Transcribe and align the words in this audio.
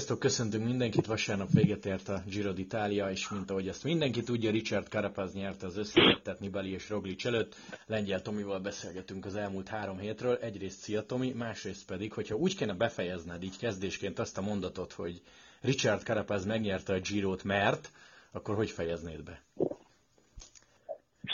Sziasztok, 0.00 0.20
köszöntünk 0.20 0.64
mindenkit, 0.64 1.06
vasárnap 1.06 1.50
véget 1.52 1.86
ért 1.86 2.08
a 2.08 2.22
Giro 2.26 2.52
d'Italia, 2.54 3.10
és 3.10 3.28
mint 3.28 3.50
ahogy 3.50 3.68
ezt 3.68 3.84
mindenki 3.84 4.22
tudja, 4.22 4.50
Richard 4.50 4.86
Carapaz 4.86 5.34
nyerte 5.34 5.66
az 5.66 5.76
összevettet 5.76 6.40
Nibali 6.40 6.72
és 6.72 6.90
Roglic 6.90 7.24
előtt. 7.24 7.54
Lengyel 7.86 8.22
Tomival 8.22 8.58
beszélgetünk 8.58 9.24
az 9.24 9.36
elmúlt 9.36 9.68
három 9.68 9.98
hétről. 9.98 10.36
Egyrészt 10.36 10.78
szia 10.78 11.02
Tomi, 11.02 11.32
másrészt 11.32 11.86
pedig, 11.86 12.12
hogyha 12.12 12.34
úgy 12.34 12.56
kéne 12.56 12.74
befejezned 12.74 13.42
így 13.42 13.58
kezdésként 13.58 14.18
azt 14.18 14.38
a 14.38 14.42
mondatot, 14.42 14.92
hogy 14.92 15.20
Richard 15.60 16.02
Carapaz 16.02 16.46
megnyerte 16.46 16.92
a 16.92 17.00
Girot, 17.00 17.44
mert, 17.44 17.90
akkor 18.32 18.54
hogy 18.54 18.70
fejeznéd 18.70 19.22
be? 19.22 19.42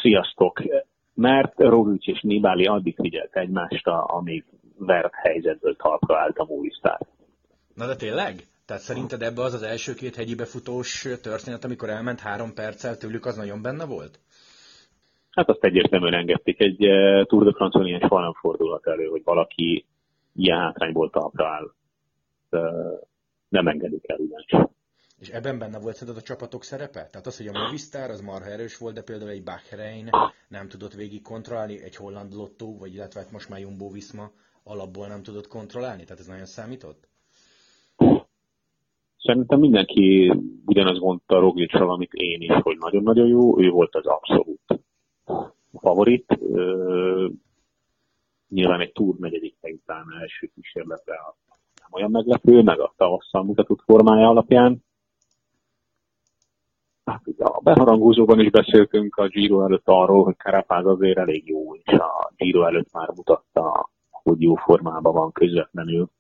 Sziasztok! 0.01 0.63
Mert 1.15 1.55
Roglic 1.57 2.07
és 2.07 2.21
Nibali 2.21 2.65
addig 2.65 2.95
figyelt 2.95 3.37
egymásra, 3.37 4.05
amíg 4.05 4.45
vert 4.79 5.15
helyzetből 5.15 5.77
talpra 5.77 6.19
állt 6.19 6.37
a 6.39 6.45
Movistar. 6.45 6.99
Na 7.75 7.87
de 7.87 7.97
tényleg? 7.97 8.47
Tehát 8.67 8.83
szerinted 8.83 9.23
ebbe 9.23 9.43
az 9.43 9.55
az 9.55 9.63
első 9.63 9.95
két 9.95 10.15
hegyi 10.15 10.35
befutós 10.35 11.09
történet, 11.23 11.65
amikor 11.65 11.89
elment 11.89 12.21
három 12.21 12.55
perccel 12.55 12.97
tőlük, 12.97 13.27
az 13.27 13.37
nagyon 13.37 13.63
benne 13.63 13.85
volt? 13.85 14.19
Hát 15.31 15.49
azt 15.49 15.65
egyértelműen 15.65 16.15
engedték. 16.15 16.61
Egy 16.61 16.87
uh, 16.87 17.27
Tour 17.27 17.45
de 17.45 17.53
France-on 17.53 17.87
ilyen 17.87 18.01
soha 18.01 18.21
nem 18.21 18.33
fordulhat 18.33 18.87
elő, 18.87 19.07
hogy 19.07 19.23
valaki 19.25 19.87
ilyen 20.35 20.59
hátrányból 20.59 21.11
talpra 21.11 21.47
áll. 21.47 21.75
Nem 23.49 23.69
engedik 23.69 24.09
el 24.09 24.19
ugyanis. 24.19 24.71
És 25.19 25.29
ebben 25.29 25.59
benne 25.59 25.79
volt 25.79 25.97
szerinted 25.97 26.23
a 26.23 26.27
csapatok 26.27 26.65
szerepe? 26.65 27.07
Tehát 27.11 27.27
az, 27.27 27.37
hogy 27.37 27.47
a 27.47 27.59
Movistar 27.59 28.11
az 28.11 28.21
marha 28.21 28.51
erős 28.51 28.77
volt, 28.77 28.95
de 28.95 29.03
például 29.03 29.31
egy 29.31 29.43
Bahrein 29.43 30.11
nem 30.49 30.69
tudott 30.69 30.93
végig 30.95 31.23
kontrollálni, 31.23 31.83
egy 31.83 31.97
holland 31.97 32.35
lottó, 32.35 32.79
vagy 32.79 32.95
illetve 32.95 33.21
hát 33.21 33.31
most 33.31 33.49
már 33.49 33.61
Jumbo 33.61 33.91
Visma 33.91 34.31
alapból 34.63 35.07
nem 35.07 35.23
tudott 35.23 35.49
kontrollálni? 35.49 36.05
Tehát 36.05 36.21
ez 36.21 36.27
nagyon 36.27 36.47
számított? 36.47 37.09
Szerintem 39.27 39.59
mindenki 39.59 40.33
ugyanazt 40.67 41.01
mondta 41.01 41.39
Roglicról, 41.39 41.91
amit 41.91 42.13
én 42.13 42.41
is, 42.41 42.53
hogy 42.63 42.77
nagyon-nagyon 42.79 43.27
jó, 43.27 43.61
ő 43.61 43.71
volt 43.71 43.95
az 43.95 44.07
abszolút 44.07 44.61
favorit. 45.81 46.39
nyilván 48.49 48.81
egy 48.81 48.93
túr 48.93 49.17
negyedik 49.19 49.57
után 49.61 50.05
első 50.21 50.51
kísérletre 50.55 51.15
nem 51.81 51.89
olyan 51.91 52.11
meglepő, 52.11 52.63
meg 52.63 52.81
a 52.81 52.93
tavasszal 52.97 53.43
mutatott 53.45 53.83
formája 53.85 54.29
alapján. 54.29 54.85
Hát 57.05 57.23
a 57.39 57.61
beharangozóban 57.63 58.41
is 58.41 58.51
beszéltünk 58.51 59.17
a 59.17 59.29
Giro 59.29 59.65
előtt 59.65 59.89
arról, 59.89 60.25
hogy 60.25 60.37
Carapaz 60.37 60.87
azért 60.87 61.19
elég 61.19 61.49
jó, 61.49 61.75
és 61.75 61.93
a 61.93 62.33
Giro 62.37 62.63
előtt 62.63 62.93
már 62.93 63.09
mutatta, 63.17 63.91
hogy 64.11 64.43
jó 64.43 64.55
formában 64.55 65.15
van 65.15 65.33
közvetlenül 65.33 66.11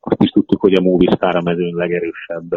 azt 0.00 0.22
is 0.22 0.30
tudtuk, 0.30 0.60
hogy 0.60 0.74
a 0.74 0.80
Movistar 0.80 1.36
a 1.36 1.42
mezőn 1.42 1.74
legerősebb 1.74 2.48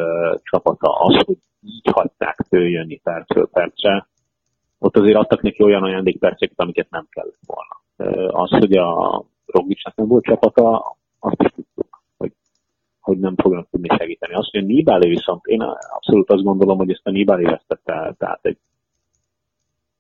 csapata. 0.44 0.92
Az, 0.92 1.24
hogy 1.26 1.38
így 1.62 1.90
hagyták 1.92 2.46
följönni 2.48 3.00
percről 3.04 3.50
percre, 3.50 4.08
ott 4.80 4.98
azért 4.98 5.18
adtak 5.18 5.42
neki 5.42 5.64
olyan 5.64 5.84
ajándékperceket, 5.84 6.60
amiket 6.60 6.90
nem 6.90 7.08
kellett 7.10 7.40
volna. 7.46 7.82
Az, 8.42 8.50
hogy 8.50 8.78
a 8.78 9.24
Roglicnak 9.46 9.96
nem 9.96 10.08
volt 10.08 10.24
csapata, 10.24 10.96
azt 11.20 11.42
is 11.42 11.52
tudtuk, 11.56 12.02
hogy, 12.18 12.32
hogy 13.02 13.18
nem 13.18 13.36
fognak 13.36 13.70
tudni 13.70 13.88
segíteni. 13.98 14.34
Azt, 14.34 14.52
hogy 14.52 14.64
a 14.64 14.66
Nibali 14.66 15.10
viszont, 15.10 15.46
én 15.46 15.62
abszolút 15.94 16.32
azt 16.32 16.44
gondolom, 16.44 16.78
hogy 16.78 16.92
ezt 16.92 17.08
a 17.08 17.12
Nibali 17.12 17.44
vesztette 17.44 17.94
el, 17.94 18.16
tehát 18.18 18.40
egy 18.46 18.58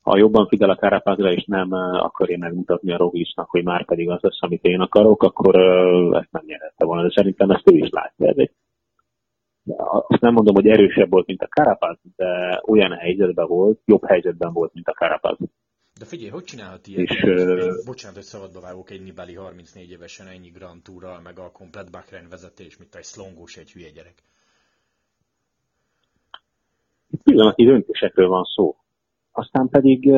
ha 0.03 0.17
jobban 0.17 0.47
figyel 0.47 0.69
a 0.69 0.75
Kárapázra, 0.75 1.31
és 1.31 1.45
nem 1.45 1.71
akarja 1.71 2.37
megmutatni 2.37 2.91
a 2.91 2.97
Roglicnak, 2.97 3.49
hogy 3.49 3.63
már 3.63 3.85
pedig 3.85 4.09
az 4.09 4.21
lesz, 4.21 4.41
amit 4.41 4.63
én 4.63 4.79
akarok, 4.79 5.23
akkor 5.23 5.55
ezt 6.15 6.31
nem 6.31 6.43
nyerette 6.45 6.85
volna. 6.85 7.03
De 7.03 7.11
szerintem 7.15 7.49
ezt 7.49 7.71
ő 7.71 7.75
is 7.75 7.89
látja. 7.89 8.27
Ez 8.27 8.37
egy, 8.37 8.51
azt 10.07 10.21
nem 10.21 10.33
mondom, 10.33 10.55
hogy 10.55 10.67
erősebb 10.67 11.09
volt, 11.09 11.27
mint 11.27 11.41
a 11.41 11.47
Karapáz, 11.47 11.97
de 12.15 12.61
olyan 12.65 12.91
helyzetben 12.91 13.47
volt, 13.47 13.79
jobb 13.85 14.05
helyzetben 14.05 14.53
volt, 14.53 14.73
mint 14.73 14.87
a 14.87 14.93
Karapáz. 14.93 15.37
De 15.99 16.05
figyelj, 16.05 16.29
hogy 16.29 16.43
csinálhat 16.43 16.87
ilyet? 16.87 16.99
És, 16.99 17.23
uh, 17.23 17.85
bocsánat, 17.85 18.15
hogy 18.15 18.25
szabadba 18.25 18.59
vágok 18.59 18.89
egy 18.89 19.03
Nibali 19.03 19.35
34 19.35 19.91
évesen 19.91 20.27
ennyi 20.27 20.49
Grand 20.49 20.81
Tourral, 20.81 21.19
meg 21.23 21.39
a 21.39 21.51
komplet 21.51 21.91
Bahrein 21.91 22.29
vezetés, 22.29 22.77
mint 22.77 22.95
egy 22.95 23.03
szlongós, 23.03 23.57
egy 23.57 23.71
hülye 23.71 23.89
gyerek. 23.89 24.15
Pillanatnyi 27.23 27.65
döntésekről 27.65 28.27
van 28.27 28.43
szó 28.43 28.75
aztán 29.37 29.69
pedig, 29.69 30.11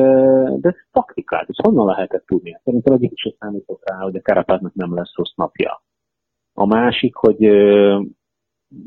de 0.60 0.68
ez 0.68 0.74
taktikát, 0.92 1.48
ez 1.48 1.56
honnan 1.56 1.86
lehetett 1.86 2.26
tudni? 2.26 2.60
Szerintem 2.64 2.94
egyik 2.94 3.12
is 3.12 3.34
számított 3.38 3.82
rá, 3.84 3.96
hogy 3.96 4.16
a 4.16 4.22
Karapáznak 4.22 4.74
nem 4.74 4.94
lesz 4.94 5.14
rossz 5.14 5.34
napja. 5.34 5.82
A 6.54 6.66
másik, 6.66 7.14
hogy 7.14 7.44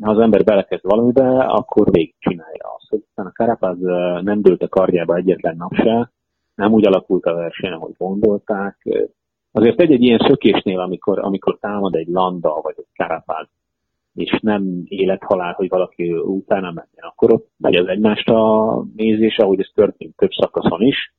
ha 0.01 0.11
az 0.11 0.19
ember 0.19 0.43
belekezd 0.43 0.83
valamibe, 0.83 1.39
akkor 1.39 1.91
végig 1.91 2.15
csinálja 2.19 2.73
azt, 2.75 2.89
hogy 2.89 3.03
aztán 3.07 3.25
a 3.25 3.31
Karapáz 3.31 3.77
nem 4.23 4.41
dőlt 4.41 4.61
a 4.61 4.67
kardjába 4.67 5.15
egyetlen 5.15 5.55
nap 5.57 5.73
se, 5.73 6.11
nem 6.55 6.73
úgy 6.73 6.87
alakult 6.87 7.25
a 7.25 7.33
verseny, 7.33 7.71
ahogy 7.71 7.93
gondolták. 7.97 8.87
Azért 9.51 9.79
egy-egy 9.79 10.03
ilyen 10.03 10.25
szökésnél, 10.27 10.79
amikor, 10.79 11.19
amikor 11.19 11.57
támad 11.59 11.95
egy 11.95 12.07
Landa 12.07 12.59
vagy 12.61 12.75
egy 12.77 13.05
Karapáz, 13.05 13.47
és 14.13 14.39
nem 14.41 14.81
élethalál, 14.85 15.53
hogy 15.53 15.69
valaki 15.69 16.11
utána 16.13 16.71
menjen, 16.71 17.05
akkor 17.11 17.33
ott 17.33 17.49
megy 17.57 17.75
az 17.75 17.87
egymásra 17.87 18.37
nézés, 18.95 19.37
ahogy 19.37 19.59
ez 19.59 19.69
történt 19.73 20.15
több 20.15 20.31
szakaszon 20.31 20.81
is, 20.81 21.13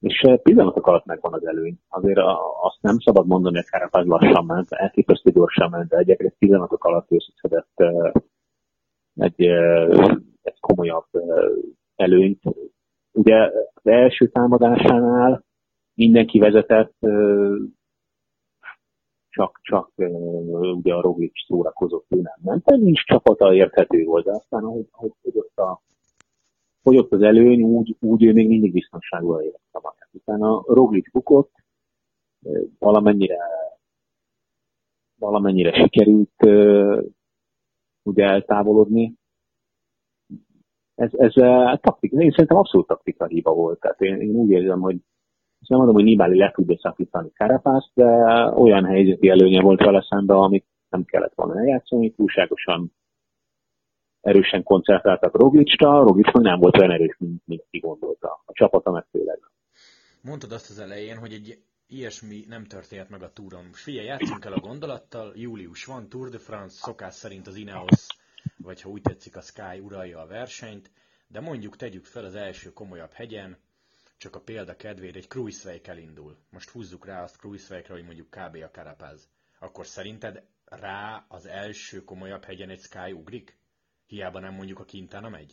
és 0.00 0.20
eh, 0.20 0.36
pillanatok 0.36 0.86
alatt 0.86 1.04
megvan 1.04 1.32
az 1.32 1.46
előny. 1.46 1.78
Azért 1.88 2.18
azt 2.62 2.78
nem 2.80 2.98
szabad 2.98 3.26
mondani, 3.26 3.56
hogy 3.56 3.64
Kárapáz 3.64 4.06
lassan 4.06 4.44
ment, 4.44 4.72
elképesztő 4.72 5.30
gyorsan 5.30 5.70
ment, 5.70 5.88
de 5.88 5.96
egyébként 5.96 6.34
pillanatok 6.38 6.84
alatt 6.84 7.10
összeszedett 7.10 7.72
eh, 7.74 8.12
egy, 9.14 9.46
eh, 9.46 9.88
egy 10.42 10.60
komolyabb 10.60 11.08
előnyt. 11.96 12.42
Ugye 13.12 13.36
az 13.74 13.86
első 13.86 14.28
támadásánál 14.28 15.44
mindenki 15.94 16.38
vezetett, 16.38 16.94
csak, 19.30 19.60
csak 19.62 19.92
ugye 20.76 20.94
a 20.94 21.00
Roglic 21.00 21.32
szórakozott, 21.46 22.08
nem 22.08 22.38
ment. 22.42 22.64
De 22.64 22.76
nincs 22.76 23.04
csapata, 23.04 23.54
érthető 23.54 24.04
volt, 24.04 24.24
de 24.24 24.30
aztán 24.30 24.64
ahogy, 24.64 24.86
ahogy 24.90 25.12
fogyott, 25.22 25.56
a, 25.56 25.82
fogyott 26.82 27.12
az 27.12 27.22
előny, 27.22 27.62
úgy, 27.62 27.96
úgy 28.00 28.24
ő 28.24 28.32
még 28.32 28.48
mindig 28.48 28.72
biztonságban 28.72 29.42
érezte 29.42 29.80
magát. 29.82 30.08
Utána 30.12 30.62
Roglic 30.66 31.10
bukott, 31.10 31.52
valamennyire 32.78 33.38
valamennyire 35.20 35.72
sikerült 35.72 36.46
ugye 38.02 38.24
eltávolodni. 38.24 39.14
Ez, 40.94 41.10
ez 41.14 41.32
taktika, 41.80 42.20
én 42.20 42.30
szerintem 42.30 42.56
abszolút 42.56 42.86
taktika 42.86 43.26
hiba 43.26 43.54
volt. 43.54 43.80
Tehát 43.80 44.00
én, 44.00 44.20
én 44.20 44.34
úgy 44.34 44.50
érzem, 44.50 44.80
hogy 44.80 44.96
azt 45.60 45.68
nem 45.68 45.78
mondom, 45.78 45.94
hogy 45.94 46.04
Nibali 46.04 46.38
le 46.38 46.50
tudja 46.50 46.78
szakítani 46.78 47.32
Karapászt, 47.32 47.90
de 47.94 48.04
olyan 48.54 48.84
helyzeti 48.84 49.28
előnye 49.28 49.60
volt 49.60 49.80
vele 49.80 50.06
szemben, 50.08 50.36
amit 50.36 50.66
nem 50.88 51.04
kellett 51.04 51.34
volna 51.34 51.58
eljátszani, 51.58 52.10
túlságosan 52.10 52.92
erősen 54.20 54.62
koncentráltak 54.62 55.36
Roglicra, 55.36 56.02
Roglic 56.02 56.32
nem 56.32 56.58
volt 56.58 56.78
olyan 56.78 56.90
erős, 56.90 57.16
mint, 57.18 57.42
mint 57.44 57.66
ki 57.70 57.78
gondolta. 57.78 58.42
A 58.44 58.52
csapata 58.52 58.90
meg 58.90 59.06
tényleg. 59.10 59.38
Mondtad 60.22 60.52
azt 60.52 60.70
az 60.70 60.78
elején, 60.78 61.16
hogy 61.16 61.32
egy 61.32 61.58
ilyesmi 61.86 62.44
nem 62.48 62.64
történt 62.64 63.08
meg 63.10 63.22
a 63.22 63.32
túron. 63.32 63.64
Figyelj, 63.72 64.06
játszunk 64.06 64.44
el 64.44 64.52
a 64.52 64.60
gondolattal, 64.60 65.32
július 65.34 65.84
van, 65.84 66.08
Tour 66.08 66.28
de 66.28 66.38
France, 66.38 66.76
szokás 66.76 67.14
szerint 67.14 67.46
az 67.46 67.56
Ineos, 67.56 68.06
vagy 68.56 68.82
ha 68.82 68.88
úgy 68.90 69.02
tetszik, 69.02 69.36
a 69.36 69.40
Sky 69.40 69.80
uralja 69.82 70.20
a 70.20 70.26
versenyt, 70.26 70.90
de 71.28 71.40
mondjuk 71.40 71.76
tegyük 71.76 72.04
fel 72.04 72.24
az 72.24 72.34
első 72.34 72.72
komolyabb 72.72 73.12
hegyen, 73.12 73.58
csak 74.20 74.36
a 74.36 74.40
példa 74.40 74.76
kedvére 74.76 75.18
egy 75.18 75.28
Kruiswijk 75.28 75.86
elindul. 75.86 76.36
Most 76.52 76.70
húzzuk 76.70 77.06
rá 77.06 77.22
azt 77.22 77.38
Kruiswijkra, 77.38 77.94
hogy 77.94 78.04
mondjuk 78.04 78.26
kb. 78.30 78.56
a 78.62 78.70
Karapáz. 78.72 79.28
Akkor 79.60 79.86
szerinted 79.86 80.42
rá 80.64 81.24
az 81.28 81.46
első 81.46 82.04
komolyabb 82.04 82.44
hegyen 82.44 82.68
egy 82.68 82.78
Sky 82.78 83.12
ugrik? 83.12 83.58
Hiába 84.06 84.40
nem 84.40 84.54
mondjuk 84.54 84.78
a 84.78 84.84
Quintana 84.90 85.28
megy? 85.28 85.52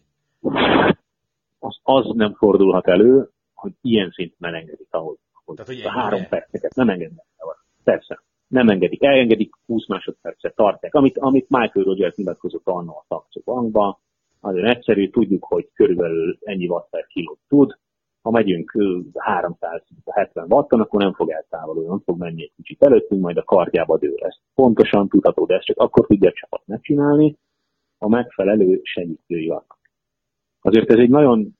Az, 1.60 1.80
az 1.84 2.06
nem 2.16 2.34
fordulhat 2.34 2.88
elő, 2.88 3.30
hogy 3.54 3.72
ilyen 3.82 4.12
szinten 4.12 4.54
engedik, 4.54 4.88
ahogy, 4.90 5.18
ahogy 5.32 5.56
Tehát, 5.56 5.72
hogy 5.72 5.82
a 5.82 6.00
három 6.00 6.28
perceket 6.30 6.76
nem 6.76 6.90
engednek. 6.90 7.26
Persze, 7.84 8.24
nem 8.48 8.70
engedik. 8.70 9.04
Elengedik 9.04 9.54
20 9.66 9.88
másodpercet, 9.88 10.56
tartják. 10.56 10.94
Amit, 10.94 11.18
amit 11.18 11.50
Michael 11.50 11.86
Rogers 11.86 12.16
nyilatkozott 12.16 12.68
anna 12.68 12.92
a 12.92 13.06
Saxo 13.08 13.42
bankba, 13.44 14.00
nagyon 14.42 14.66
egyszerű, 14.66 15.10
tudjuk, 15.10 15.46
hogy 15.46 15.70
körülbelül 15.74 16.38
ennyi 16.42 16.68
watt 16.68 16.90
per 16.90 17.08
kilót 17.08 17.40
tud, 17.48 17.78
ha 18.28 18.34
megyünk 18.34 18.72
370 19.14 20.46
watton, 20.50 20.80
akkor 20.80 21.02
nem 21.02 21.14
fog 21.14 21.30
eltávolulni, 21.30 21.90
nem 21.90 22.02
fog 22.06 22.18
menni 22.18 22.42
egy 22.42 22.52
kicsit 22.56 22.84
előttünk, 22.84 23.22
majd 23.22 23.38
a 23.38 23.44
kardjába 23.44 23.98
dől. 23.98 24.18
ezt. 24.18 24.40
pontosan 24.54 25.08
tudható, 25.08 25.46
de 25.46 25.56
ezt 25.56 25.66
csak 25.66 25.78
akkor 25.78 26.06
tudja 26.06 26.30
a 26.30 26.34
csapat 26.34 26.62
megcsinálni, 26.66 27.38
a 27.98 28.08
megfelelő 28.08 28.80
segítői 28.84 29.48
vannak. 29.48 29.80
Azért 30.62 30.92
ez 30.92 31.00
egy 31.00 31.10
nagyon 31.10 31.58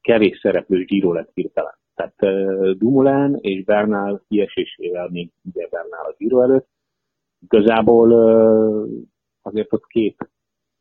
kevés 0.00 0.38
szereplős 0.38 0.84
Giro 0.84 1.12
lett 1.12 1.30
hirtelen. 1.34 1.74
Tehát 1.94 2.14
uh, 2.22 2.70
Dumoulin 2.70 3.38
és 3.40 3.64
Bernal 3.64 4.22
kiesésével 4.28 5.08
még 5.08 5.30
ugye 5.44 5.68
Bernal 5.70 6.04
a 6.04 6.14
Giro 6.18 6.42
előtt, 6.42 6.68
Igazából 7.42 8.12
azért 9.42 9.72
ott 9.72 9.86
két 9.86 10.30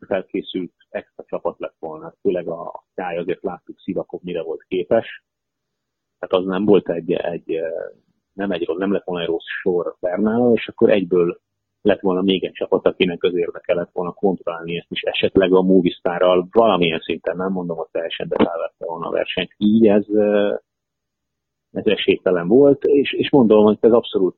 felkészült 0.05 0.73
extra 0.89 1.23
csapat 1.27 1.59
lett 1.59 1.75
volna, 1.79 2.13
főleg 2.21 2.47
a 2.47 2.83
Sky 2.91 3.17
azért 3.17 3.43
láttuk 3.43 3.79
Szivakov 3.79 4.19
mire 4.23 4.43
volt 4.43 4.63
képes, 4.67 5.23
tehát 6.19 6.45
az 6.45 6.51
nem 6.51 6.65
volt 6.65 6.89
egy, 6.89 7.11
egy 7.11 7.59
nem 8.33 8.51
egy 8.51 8.69
nem 8.77 8.91
lett 8.91 9.03
volna 9.03 9.21
egy 9.21 9.29
rossz 9.29 9.47
sor 9.61 9.95
Bernál, 9.99 10.53
és 10.53 10.67
akkor 10.67 10.89
egyből 10.89 11.39
lett 11.81 11.99
volna 11.99 12.21
még 12.21 12.43
egy 12.43 12.51
csapat, 12.51 12.85
akinek 12.85 13.23
az 13.23 13.35
érdeke 13.35 13.89
volna 13.93 14.11
kontrollálni 14.11 14.77
ezt, 14.77 14.91
és 14.91 15.01
esetleg 15.01 15.53
a 15.53 15.61
Movistarral 15.61 16.47
valamilyen 16.51 16.99
szinten, 16.99 17.37
nem 17.37 17.51
mondom, 17.51 17.77
hogy 17.77 17.87
teljesen 17.91 18.27
befelvette 18.27 18.85
volna 18.85 19.07
a 19.07 19.11
versenyt. 19.11 19.53
Így 19.57 19.87
ez, 19.87 20.05
ez 21.71 21.85
esélytelen 21.85 22.47
volt, 22.47 22.83
és, 22.83 23.13
és 23.13 23.29
mondom, 23.31 23.63
hogy 23.63 23.77
ez 23.79 23.91
abszolút 23.91 24.37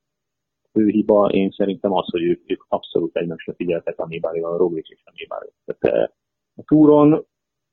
fő 0.74 0.88
hiba, 0.88 1.30
én 1.30 1.50
szerintem 1.50 1.94
az, 1.94 2.10
hogy 2.12 2.24
ők, 2.24 2.52
ők 2.52 2.66
abszolút 2.68 3.16
egymásra 3.16 3.54
figyeltek 3.54 4.00
a 4.00 4.08
Nibárival, 4.08 4.54
a 4.54 4.58
Roglic 4.58 4.90
és 4.90 5.02
a 5.06 5.12
Nibári. 5.16 5.50
Tehát 5.66 6.14
a 6.56 6.64
túron 6.66 7.26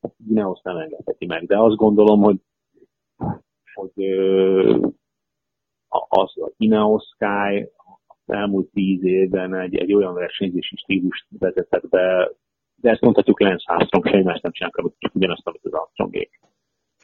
a 0.03 0.09
Ineos 0.29 0.61
nem 0.63 0.77
engedheti 0.77 1.27
meg, 1.27 1.47
de 1.47 1.59
azt 1.59 1.77
gondolom, 1.77 2.23
hogy, 2.23 2.41
hogy 3.75 4.05
az, 6.09 6.33
az 6.35 6.53
Ineos 6.57 7.03
Sky 7.15 7.69
az 8.07 8.35
elmúlt 8.35 8.71
tíz 8.71 9.05
évben 9.05 9.55
egy, 9.55 9.75
egy 9.75 9.93
olyan 9.93 10.15
versenyzési 10.15 10.77
stílust 10.77 11.27
vezetett 11.39 11.89
be, 11.89 12.33
de 12.75 12.91
ezt 12.91 13.01
mondhatjuk 13.01 13.41
Lance 13.41 13.73
Armstrong, 13.73 14.07
semmi 14.07 14.23
más 14.23 14.41
nem 14.41 14.53
csinálnak, 14.53 14.95
csak 14.99 15.15
ugyanazt, 15.15 15.47
amit 15.47 15.65
az 15.65 15.73
Armstrongék. 15.73 16.41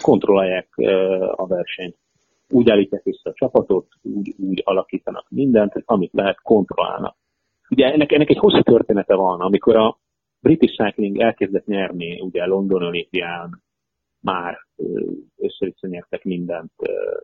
Kontrollálják 0.03 0.69
a 1.37 1.47
versenyt, 1.47 1.97
úgy 2.49 2.71
állítják 2.71 3.07
össze 3.07 3.31
a 3.31 3.33
csapatot, 3.33 3.87
úgy, 4.03 4.35
úgy 4.39 4.63
alakítanak 4.65 5.27
mindent, 5.29 5.73
hogy 5.73 5.83
amit 5.87 6.13
lehet, 6.13 6.41
kontrollálnak. 6.43 7.17
Ugye 7.71 7.87
ennek, 7.93 8.13
ennek 8.13 8.31
egy 8.31 8.39
hosszú 8.39 8.61
története 8.61 9.15
van, 9.15 9.41
amikor 9.41 9.77
a 9.77 9.99
British 10.41 10.83
Cycling 10.83 11.19
elkezdett 11.21 11.67
nyerni, 11.67 12.21
ugye 12.21 12.47
London 12.47 12.83
olimpián 12.83 13.63
már 14.21 14.59
össze 15.37 15.89
nyertek 15.89 16.25
mindent, 16.25 16.73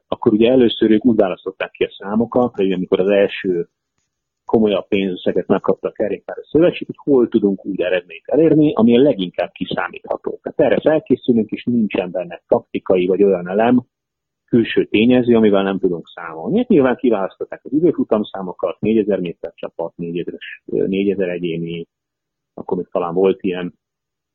akkor 0.09 0.33
ugye 0.33 0.51
először 0.51 0.91
ők 0.91 1.05
úgy 1.05 1.17
választották 1.17 1.71
ki 1.71 1.85
a 1.85 1.95
számokat, 1.99 2.55
hogy 2.55 2.73
amikor 2.73 3.01
az 3.01 3.11
első 3.11 3.69
komolyabb 4.45 4.89
pénzösszeget 4.89 5.47
megkapta 5.47 5.89
a 5.89 5.93
kerékpáros 5.93 6.47
szövetség, 6.49 6.87
hogy 6.87 7.15
hol 7.15 7.29
tudunk 7.29 7.65
úgy 7.67 7.81
eredményt 7.81 8.27
elérni, 8.27 8.73
ami 8.75 8.99
a 8.99 9.03
leginkább 9.03 9.51
kiszámítható. 9.53 10.41
Tehát 10.43 10.61
erre 10.73 10.91
felkészülünk, 10.91 11.51
és 11.51 11.65
nincsen 11.65 12.11
benne 12.11 12.43
taktikai 12.47 13.07
vagy 13.07 13.23
olyan 13.23 13.49
elem, 13.49 13.87
külső 14.53 14.85
tényező, 14.85 15.37
amivel 15.37 15.63
nem 15.63 15.79
tudunk 15.79 16.09
számolni. 16.09 16.59
Hát 16.59 16.69
nyilván 16.69 16.97
kiválasztották 16.97 17.61
az 17.65 17.73
időfutamszámokat, 17.73 18.81
4000 18.81 19.21
méter 19.21 19.53
csapat, 19.55 19.97
4000, 19.97 20.39
4000 20.65 21.29
egyéni, 21.29 21.87
akkor 22.55 22.77
még 22.77 22.87
talán 22.91 23.15
volt 23.15 23.43
ilyen, 23.43 23.75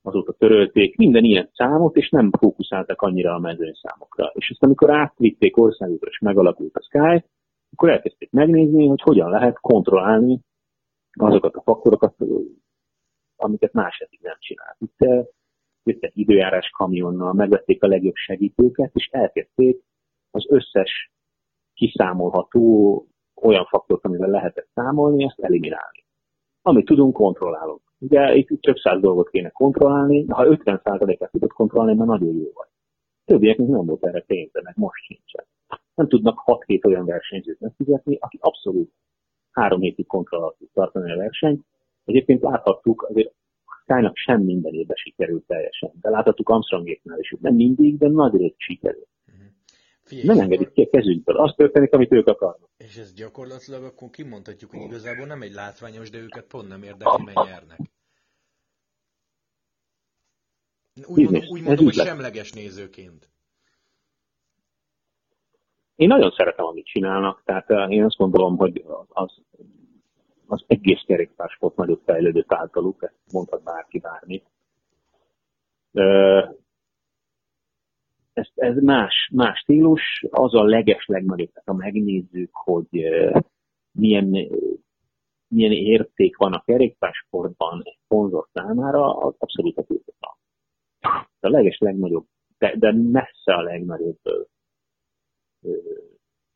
azóta 0.01 0.33
törölték, 0.33 0.95
minden 0.95 1.23
ilyen 1.23 1.49
számot, 1.53 1.95
és 1.95 2.09
nem 2.09 2.31
fókuszáltak 2.39 3.01
annyira 3.01 3.33
a 3.33 3.39
mezőnyszámokra. 3.39 4.31
És 4.33 4.49
ezt 4.49 4.63
amikor 4.63 4.89
átvitték 4.89 5.57
országútra, 5.57 6.09
és 6.09 6.19
megalakult 6.19 6.75
a 6.75 6.81
Sky, 6.81 7.25
akkor 7.71 7.89
elkezdték 7.89 8.31
megnézni, 8.31 8.87
hogy 8.87 9.01
hogyan 9.01 9.29
lehet 9.29 9.59
kontrollálni 9.59 10.39
azokat 11.19 11.55
a 11.55 11.61
faktorokat, 11.61 12.15
amiket 13.35 13.73
más 13.73 13.97
eddig 13.99 14.19
nem 14.21 14.37
csinált. 14.39 14.77
Itt 14.79 15.27
jöttek 15.83 16.11
időjárás 16.15 16.69
kamionnal, 16.69 17.33
megvették 17.33 17.83
a 17.83 17.87
legjobb 17.87 18.15
segítőket, 18.15 18.91
és 18.93 19.09
elkezdték 19.11 19.85
az 20.31 20.45
összes 20.49 21.11
kiszámolható 21.73 23.05
olyan 23.41 23.65
faktort, 23.65 24.05
amivel 24.05 24.29
lehetett 24.29 24.67
számolni, 24.73 25.23
ezt 25.23 25.39
eliminálni. 25.39 26.05
Amit 26.61 26.85
tudunk, 26.85 27.13
kontrollálunk. 27.13 27.81
Ugye 27.99 28.35
itt 28.35 28.61
több 28.61 28.77
száz 28.77 29.01
dolgot 29.01 29.29
kéne 29.29 29.49
kontrollálni, 29.49 30.23
de 30.23 30.33
ha 30.33 30.45
50%-et 30.47 31.31
tudod 31.31 31.51
kontrollálni, 31.51 31.97
már 31.97 32.07
nagyon 32.07 32.35
jó 32.35 32.51
vagy. 32.53 32.67
Többieknek 33.25 33.67
nem 33.67 33.85
volt 33.85 34.05
erre 34.05 34.21
pénze, 34.21 34.61
meg 34.63 34.73
most 34.77 35.03
sincsen. 35.03 35.45
Nem 35.95 36.07
tudnak 36.07 36.41
6-7 36.45 36.85
olyan 36.85 37.05
versenyzőt 37.05 37.59
megfizetni, 37.59 38.17
aki 38.19 38.37
abszolút 38.41 38.91
három 39.51 39.79
hétig 39.79 40.05
kontroll 40.05 40.41
alatt 40.41 40.57
tud 40.57 40.69
tartani 40.73 41.11
a 41.11 41.17
versenyt. 41.17 41.65
Egyébként 42.05 42.41
láthattuk, 42.41 43.05
azért 43.09 43.33
Skynak 43.83 44.15
sem 44.15 44.41
minden 44.41 44.73
évben 44.73 44.95
sikerült 44.95 45.45
teljesen. 45.47 45.91
De 46.01 46.09
láthattuk 46.09 46.49
Armstrongéknál 46.49 47.19
is, 47.19 47.35
nem 47.39 47.55
mindig, 47.55 47.97
de 47.97 48.07
nagy 48.07 48.35
rész 48.35 48.53
sikerült. 48.57 49.07
Figyelj, 50.07 50.27
nem 50.27 50.39
engedik 50.39 50.71
ki 50.71 50.81
a 50.81 50.89
kezünkből. 50.89 51.37
Az 51.37 51.53
történik, 51.55 51.93
amit 51.93 52.11
ők 52.11 52.27
akarnak. 52.27 52.69
És 52.77 52.97
ez 52.97 53.13
gyakorlatilag 53.13 53.83
akkor 53.83 54.09
kimondhatjuk, 54.09 54.71
hogy 54.71 54.81
igazából 54.81 55.25
nem 55.25 55.41
egy 55.41 55.53
látványos, 55.53 56.09
de 56.09 56.17
őket 56.17 56.45
pont 56.45 56.67
nem 56.67 56.83
érdekli, 56.83 57.23
mert 57.23 57.47
nyernek. 57.47 57.79
Úgy, 61.05 61.23
mondom, 61.23 61.49
úgy 61.49 61.61
mondom 61.61 61.85
hogy 61.85 61.93
semleges 61.93 62.51
nézőként. 62.51 63.29
Én 65.95 66.07
nagyon 66.07 66.31
szeretem, 66.31 66.65
amit 66.65 66.85
csinálnak, 66.85 67.41
tehát 67.45 67.69
eh, 67.69 67.91
én 67.91 68.03
azt 68.03 68.17
gondolom, 68.17 68.57
hogy 68.57 68.85
az, 69.07 69.31
az 70.47 70.63
egész 70.67 71.01
kerékpársport 71.05 71.75
nagyobb 71.75 72.01
fejlődött 72.05 72.53
általuk, 72.53 73.03
ezt 73.03 73.31
mondhat 73.31 73.63
bárki 73.63 73.99
bármit 73.99 74.45
ez, 78.37 78.47
ez 78.55 78.83
más, 78.83 79.29
más 79.33 79.59
stílus, 79.59 80.25
az 80.29 80.53
a 80.53 80.63
leges 80.63 81.05
legnagyobb, 81.05 81.51
tehát 81.51 81.67
ha 81.67 81.73
megnézzük, 81.73 82.49
hogy 82.53 82.87
milyen, 83.91 84.25
milyen 85.47 85.71
érték 85.71 86.37
van 86.37 86.53
a 86.53 86.61
kerékpársportban 86.61 87.81
egy 87.83 87.97
szponzor 88.03 88.47
számára, 88.53 89.17
az 89.17 89.35
abszolút 89.37 89.77
a 89.77 89.83
tiltatlan. 89.83 90.35
A 91.39 91.49
leges 91.49 91.77
legnagyobb, 91.77 92.25
de, 92.57 92.75
de 92.77 92.93
messze 92.93 93.53
a 93.53 93.61
legnagyobb 93.61 94.19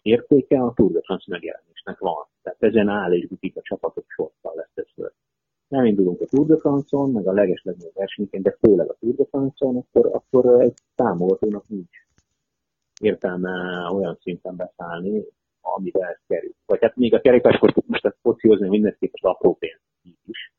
értéke 0.02 0.62
a 0.62 0.74
Tour 0.74 0.92
de 0.92 1.02
France 1.02 1.26
megjelenésnek 1.28 2.00
van. 2.00 2.28
Tehát 2.42 2.64
ezen 2.64 2.88
áll 2.88 3.14
és 3.14 3.28
a 3.54 3.62
csapatok 3.62 4.06
sortal 4.08 4.54
lesz 4.56 4.72
többször 4.74 5.12
nem 5.72 5.86
indulunk 5.86 6.22
a 6.22 6.26
Tour 6.26 6.46
de 6.46 6.58
France-on, 6.58 7.12
meg 7.12 7.28
a 7.28 7.32
leges 7.32 7.62
legnagyobb 7.64 7.96
versenyként, 7.96 8.44
de 8.44 8.58
főleg 8.60 8.90
a 8.90 8.96
Tour 9.00 9.16
de 9.16 9.26
France-on, 9.26 9.78
akkor, 9.78 10.16
akkor 10.16 10.62
egy 10.62 10.74
támogatónak 10.96 11.68
nincs 11.68 11.98
értelme 13.02 13.52
olyan 13.94 14.18
szinten 14.22 14.56
beszállni, 14.56 15.26
amiben 15.62 16.08
ez 16.10 16.20
kerül. 16.28 16.54
Vagy 16.66 16.82
hát 16.82 16.96
még 16.96 17.14
a 17.14 17.22
kerékpársport 17.22 17.88
most 17.88 18.06
ezt 18.06 18.18
focihozni 18.22 18.68
mindenképp 18.68 19.14
az 19.14 19.30
apró 19.30 19.54
pénz 19.54 19.82
is. 20.26 20.54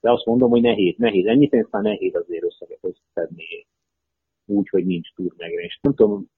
De 0.00 0.10
azt 0.10 0.24
mondom, 0.24 0.50
hogy 0.50 0.60
nehéz, 0.60 0.94
nehéz. 0.96 1.26
Ennyi 1.26 1.48
pénzt 1.48 1.70
már 1.70 1.82
nehéz 1.82 2.14
azért 2.14 2.44
összeget 2.44 2.78
összeszedni 2.80 3.66
úgy, 4.46 4.68
hogy 4.68 4.86
nincs 4.86 5.14
túr 5.14 5.34
megjelenés. 5.36 5.78
Nem 5.82 5.94
tudom, 5.94 6.30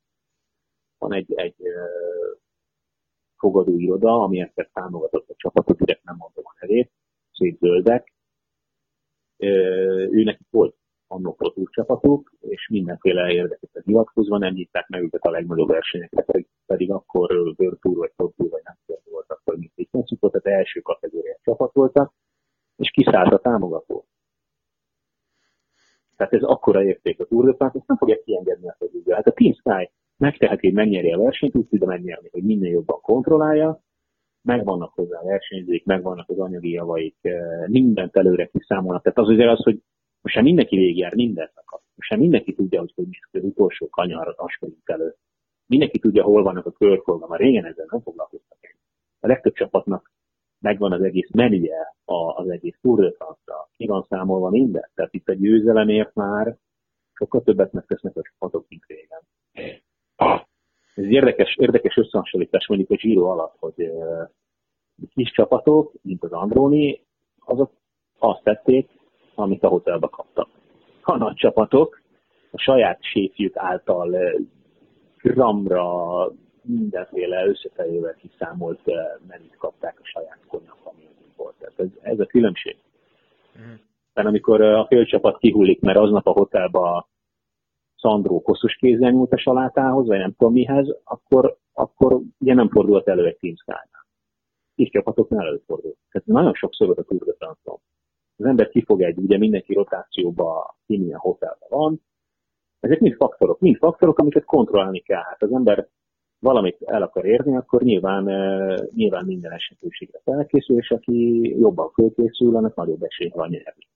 van 0.98 1.12
egy, 1.12 1.32
egy 1.34 1.54
uh, 1.58 2.38
fogadó 3.36 3.78
iroda, 3.78 4.22
ami 4.22 4.40
ezt 4.40 4.70
támogatott 4.72 5.28
a 5.28 5.34
csapatot, 5.36 5.78
direkt 5.78 6.04
nem 6.04 6.16
mondom 6.18 6.44
a 6.46 6.56
nevét, 6.60 6.90
szép 7.34 7.58
zöldek. 7.58 8.12
Őnek 10.10 10.40
volt 10.50 10.76
annó 11.06 11.36
csapatok, 11.70 12.32
és 12.40 12.68
mindenféle 12.68 13.32
érdekekre 13.32 13.82
hivatkozva 13.84 14.38
nem 14.38 14.52
nyitták 14.52 14.88
meg 14.88 15.02
őket 15.02 15.22
a 15.22 15.30
legnagyobb 15.30 15.68
versenyekre, 15.68 16.24
pedig, 16.66 16.90
akkor 16.90 17.28
Tour 17.80 17.96
vagy 17.96 18.12
Top 18.16 18.34
Tour 18.36 18.50
vagy 18.50 18.62
nem 18.64 18.76
tudom 18.86 19.02
volt, 19.10 19.30
akkor 19.30 19.56
mint 19.56 19.72
egy 19.74 19.88
volt, 19.90 20.32
tehát 20.32 20.58
első 20.58 20.80
kategóriás 20.80 21.38
csapat 21.42 21.72
voltak, 21.72 22.12
és 22.76 22.90
kiszállt 22.90 23.32
a 23.32 23.38
támogató. 23.38 24.06
Tehát 26.16 26.32
ez 26.32 26.42
akkora 26.42 26.84
érték 26.84 27.20
a 27.20 27.24
Tour 27.24 27.56
de 27.56 27.64
ezt 27.64 27.86
nem 27.86 27.96
fogják 27.96 28.22
kiengedni 28.22 28.68
a 28.68 28.76
fedőbe. 28.78 29.14
Hát 29.14 29.26
a 29.26 29.32
Team 29.32 29.52
Sky 29.52 29.90
megteheti, 30.16 30.66
hogy 30.66 30.76
megnyeri 30.76 31.12
a 31.12 31.18
versenyt, 31.18 31.56
úgy 31.56 31.66
tudja 31.66 31.86
megnyerni, 31.86 32.28
hogy 32.32 32.42
minél 32.42 32.70
jobban 32.70 33.00
kontrollálja, 33.00 33.80
megvannak 34.44 34.92
hozzá 34.94 35.18
a 35.18 35.24
versenyzők, 35.24 35.84
megvannak 35.84 36.28
az 36.28 36.38
anyagi 36.38 36.70
javaik, 36.70 37.16
eh, 37.20 37.66
mindent 37.66 38.16
előre 38.16 38.46
kiszámolnak. 38.46 39.02
Tehát 39.02 39.18
az 39.18 39.28
ugye 39.28 39.50
az, 39.50 39.62
hogy 39.62 39.82
most 40.20 40.34
sem 40.34 40.44
mindenki 40.44 40.76
végigjár 40.76 41.14
mindent 41.14 41.52
akar. 41.54 41.80
Most 41.94 42.08
sem 42.08 42.18
mindenki 42.18 42.54
tudja, 42.54 42.80
hogy 42.80 42.92
hogy 42.94 43.06
az 43.32 43.44
utolsó 43.44 43.88
kanyar 43.88 44.34
asperint 44.36 44.78
előtt. 44.84 45.18
Mindenki 45.66 45.98
tudja, 45.98 46.22
hol 46.22 46.42
vannak 46.42 46.66
a 46.66 46.72
körforgalom. 46.72 47.30
Már 47.30 47.40
régen 47.40 47.64
ezzel 47.64 47.86
nem 47.90 48.00
foglalkoztak. 48.00 48.58
A 49.20 49.26
legtöbb 49.26 49.52
csapatnak 49.52 50.12
megvan 50.60 50.92
az 50.92 51.02
egész 51.02 51.30
menüje 51.30 51.94
az 52.36 52.48
egész 52.48 52.78
Tour 52.80 53.00
de. 53.00 53.68
Ki 53.76 53.86
van 53.86 54.06
számolva 54.08 54.50
minden. 54.50 54.90
Tehát 54.94 55.14
itt 55.14 55.28
a 55.28 55.34
győzelemért 55.34 56.14
már 56.14 56.56
sokkal 57.12 57.42
többet 57.42 57.72
megtesznek 57.72 58.16
a 58.16 58.22
csapatok, 58.22 58.66
mint 58.68 58.84
régen. 58.86 59.20
Ez 60.94 61.04
érdekes, 61.04 61.56
érdekes 61.56 61.96
összehasonlítás 61.96 62.66
mondjuk 62.66 62.90
a 62.90 62.94
Giro 62.94 63.26
alatt, 63.26 63.56
hogy 63.58 63.90
kis 65.14 65.30
csapatok, 65.30 65.92
mint 66.02 66.22
az 66.22 66.32
Androni, 66.32 67.00
azok 67.38 67.70
azt 68.18 68.42
tették, 68.42 68.88
amit 69.34 69.62
a 69.62 69.68
hotelbe 69.68 70.08
kaptak. 70.10 70.48
A 71.02 71.16
nagy 71.16 71.34
csapatok 71.34 72.00
a 72.50 72.58
saját 72.58 72.98
séfjük 73.02 73.56
által 73.56 74.16
gramra 75.22 75.84
mindenféle 76.62 77.46
összefejével 77.46 78.14
kiszámolt 78.14 78.80
menüt 79.28 79.56
kapták 79.58 79.98
a 80.00 80.06
saját 80.06 80.38
konyak, 80.48 80.76
ami 80.82 81.08
volt. 81.36 81.54
Tehát 81.58 81.78
ez, 81.78 81.88
ez 82.02 82.20
a 82.20 82.26
különbség. 82.26 82.76
Tehát 84.12 84.30
amikor 84.30 84.60
a 84.60 84.86
félcsapat 84.86 85.38
kihullik, 85.38 85.80
mert 85.80 85.98
aznap 85.98 86.26
a 86.26 86.32
hotelba 86.32 87.08
Szandró 88.04 88.42
koszos 88.42 88.74
kézzel 88.74 89.10
nyúlt 89.10 89.32
a 89.32 89.38
salátához, 89.38 90.06
vagy 90.06 90.18
nem 90.18 90.34
tudom 90.36 90.52
mihez, 90.52 90.96
akkor, 91.04 91.58
akkor 91.72 92.20
ugye 92.38 92.54
nem 92.54 92.68
fordult 92.68 93.08
elő 93.08 93.26
egy 93.26 93.36
Team 93.36 93.56
Sky-nál. 93.56 94.06
Kis 94.74 94.90
csapatoknál 94.90 95.46
előfordul. 95.46 95.94
Tehát 96.10 96.26
nagyon 96.26 96.54
sokszor 96.54 96.98
a 96.98 97.02
Tour 97.02 97.36
de 97.38 97.46
Az 98.36 98.44
ember 98.44 98.68
kifog 98.68 99.02
egy, 99.02 99.18
ugye 99.18 99.38
mindenki 99.38 99.74
rotációba, 99.74 100.76
ki 100.86 100.98
milyen 100.98 101.18
hotelben 101.18 101.68
van. 101.68 102.02
Ezek 102.80 103.00
mind 103.00 103.14
faktorok, 103.14 103.60
mind 103.60 103.76
faktorok, 103.76 104.18
amiket 104.18 104.44
kontrollálni 104.44 105.00
kell. 105.00 105.22
Hát 105.22 105.42
az 105.42 105.52
ember 105.52 105.88
valamit 106.38 106.82
el 106.82 107.02
akar 107.02 107.24
érni, 107.24 107.56
akkor 107.56 107.82
nyilván, 107.82 108.24
nyilván 108.94 109.24
minden 109.24 109.52
esetőségre 109.52 110.20
felkészül, 110.24 110.78
és 110.78 110.90
aki 110.90 111.48
jobban 111.58 111.90
fölkészül, 111.90 112.56
annak 112.56 112.74
nagyobb 112.74 113.02
esély 113.02 113.30
van 113.34 113.48
nyerni. 113.48 113.88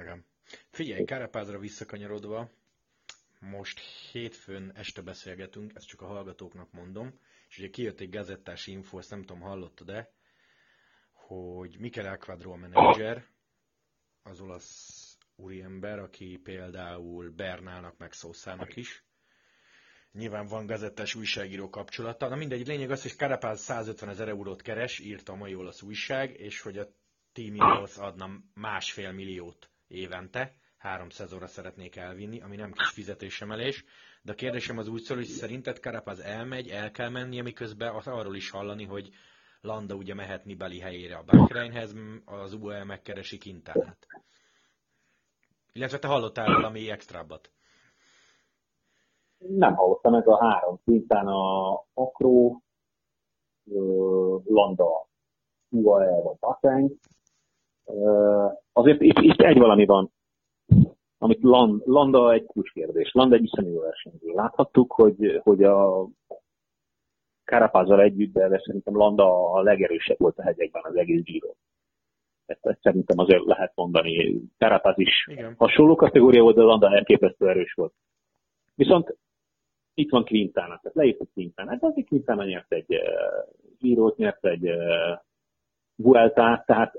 Igen. 0.00 0.24
Figyelj, 0.70 1.04
Kárapádra 1.04 1.58
visszakanyarodva, 1.58 2.48
most 3.38 3.80
hétfőn 4.12 4.72
este 4.74 5.02
beszélgetünk, 5.02 5.72
ezt 5.74 5.86
csak 5.86 6.00
a 6.02 6.06
hallgatóknak 6.06 6.72
mondom, 6.72 7.20
és 7.48 7.58
ugye 7.58 7.70
kijött 7.70 8.00
egy 8.00 8.10
gazettás 8.10 8.66
info, 8.66 8.98
ezt 8.98 9.10
nem 9.10 9.20
tudom, 9.22 9.40
hallottad-e, 9.42 10.10
hogy 11.12 11.76
Mikel 11.78 12.06
Alquadro 12.06 12.52
a 12.52 12.56
menedzser, 12.56 13.26
az 14.22 14.40
olasz 14.40 15.18
úriember, 15.36 15.98
aki 15.98 16.36
például 16.42 17.30
Bernának 17.30 17.96
meg 17.98 18.12
Szószának 18.12 18.76
is, 18.76 19.04
Nyilván 20.16 20.46
van 20.46 20.66
gazettás 20.66 21.14
újságíró 21.14 21.70
kapcsolata. 21.70 22.28
Na 22.28 22.36
mindegy, 22.36 22.66
lényeg 22.66 22.90
az, 22.90 23.02
hogy 23.02 23.16
Carapaz 23.16 23.60
150 23.60 24.08
ezer 24.08 24.28
eurót 24.28 24.62
keres, 24.62 24.98
írta 24.98 25.32
a 25.32 25.36
mai 25.36 25.54
olasz 25.54 25.82
újság, 25.82 26.40
és 26.40 26.60
hogy 26.60 26.78
a 26.78 26.88
Team 27.32 27.58
adna 27.96 28.30
másfél 28.54 29.12
milliót 29.12 29.70
évente, 29.88 30.54
három 30.76 31.08
szezonra 31.08 31.46
szeretnék 31.46 31.96
elvinni, 31.96 32.40
ami 32.40 32.56
nem 32.56 32.72
kis 32.72 32.88
fizetésemelés, 32.88 33.84
de 34.22 34.32
a 34.32 34.34
kérdésem 34.34 34.78
az 34.78 34.88
úgy 34.88 35.00
szól, 35.00 35.16
hogy 35.16 35.26
szerinted 35.26 35.76
Carapaz 35.76 36.20
elmegy, 36.20 36.68
el 36.68 36.90
kell 36.90 37.08
menni, 37.08 37.40
miközben 37.40 37.94
arról 37.94 38.36
is 38.36 38.50
hallani, 38.50 38.84
hogy 38.84 39.10
Landa 39.60 39.94
ugye 39.94 40.14
mehet 40.14 40.44
Nibali 40.44 40.80
helyére 40.80 41.16
a 41.16 41.24
Bakreinhez, 41.26 41.94
az 42.24 42.52
UAE 42.52 42.84
megkeresi 42.84 43.38
Quintánát. 43.38 44.06
Illetve 45.72 45.98
te 45.98 46.08
hallottál 46.08 46.52
valami 46.52 46.90
extrábbat? 46.90 47.50
nem 49.38 49.74
hallottam 49.74 50.14
ez 50.14 50.26
a 50.26 50.38
három 50.38 50.78
szinten 50.84 51.26
a 51.26 51.72
Akro, 51.94 52.58
Landa, 54.44 55.06
UAE 55.68 56.20
vagy 56.22 56.36
Bateng. 56.40 56.90
Azért 58.72 59.00
itt, 59.00 59.18
itt 59.18 59.40
egy 59.40 59.58
valami 59.58 59.86
van, 59.86 60.12
amit 61.18 61.42
Landa 61.84 62.32
egy 62.32 62.44
kulcskérdés. 62.44 63.12
Landa 63.12 63.36
egy 63.36 63.42
iszonyú 63.42 63.80
versenyző. 63.80 64.32
Láthattuk, 64.32 64.92
hogy, 64.92 65.40
hogy 65.42 65.62
a 65.62 66.08
Karapázzal 67.44 68.00
együtt, 68.00 68.32
de 68.32 68.62
szerintem 68.64 68.96
Landa 68.96 69.52
a 69.52 69.62
legerősebb 69.62 70.18
volt 70.18 70.38
a 70.38 70.42
hegyekben 70.42 70.82
az 70.84 70.96
egész 70.96 71.22
Giro. 71.22 71.54
Ezt, 72.46 72.66
ezt 72.66 72.80
szerintem 72.82 73.18
azért 73.18 73.44
lehet 73.44 73.72
mondani. 73.74 74.40
Karapáz 74.58 74.98
is 74.98 75.26
Igen. 75.30 75.54
hasonló 75.58 75.94
kategória 75.94 76.42
volt, 76.42 76.56
de 76.56 76.62
Landa 76.62 76.94
elképesztő 76.94 77.48
erős 77.48 77.72
volt. 77.72 77.92
Viszont 78.74 79.16
itt 79.94 80.10
van 80.10 80.24
Quintana, 80.24 80.78
tehát 80.82 80.96
leírtuk 80.96 81.32
Quintana. 81.32 81.70
Hát 81.70 81.82
azért 81.82 82.08
Quintana 82.08 82.44
nyert 82.44 82.72
egy 82.72 82.94
uh, 82.94 83.00
írót, 83.80 84.16
nyert 84.16 84.44
egy 84.44 84.70
uh, 84.70 85.18
Vueltát, 85.96 86.66
tehát 86.66 86.94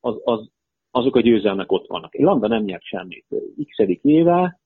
az, 0.00 0.20
az, 0.24 0.50
azok 0.94 1.16
a 1.16 1.20
győzelmek 1.20 1.72
ott 1.72 1.86
vannak. 1.86 2.14
Landa 2.14 2.48
nem 2.48 2.62
nyert 2.62 2.82
semmit. 2.82 3.26
x 3.68 3.78
éve 4.02 4.60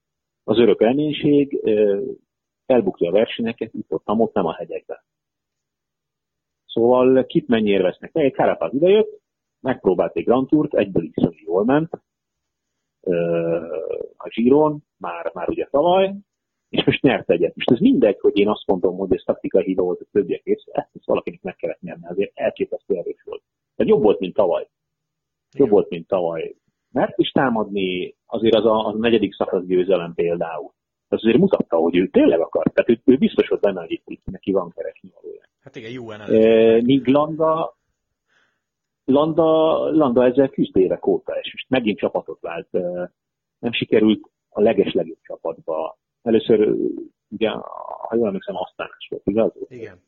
az 0.44 0.58
örök 0.58 0.80
reménység 0.80 1.60
uh, 1.62 2.02
elbukja 2.66 3.08
a 3.08 3.12
versenyeket, 3.12 3.74
itt 3.74 3.92
ott, 3.92 4.08
ott 4.08 4.34
nem 4.34 4.46
a 4.46 4.54
hegyekben. 4.54 4.98
Szóval 6.66 7.24
kit 7.26 7.48
mennyire 7.48 7.82
vesznek? 7.82 8.10
Egy 8.12 8.32
Carapaz 8.32 8.74
idejött, 8.74 9.20
megpróbált 9.60 10.16
egy 10.16 10.24
Grand 10.24 10.48
Tourt, 10.48 10.74
egyből 10.74 11.04
is 11.04 11.14
jól 11.44 11.64
ment, 11.64 11.90
a 14.16 14.28
Giron, 14.28 14.82
már, 14.96 15.30
már 15.34 15.48
ugye 15.48 15.66
tavaly, 15.70 16.14
és 16.68 16.84
most 16.84 17.02
nyert 17.02 17.30
egyet. 17.30 17.54
Most 17.54 17.70
ez 17.70 17.78
mindegy, 17.78 18.18
hogy 18.20 18.38
én 18.38 18.48
azt 18.48 18.66
mondom, 18.66 18.96
hogy 18.96 19.14
ez 19.14 19.22
taktikai 19.24 19.64
hiba 19.64 19.82
volt 19.82 20.00
a 20.00 20.04
többiek 20.12 20.44
rész, 20.44 20.64
ezt, 20.72 20.90
ezt 20.94 21.06
valakinek 21.06 21.42
meg 21.42 21.56
kellett 21.56 21.80
nyerni, 21.80 22.06
azért 22.06 22.30
elképesztő 22.34 22.94
erős 22.94 23.22
volt. 23.24 23.42
Tehát 23.76 23.92
jobb 23.92 24.02
volt, 24.02 24.18
mint 24.18 24.34
tavaly. 24.34 24.68
Jobb 25.52 25.68
volt, 25.68 25.88
mint 25.88 26.06
tavaly. 26.06 26.54
Mert 26.92 27.18
is 27.18 27.30
támadni 27.30 28.14
azért 28.26 28.54
az 28.54 28.64
a, 28.64 28.86
az 28.86 28.94
a 28.94 28.98
negyedik 28.98 29.34
szakasz 29.34 29.64
győzelem 29.64 30.14
például. 30.14 30.72
Az 31.08 31.18
azért 31.18 31.38
mutatta, 31.38 31.76
hogy 31.76 31.96
ő 31.96 32.08
tényleg 32.08 32.40
akar. 32.40 32.72
Tehát 32.72 32.88
ő, 32.90 33.12
ő 33.12 33.16
biztos 33.16 33.48
volt 33.48 33.60
benne, 33.60 33.80
hogy 33.80 33.90
itt, 33.90 34.02
itt 34.04 34.24
neki 34.24 34.52
van 34.52 34.72
keresni 34.74 35.10
valója. 35.14 35.42
Hát 35.60 35.76
igen, 35.76 35.90
jó 35.90 36.10
e, 36.10 36.82
Míg 36.82 37.06
Landa, 37.06 37.76
Landa, 39.04 39.76
Landa 39.90 40.24
ezzel 40.24 40.48
küzd 40.48 40.76
évek 40.76 41.06
óta, 41.06 41.32
és 41.32 41.52
most 41.52 41.68
megint 41.68 41.98
csapatot 41.98 42.40
vált. 42.40 42.68
Nem 43.58 43.72
sikerült 43.72 44.30
a 44.48 44.60
legeslegjobb 44.60 45.18
csapatba 45.22 45.98
Először, 46.22 46.74
ugye, 47.28 47.50
ha 48.08 48.14
jól 48.16 48.26
emlékszem, 48.26 48.56
aztán 48.56 48.88
is 48.98 49.08
volt, 49.08 49.26
igaz? 49.26 49.52
Igen. 49.68 50.00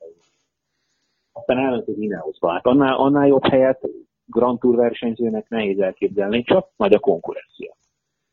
Aztán 1.33 1.59
elment 1.59 1.89
az 1.89 1.99
Ineosba. 1.99 2.51
Hát 2.51 2.67
annál, 2.67 2.95
annál 2.95 3.27
jobb 3.27 3.45
helyet 3.45 3.89
Grand 4.31 4.59
Tour 4.59 4.77
versenyzőnek 4.77 5.49
nehéz 5.49 5.79
elképzelni, 5.79 6.43
csak 6.43 6.69
nagy 6.77 6.95
a 6.95 6.99
konkurencia. 6.99 7.77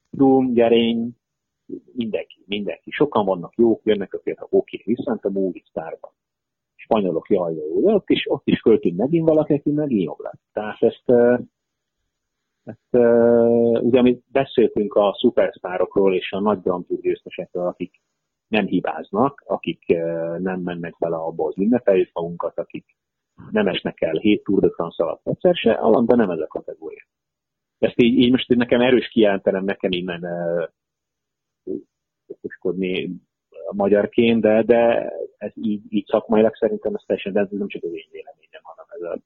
Dum, 0.09 0.53
Gerény, 0.53 1.15
mindenki, 1.93 2.43
mindenki. 2.45 2.91
Sokan 2.91 3.25
vannak 3.25 3.53
jók, 3.55 3.81
jönnek 3.83 4.13
a 4.13 4.19
például 4.23 4.47
oké, 4.51 4.81
viszont 4.85 5.25
a 5.25 5.29
Movistarban. 5.29 6.11
Spanyolok, 6.75 7.29
jaj, 7.29 7.53
jó, 7.53 7.81
de 7.81 7.93
ott 7.93 8.09
is, 8.09 8.25
ott 8.29 8.47
is 8.47 8.61
föltűnt 8.61 8.97
megint 8.97 9.27
valaki, 9.27 9.53
aki 9.53 9.71
megint 9.71 10.03
jobb 10.03 10.19
lett. 10.19 10.41
Tehát 10.53 10.81
ezt, 10.81 11.09
ezt, 12.63 13.05
ugye 13.83 13.99
amit 13.99 14.23
beszéltünk 14.31 14.93
a 14.93 15.15
szupersztárokról 15.19 16.15
és 16.15 16.31
a 16.31 16.39
nagy 16.39 16.61
Grand 16.61 16.85
Tour 16.85 16.99
győztesekről, 16.99 17.67
akik 17.67 18.01
nem 18.47 18.65
hibáznak, 18.65 19.43
akik 19.45 19.85
nem 20.37 20.59
mennek 20.59 20.95
bele 20.99 21.15
abba 21.15 21.47
az 21.47 21.57
ünnepeljük 21.57 22.09
magunkat, 22.13 22.57
akik 22.57 22.96
nem 23.51 23.67
esnek 23.67 24.01
el 24.01 24.15
7 24.15 24.43
Tour 24.43 24.59
de 24.61 24.69
France 24.69 25.03
alatt 25.03 25.27
egyszer 25.27 25.55
se, 25.55 25.79
de 26.05 26.15
nem 26.15 26.29
ez 26.29 26.39
a 26.39 26.47
kategória. 26.47 27.05
Ezt 27.79 28.01
így, 28.01 28.17
így 28.17 28.31
most 28.31 28.47
nekem 28.47 28.81
erős 28.81 29.07
kijelentenem, 29.07 29.63
nekem 29.63 29.91
innen 29.91 30.23
okoskodni 32.27 33.03
uh, 33.03 33.17
magyarként, 33.71 34.41
de, 34.41 34.63
de 34.63 35.11
ez 35.37 35.51
így, 35.55 35.81
így 35.89 36.05
szakmailag 36.05 36.55
szerintem 36.55 36.95
ez 36.95 37.03
teljesen, 37.05 37.33
de 37.33 37.39
ez 37.39 37.47
nem 37.49 37.67
csak 37.67 37.83
az 37.83 37.91
én 37.91 38.07
véleményem, 38.11 38.61
hanem 38.63 38.85
ez 38.89 39.01
a, 39.01 39.19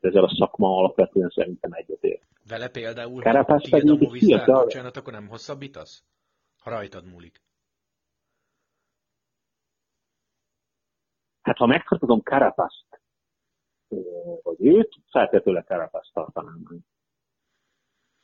ezzel 0.00 0.24
a 0.24 0.34
szakma 0.38 0.76
alapvetően 0.76 1.28
szerintem 1.28 1.72
egyetért. 1.72 2.22
Vele 2.48 2.68
például, 2.68 3.22
Carapaz 3.22 3.70
ha 3.70 3.76
a 3.76 3.84
Movistar 3.84 4.62
bocsánat, 4.62 4.96
akkor 4.96 5.12
nem 5.12 5.28
hosszabbítasz? 5.28 6.04
Ha 6.62 6.70
rajtad 6.70 7.04
múlik. 7.12 7.40
Hát 11.42 11.56
ha 11.56 11.66
megtartozom 11.66 12.20
Carapaszt, 12.20 13.01
vagy 14.42 14.56
őt, 14.58 14.94
feltétlenül 15.10 15.62
Carapaszt 15.62 16.12
tartanám 16.12 16.60
meg. 16.68 16.78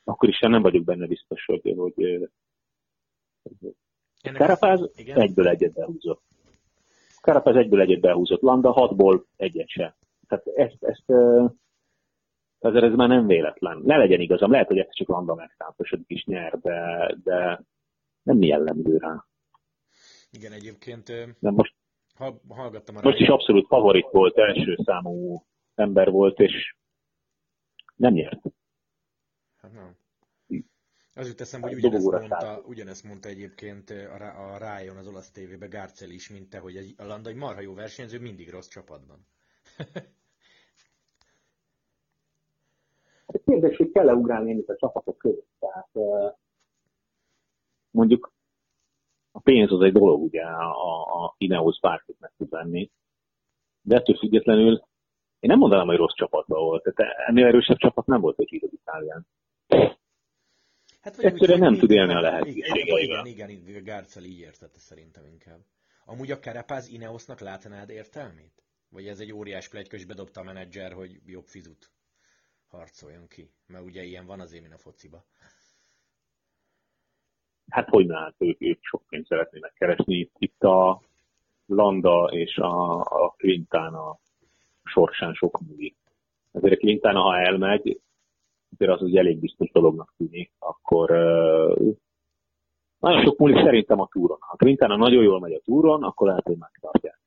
Akkor 0.03 0.29
is 0.29 0.39
nem 0.39 0.61
vagyok 0.61 0.83
benne 0.83 1.07
biztos, 1.07 1.45
hogy, 1.45 1.73
hogy 1.77 2.29
Carapaz 4.21 4.89
egyből 4.95 5.47
egyet 5.47 5.73
behúzott. 5.73 6.23
Carapaz 7.21 7.55
egyből 7.55 7.81
egyet 7.81 7.99
behúzott. 7.99 8.41
Landa 8.41 8.71
hatból 8.71 9.25
egyet 9.35 9.67
sem. 9.69 9.93
Tehát 10.27 10.47
ezt, 10.47 10.83
ezt 10.83 11.11
ezért 12.59 12.83
ez 12.83 12.93
már 12.93 13.07
nem 13.07 13.27
véletlen. 13.27 13.81
Ne 13.85 13.97
legyen 13.97 14.19
igazam, 14.19 14.51
lehet, 14.51 14.67
hogy 14.67 14.77
ez 14.77 14.95
csak 14.95 15.07
Landa 15.07 15.35
megtántosodik 15.35 16.09
is 16.09 16.23
nyer, 16.23 16.59
de, 16.59 17.11
de 17.23 17.61
nem 18.23 18.41
jellemző 18.41 18.97
rá. 18.97 19.25
Igen, 20.31 20.51
egyébként 20.51 21.07
de 21.39 21.51
most, 21.51 21.75
ha, 22.15 22.41
hallgattam 22.49 22.95
a 22.95 22.99
most 23.03 23.19
is 23.19 23.27
abszolút 23.27 23.67
favorit 23.67 24.07
volt, 24.11 24.37
első 24.37 24.77
számú 24.83 25.43
ember 25.79 26.09
volt, 26.11 26.39
és 26.39 26.75
nem 27.95 28.13
nyert. 28.13 28.41
Hát 29.61 29.73
nem. 29.73 29.97
Az 31.15 31.27
jut 31.27 31.41
eszembe, 31.41 31.67
hogy 31.67 31.75
ugyanezt 31.75 32.11
mondta, 32.11 32.61
ugyanezt 32.65 33.03
mondta 33.03 33.29
egyébként 33.29 33.89
a, 33.89 34.53
a 34.53 34.57
Rájon 34.57 34.97
az 34.97 35.07
olasz 35.07 35.31
tévébe 35.31 35.67
Gárcel 35.67 36.09
is, 36.09 36.29
mint 36.29 36.49
te, 36.49 36.59
hogy 36.59 36.93
a 36.97 37.05
Landa 37.05 37.29
egy 37.29 37.35
marha 37.35 37.61
jó 37.61 37.73
versenyző, 37.73 38.19
mindig 38.19 38.49
rossz 38.49 38.67
csapatban. 38.67 39.27
Kérdés, 43.45 43.77
hogy 43.77 43.91
kell-e 43.91 44.13
ugrálni 44.13 44.51
ennyit 44.51 44.69
a 44.69 44.75
csapatok 44.75 45.17
között. 45.17 45.49
Tehát 45.59 45.89
mondjuk 47.91 48.33
a 49.31 49.39
pénz 49.39 49.71
az 49.71 49.81
egy 49.81 49.93
dolog, 49.93 50.21
ugye, 50.21 50.43
a, 50.43 51.23
a 51.23 51.35
Ineos 51.37 51.79
bárkit 51.79 52.19
meg 52.19 52.31
tud 52.37 52.49
venni, 52.49 52.91
de 53.81 53.95
ettől 53.95 54.17
függetlenül 54.17 54.87
én 55.39 55.49
nem 55.49 55.57
mondanám, 55.57 55.87
hogy 55.87 55.97
rossz 55.97 56.15
csapatban 56.15 56.59
volt. 56.59 56.83
Tehát 56.83 57.13
ennél 57.27 57.45
erősebb 57.45 57.77
csapat 57.77 58.05
nem 58.05 58.21
volt 58.21 58.37
a 58.37 58.43
Giro 58.43 58.67
d'Italián. 58.67 59.21
Hát, 61.01 61.17
Egyszerűen 61.17 61.59
nem 61.59 61.77
tud 61.77 61.91
élni 61.91 62.13
a 62.13 62.21
lehetőségeivel. 62.21 63.25
Igen, 63.25 63.25
igen, 63.25 63.49
igen, 63.49 63.83
Gárcel 63.83 64.23
így 64.23 64.39
értette 64.39 64.79
szerintem 64.79 65.25
inkább. 65.25 65.59
Amúgy 66.05 66.31
a 66.31 66.39
Carapaz 66.39 66.87
Ineosnak 66.87 67.39
látnád 67.39 67.89
értelmét? 67.89 68.63
Vagy 68.89 69.07
ez 69.07 69.19
egy 69.19 69.31
óriás 69.31 69.69
plegykös 69.69 70.05
bedobta 70.05 70.41
a 70.41 70.43
menedzser, 70.43 70.91
hogy 70.91 71.19
jobb 71.25 71.45
fizut 71.45 71.91
harcoljon 72.67 73.27
ki? 73.27 73.51
Mert 73.67 73.85
ugye 73.85 74.03
ilyen 74.03 74.25
van 74.25 74.39
azért, 74.39 74.61
mint 74.61 74.73
a 74.73 74.77
fociba. 74.77 75.25
Hát 77.69 77.89
hogy 77.89 78.05
ne, 78.05 78.33
ők, 78.37 78.61
ők 78.61 78.79
sok 78.81 79.03
pénzt 79.07 79.27
szeretnének 79.27 79.73
keresni. 79.73 80.15
Itt, 80.15 80.33
itt 80.37 80.63
a 80.63 81.01
Landa 81.65 82.29
és 82.31 82.57
a, 82.57 82.99
a 82.99 83.35
Quintana 83.37 84.19
sorsán 84.89 85.33
sok 85.33 85.59
múlik. 85.67 85.97
Ezért 86.51 86.73
a 86.73 86.77
Quintana, 86.77 87.21
ha 87.21 87.37
elmegy, 87.37 88.01
azért 88.71 88.91
az 88.91 89.01
ugye 89.01 89.19
elég 89.19 89.39
biztos 89.39 89.71
dolognak 89.71 90.13
tűnik, 90.17 90.51
akkor 90.59 91.11
uh, 91.11 91.95
nagyon 92.99 93.23
sok 93.23 93.37
múlik 93.37 93.63
szerintem 93.63 93.99
a 93.99 94.07
túron. 94.07 94.37
Ha 94.39 94.55
Quintana 94.55 94.95
nagyon 94.95 95.23
jól 95.23 95.39
megy 95.39 95.53
a 95.53 95.61
túron, 95.63 96.03
akkor 96.03 96.27
lehet, 96.27 96.45
hogy 96.45 96.57
megtartják. 96.57 97.19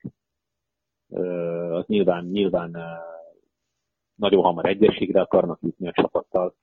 Uh, 1.08 1.74
az 1.74 1.86
nyilván, 1.86 2.24
nyilván 2.24 2.70
uh, 2.70 2.82
nagyon 4.14 4.42
hamar 4.42 4.66
egyességre 4.66 5.20
akarnak 5.20 5.58
jutni 5.62 5.88
a 5.88 5.92
csapattal. 5.92 6.54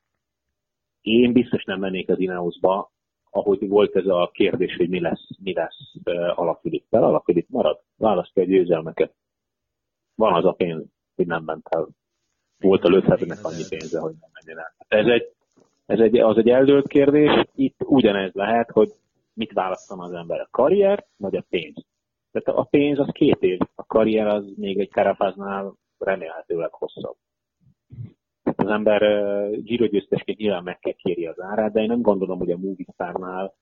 Én 1.01 1.33
biztos 1.33 1.63
nem 1.63 1.79
mennék 1.79 2.09
az 2.09 2.19
Ineosba, 2.19 2.91
ahogy 3.29 3.67
volt 3.67 3.95
ez 3.95 4.05
a 4.05 4.29
kérdés, 4.33 4.75
hogy 4.75 4.89
mi 4.89 4.99
lesz, 4.99 5.27
mi 5.43 5.53
lesz 5.53 5.93
uh, 6.05 6.39
Alapfilippel. 6.39 7.03
Alapfilipp 7.03 7.49
marad, 7.49 7.79
választja 7.97 8.43
a 8.43 8.45
győzelmeket. 8.45 9.13
Van 10.19 10.33
az 10.33 10.45
a 10.45 10.51
pénz, 10.51 10.85
hogy 11.15 11.27
nem 11.27 11.43
ment 11.43 11.67
el. 11.69 11.87
Volt 12.59 12.83
a 12.83 12.87
lőthetőnek 12.87 13.37
annyi 13.41 13.63
pénze, 13.69 13.99
hogy 13.99 14.13
nem 14.19 14.29
menjen 14.33 14.65
el. 14.65 14.73
Ez 14.87 15.05
egy, 15.05 15.33
ez 15.85 15.99
egy, 15.99 16.17
az 16.17 16.37
egy 16.37 16.49
eldőlt 16.49 16.87
kérdés. 16.87 17.43
Itt 17.55 17.79
ugyanez 17.83 18.33
lehet, 18.33 18.69
hogy 18.71 18.89
mit 19.33 19.51
választom 19.51 19.99
az 19.99 20.13
ember, 20.13 20.39
a 20.39 20.47
karrier 20.51 21.05
vagy 21.17 21.35
a 21.35 21.45
pénz. 21.49 21.85
Tehát 22.31 22.59
a 22.59 22.63
pénz 22.63 22.99
az 22.99 23.07
két 23.11 23.41
év, 23.41 23.59
a 23.75 23.85
karrier 23.85 24.27
az 24.27 24.53
még 24.55 24.79
egy 24.79 24.91
karafáznál 24.91 25.73
remélhetőleg 25.97 26.73
hosszabb. 26.73 27.15
Az 28.55 28.67
ember 28.67 29.01
Giro 29.61 29.85
győztesként 29.85 30.37
nyilván 30.37 30.63
meg 30.63 30.79
kell 30.79 30.93
kéri 30.93 31.25
az 31.25 31.41
árát, 31.41 31.71
de 31.71 31.81
én 31.81 31.87
nem 31.87 32.01
gondolom, 32.01 32.37
hogy 32.37 32.51
a 32.51 32.57
Movistarnál 32.57 33.53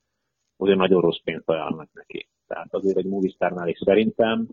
azért 0.57 0.77
nagyon 0.77 1.01
rossz 1.01 1.21
pénzt 1.23 1.49
ajánlnak 1.49 1.89
neki. 1.93 2.27
Tehát 2.47 2.73
azért 2.73 2.97
egy 2.97 3.05
Movistarnál 3.05 3.67
is 3.67 3.77
szerintem 3.85 4.47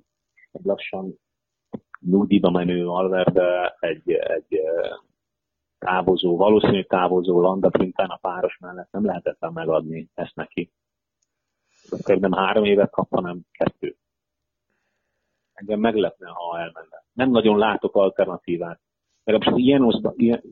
egy 0.52 0.64
lassan 0.64 1.18
nyugdíjba 2.10 2.50
menő 2.50 2.88
Alverde 2.88 3.76
egy, 3.80 4.10
egy 4.10 4.60
távozó, 5.78 6.36
valószínű 6.36 6.82
távozó 6.82 7.40
Landa 7.40 7.70
Quintana 7.70 8.14
a 8.14 8.18
páros 8.20 8.58
mellett 8.60 8.90
nem 8.90 9.04
lehetetlen 9.04 9.52
megadni 9.52 10.08
ezt 10.14 10.34
neki. 10.34 10.72
Akkor 11.88 12.18
nem 12.18 12.32
három 12.32 12.64
évet 12.64 12.90
kap, 12.90 13.10
hanem 13.10 13.40
kettő. 13.50 13.96
Engem 15.52 15.80
meglepne, 15.80 16.28
ha 16.28 16.58
elmenne. 16.58 17.04
Nem 17.12 17.30
nagyon 17.30 17.58
látok 17.58 17.96
alternatívát. 17.96 18.80
Legalábbis 19.24 19.52
az 19.52 19.58
Ineosba, 19.58 20.12
ilyen, 20.16 20.42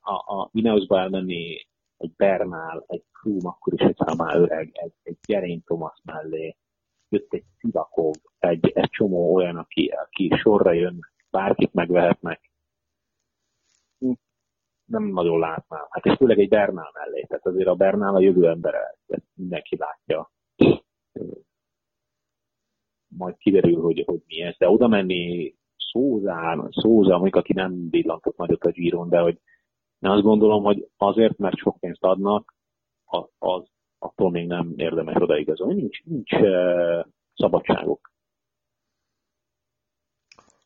a, 0.00 0.12
a 0.12 0.48
Ineosba 0.52 0.98
elmenni 0.98 1.66
egy 1.96 2.12
Bernál, 2.16 2.84
egy 2.86 3.04
Krum, 3.12 3.46
akkor 3.46 3.72
is, 3.72 3.80
hogyha 3.80 4.14
már 4.14 4.36
öreg, 4.36 4.70
egy, 4.72 4.92
egy 5.02 5.18
Gerény 5.26 5.62
Thomas 5.64 6.00
mellé, 6.04 6.56
jött 7.08 7.32
egy 7.32 7.44
Szivakov, 7.58 8.14
egy, 8.40 8.70
egy 8.74 8.90
csomó 8.90 9.34
olyan, 9.34 9.56
aki, 9.56 9.86
aki 9.86 10.30
sorra 10.36 10.72
jön, 10.72 10.98
bárkit 11.30 11.72
megvehetnek. 11.72 12.50
Nem 14.84 15.04
nagyon 15.04 15.38
látnám. 15.38 15.86
Hát 15.90 16.04
és 16.04 16.14
főleg 16.16 16.38
egy 16.38 16.48
Bernál 16.48 16.90
mellé. 16.92 17.24
Tehát 17.28 17.46
azért 17.46 17.68
a 17.68 17.74
Bernál 17.74 18.14
a 18.14 18.20
jövő 18.20 18.48
embere, 18.48 18.96
ezt 19.06 19.26
mindenki 19.34 19.76
látja. 19.76 20.30
Majd 23.08 23.36
kiderül, 23.36 23.80
hogy, 23.80 24.02
hogy 24.06 24.22
mi 24.26 24.40
ez. 24.42 24.56
De 24.56 24.68
oda 24.68 24.88
menni 24.88 25.54
Szózán, 25.76 26.68
Szóza, 26.70 27.12
mondjuk 27.12 27.36
aki 27.36 27.52
nem 27.52 27.90
villantott 27.90 28.36
nagyot 28.36 28.64
a 28.64 28.70
Giron, 28.70 29.08
de 29.08 29.18
hogy 29.18 29.40
én 30.00 30.10
azt 30.10 30.22
gondolom, 30.22 30.62
hogy 30.64 30.88
azért, 30.96 31.38
mert 31.38 31.56
sok 31.56 31.78
pénzt 31.80 32.04
adnak, 32.04 32.54
az, 33.04 33.24
az 33.38 33.68
attól 33.98 34.30
még 34.30 34.46
nem 34.46 34.72
érdemes 34.76 35.16
odaigazolni. 35.16 35.74
Nincs, 35.74 36.04
nincs 36.04 36.32
uh, 36.32 37.04
szabadságok. 37.34 38.10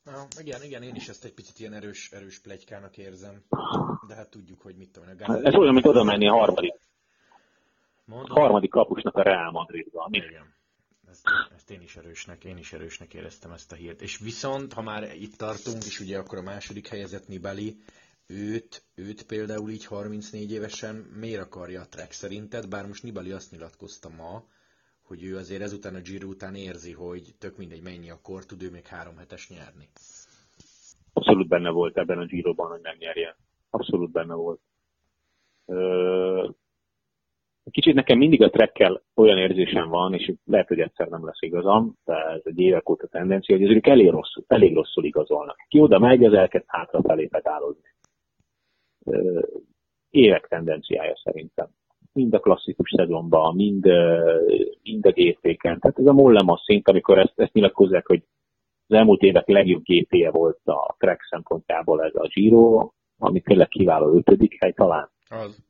Na, 0.04 0.26
igen, 0.40 0.62
igen, 0.62 0.82
én 0.82 0.94
is 0.94 1.08
ezt 1.08 1.24
egy 1.24 1.32
picit 1.32 1.58
ilyen 1.58 1.72
erős, 1.72 2.10
erős 2.12 2.38
plegykának 2.38 2.96
érzem, 2.96 3.42
de 4.08 4.14
hát 4.14 4.28
tudjuk, 4.30 4.60
hogy 4.60 4.76
mit 4.76 4.90
tudom. 4.92 5.08
A 5.18 5.46
Ez 5.46 5.54
olyan, 5.54 5.74
mint 5.74 5.86
oda 5.86 6.02
menni 6.02 6.28
a 6.28 6.32
harmadik. 6.32 6.74
Mondom. 8.04 8.36
Harmadik 8.36 8.70
kapusnak 8.70 9.16
a 9.16 9.22
Real 9.22 9.50
Madridba. 9.50 10.08
Igen. 10.10 10.54
Ezt, 11.10 11.28
ezt, 11.54 11.70
én 11.70 11.80
is 11.80 11.96
erősnek, 11.96 12.44
én 12.44 12.56
is 12.56 12.72
erősnek 12.72 13.14
éreztem 13.14 13.52
ezt 13.52 13.72
a 13.72 13.74
hírt. 13.74 14.02
És 14.02 14.18
viszont, 14.18 14.72
ha 14.72 14.82
már 14.82 15.14
itt 15.14 15.36
tartunk, 15.36 15.84
és 15.84 16.00
ugye 16.00 16.18
akkor 16.18 16.38
a 16.38 16.42
második 16.42 16.88
helyezett 16.88 17.28
Nibali, 17.28 17.76
őt, 18.26 18.84
őt 18.94 19.22
például 19.22 19.70
így 19.70 19.84
34 19.84 20.52
évesen 20.52 20.94
miért 20.94 21.42
akarja 21.42 21.80
a 21.80 21.88
Trek 21.88 22.12
szerinted? 22.12 22.68
Bár 22.68 22.86
most 22.86 23.02
Nibali 23.02 23.32
azt 23.32 23.50
nyilatkozta 23.50 24.08
ma, 24.08 24.44
hogy 25.06 25.24
ő 25.24 25.36
azért 25.36 25.62
ezután 25.62 25.94
a 25.94 26.00
Giro 26.00 26.28
után 26.28 26.54
érzi, 26.54 26.92
hogy 26.92 27.22
tök 27.38 27.56
mindegy 27.56 27.82
mennyi 27.82 28.10
a 28.10 28.20
kor, 28.22 28.44
tud 28.44 28.62
ő 28.62 28.70
még 28.70 28.86
három 28.86 29.16
hetes 29.16 29.48
nyerni. 29.48 29.88
Abszolút 31.12 31.48
benne 31.48 31.70
volt 31.70 31.98
ebben 31.98 32.18
a 32.18 32.24
Giroban, 32.24 32.70
hogy 32.70 32.80
nem 32.80 32.96
nyerjen. 32.98 33.34
Abszolút 33.70 34.10
benne 34.12 34.34
volt. 34.34 34.60
Kicsit 37.70 37.94
nekem 37.94 38.18
mindig 38.18 38.42
a 38.42 38.50
trekkel 38.50 39.02
olyan 39.14 39.38
érzésem 39.38 39.88
van, 39.88 40.14
és 40.14 40.32
lehet, 40.44 40.68
hogy 40.68 40.80
egyszer 40.80 41.08
nem 41.08 41.24
lesz 41.24 41.42
igazam, 41.42 41.96
de 42.04 42.14
ez 42.14 42.40
egy 42.44 42.58
évek 42.58 42.88
óta 42.88 43.06
tendencia, 43.06 43.56
hogy 43.56 43.70
ezek 43.70 43.86
elég 43.86 44.10
rosszul, 44.10 44.44
elég 44.46 44.74
rosszul 44.74 45.04
igazolnak. 45.04 45.56
Ki 45.68 45.80
oda 45.80 45.98
megy, 45.98 46.24
az 46.24 46.32
elkezd 46.32 46.64
hátrafelé 46.66 47.26
pedálozni 47.26 47.94
évek 50.14 50.46
tendenciája 50.46 51.16
szerintem. 51.24 51.68
Mind 52.14 52.34
a 52.34 52.38
klasszikus 52.38 52.90
szezonban, 52.96 53.54
mind, 53.54 53.86
mind 54.82 55.06
a 55.06 55.10
GP-ken. 55.10 55.80
Tehát 55.80 55.98
ez 55.98 56.06
a 56.06 56.12
Mollema 56.12 56.60
szint, 56.64 56.88
amikor 56.88 57.18
ezt, 57.18 57.32
ezt 57.36 57.52
nyilatkozzák, 57.52 58.06
hogy 58.06 58.22
az 58.88 58.96
elmúlt 58.96 59.22
évek 59.22 59.48
legjobb 59.48 59.82
GP-je 59.82 60.30
volt 60.30 60.60
a 60.64 60.94
track 60.98 61.22
szempontjából 61.30 62.02
ez 62.02 62.14
a 62.14 62.28
Giro, 62.34 62.90
ami 63.18 63.40
tényleg 63.40 63.68
kiváló 63.68 64.14
ötödik 64.14 64.56
hely 64.60 64.72
talán. 64.72 65.10
Az. 65.28 65.62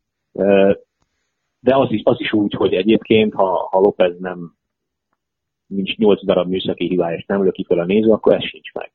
De 1.60 1.76
az 1.76 1.90
is, 1.90 2.00
az 2.04 2.20
is 2.20 2.32
úgy, 2.32 2.52
hogy 2.52 2.74
egyébként, 2.74 3.34
ha, 3.34 3.68
ha 3.70 3.78
López 3.80 4.18
nem 4.18 4.54
nincs 5.66 5.96
nyolc 5.96 6.24
darab 6.24 6.48
műszaki 6.48 6.86
hibája, 6.86 7.16
és 7.16 7.24
nem 7.26 7.44
löki 7.44 7.64
fel 7.64 7.78
a 7.78 7.84
néző, 7.84 8.10
akkor 8.10 8.34
ez 8.34 8.44
sincs 8.44 8.72
meg. 8.72 8.92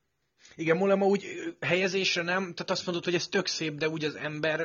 Igen, 0.64 0.78
Mulema 0.78 1.06
úgy 1.06 1.24
helyezésre 1.60 2.24
nem, 2.24 2.42
tehát 2.42 2.70
azt 2.76 2.86
mondod, 2.86 3.04
hogy 3.04 3.14
ez 3.14 3.28
tök 3.28 3.46
szép, 3.46 3.74
de 3.74 3.88
úgy 3.90 4.04
az 4.04 4.16
ember, 4.16 4.58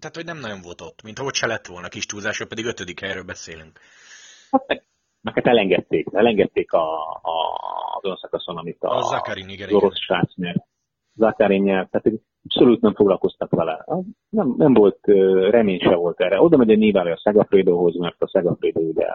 tehát 0.00 0.16
hogy 0.18 0.24
nem 0.24 0.38
nagyon 0.38 0.60
volt 0.62 0.80
ott, 0.80 1.02
mint 1.02 1.18
ahogy 1.18 1.34
se 1.34 1.46
lett 1.46 1.66
volna 1.66 1.88
kis 1.88 2.06
túlzásra, 2.06 2.46
pedig 2.46 2.64
ötödik 2.64 3.00
helyről 3.00 3.24
beszélünk. 3.24 3.72
Hát 4.50 4.66
meg, 4.66 4.84
meg 5.20 5.34
hát 5.34 5.46
elengedték, 5.46 6.06
elengedték 6.12 6.72
a, 6.72 6.86
a, 7.34 7.36
azon 7.96 8.12
a 8.12 8.16
szakaszon, 8.16 8.56
amit 8.56 8.82
a, 8.82 8.96
a 8.96 9.02
Zakarin, 9.02 9.48
igen, 9.48 9.68
az 9.68 9.74
orosz 9.74 10.00
srác 10.00 10.34
nyert. 10.34 10.64
Zakarin 11.14 11.62
nyert, 11.62 11.90
tehát 11.90 12.20
abszolút 12.44 12.80
nem 12.80 12.94
foglalkoztak 12.94 13.50
vele. 13.50 13.84
Nem, 14.28 14.54
nem 14.56 14.74
volt, 14.74 14.98
remény 15.50 15.80
se 15.80 15.94
volt 15.94 16.20
erre. 16.20 16.40
Oda 16.40 16.56
megy 16.56 16.70
egy 16.70 16.78
Nivale 16.78 17.12
a 17.12 17.20
Segafredohoz, 17.24 17.96
mert 17.96 18.22
a 18.22 18.28
Segafredo 18.28 18.80
ugye 18.80 19.06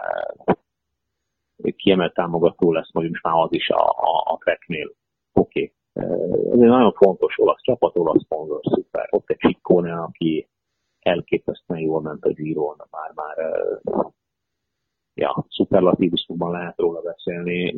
kiemelt 1.76 2.14
támogató 2.14 2.72
lesz, 2.72 2.92
vagy 2.92 3.10
most 3.10 3.22
már 3.22 3.34
az 3.34 3.52
is 3.52 3.68
a, 3.68 3.88
a, 3.88 4.32
a 4.32 4.38
tracknél. 4.44 4.92
Oké. 5.32 5.62
Okay 5.62 5.72
ez 5.94 6.50
egy 6.50 6.58
nagyon 6.58 6.92
fontos 6.92 7.38
olasz 7.38 7.62
csapat, 7.62 7.96
olasz 7.96 8.22
szponzor, 8.22 8.60
szuper. 8.62 9.08
Ott 9.10 9.30
egy 9.30 9.36
Csikkóne, 9.36 10.02
aki 10.02 10.48
elképesztően 11.00 11.80
jól 11.80 12.00
ment 12.00 12.24
a 12.24 12.32
Giron, 12.32 12.76
már 12.90 13.12
már 13.14 13.36
ja, 15.14 15.46
szuperlatívusokban 15.48 16.50
lehet 16.50 16.78
róla 16.78 17.00
beszélni. 17.00 17.74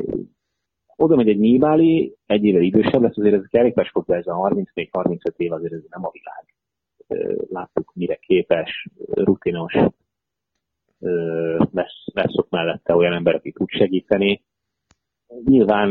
Oda 0.97 1.17
megy 1.17 1.29
egy 1.29 1.39
Nibali, 1.39 2.17
egy 2.27 2.45
éve 2.45 2.61
idősebb 2.61 3.03
lesz, 3.03 3.19
azért 3.19 3.35
ez 3.35 3.43
a 3.45 3.49
kerékpásport, 3.51 4.11
ez 4.11 4.27
a 4.27 4.35
34-35 4.35 5.37
év 5.37 5.53
azért 5.53 5.73
ez 5.73 5.83
nem 5.89 6.05
a 6.05 6.11
világ. 6.11 6.55
Láttuk, 7.49 7.93
mire 7.95 8.15
képes, 8.15 8.89
rutinos, 9.15 9.75
lesz, 11.73 12.05
lesz 12.13 12.37
ott 12.37 12.51
mellette 12.51 12.95
olyan 12.95 13.13
ember, 13.13 13.35
aki 13.35 13.53
tud 13.53 13.69
segíteni. 13.69 14.43
Nyilván 15.45 15.91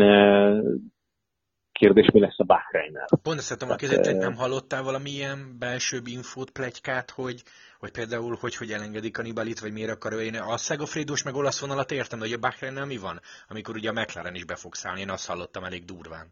kérdés, 1.79 2.11
mi 2.13 2.19
lesz 2.19 2.39
a 2.39 2.43
Bahrainnel. 2.43 3.05
Pont 3.23 3.39
ezt 3.39 3.61
a 3.61 3.65
hogy 3.67 4.17
nem 4.17 4.35
hallottál 4.35 4.83
valamilyen 4.83 5.39
belső 5.59 5.97
infót, 6.05 6.51
plegykát, 6.51 7.09
hogy, 7.09 7.43
hogy 7.79 7.91
például, 7.91 8.35
hogy, 8.39 8.55
hogy 8.55 8.71
elengedik 8.71 9.17
a 9.17 9.21
Nibalit, 9.21 9.59
vagy 9.59 9.73
miért 9.73 9.95
akar 9.95 10.13
én 10.21 10.35
a 10.35 10.57
Szegafrédós 10.57 11.23
meg 11.23 11.35
olasz 11.35 11.61
vonalat 11.61 11.91
értem, 11.91 12.19
de 12.19 12.25
hogy 12.25 12.33
a 12.33 12.43
Bahreinnel 12.45 12.85
mi 12.85 12.97
van, 12.97 13.17
amikor 13.49 13.75
ugye 13.75 13.89
a 13.89 13.97
McLaren 13.99 14.35
is 14.35 14.45
be 14.45 14.55
fog 14.55 14.73
szállni, 14.73 15.01
én 15.01 15.09
azt 15.09 15.27
hallottam 15.29 15.63
elég 15.63 15.83
durván. 15.85 16.27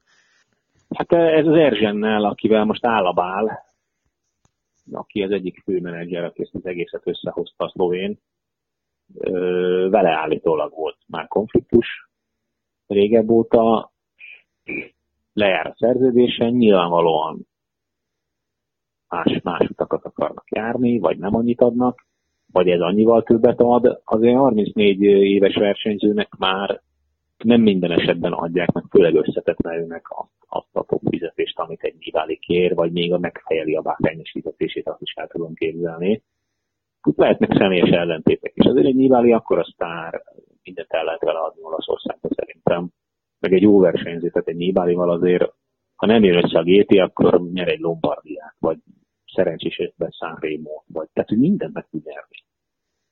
Hát 0.98 1.12
ez 1.12 1.46
az 1.46 1.58
Erzsennel, 1.68 2.24
akivel 2.24 2.64
most 2.64 2.86
állabál, 2.86 3.46
aki 4.92 5.24
az 5.24 5.32
egyik 5.32 5.62
főmenedzser, 5.64 6.24
aki 6.24 6.42
ezt 6.42 6.56
az 6.56 6.66
egészet 6.66 7.08
összehozta 7.08 7.66
a 7.66 7.70
szlovén, 7.70 8.20
vele 9.90 10.12
állítólag 10.12 10.72
volt 10.74 10.98
már 11.08 11.28
konfliktus 11.28 11.88
régebb 12.88 13.30
óta, 13.30 13.92
lejár 15.34 15.68
a 15.68 15.76
szerződésen, 15.78 16.54
nyilvánvalóan 16.54 17.48
más, 19.10 19.40
más 19.44 19.70
utakat 19.70 20.06
akarnak 20.06 20.46
járni, 20.50 21.00
vagy 21.00 21.18
nem 21.18 21.36
annyit 21.36 21.62
adnak, 21.62 22.06
vagy 22.52 22.70
ez 22.70 22.80
annyival 22.80 23.24
többet 23.24 23.60
ad, 23.60 24.02
azért 24.04 24.36
34 24.36 25.02
éves 25.02 25.56
versenyzőnek 25.56 26.36
már 26.38 26.82
nem 27.44 27.62
minden 27.62 27.92
esetben 27.92 28.32
adják 28.32 28.72
meg, 28.72 28.84
főleg 28.90 29.16
összetetlenülnek 29.16 30.06
azt, 30.10 30.32
azt 30.48 30.76
a 30.76 30.84
top 30.84 31.02
fizetést, 31.10 31.60
amit 31.60 31.82
egy 31.82 31.96
Nibali 32.00 32.38
kér, 32.38 32.76
vagy 32.76 32.92
még 32.92 33.14
a 33.14 33.18
megfejeli 33.18 33.76
a 33.76 33.82
bákrányos 33.82 34.32
fizetését, 34.32 34.88
azt 34.88 35.02
is 35.02 35.14
el 35.14 35.28
tudom 35.28 35.54
képzelni. 35.54 36.22
Itt 37.08 37.18
lehetnek 37.18 37.58
személyes 37.58 37.90
ellentétek 37.90 38.52
is. 38.56 38.66
Azért 38.66 38.86
egy 38.86 38.96
Nibali 38.96 39.32
akkor 39.32 39.60
a 39.60 39.64
sztár, 39.74 40.24
mindent 40.64 40.92
el 40.92 41.04
lehet 41.04 41.22
vele 41.22 41.40
adni 41.40 41.64
Olaszországban 41.64 42.32
szerintem. 42.36 42.90
Meg 43.44 43.54
egy 43.54 43.62
jó 43.62 43.80
versenyző, 43.80 44.30
tehát 44.30 44.48
egy 44.48 44.56
Nibalival 44.56 45.10
azért, 45.10 45.54
ha 45.96 46.06
nem 46.06 46.24
jön 46.24 46.44
össze 46.44 46.60
a 46.60 46.64
GT, 46.64 47.00
akkor 47.00 47.42
nyer 47.52 47.68
egy 47.68 47.80
Lombardiát, 47.80 48.56
vagy 48.60 48.78
szerencsés 49.34 49.78
esetben 49.78 50.10
Sanremo, 50.12 50.84
vagy 50.88 51.08
tehát, 51.14 51.30
hogy 51.30 51.40
mindent 51.40 51.74
meg 51.74 51.88
tud 51.90 52.04
nyerni, 52.06 52.44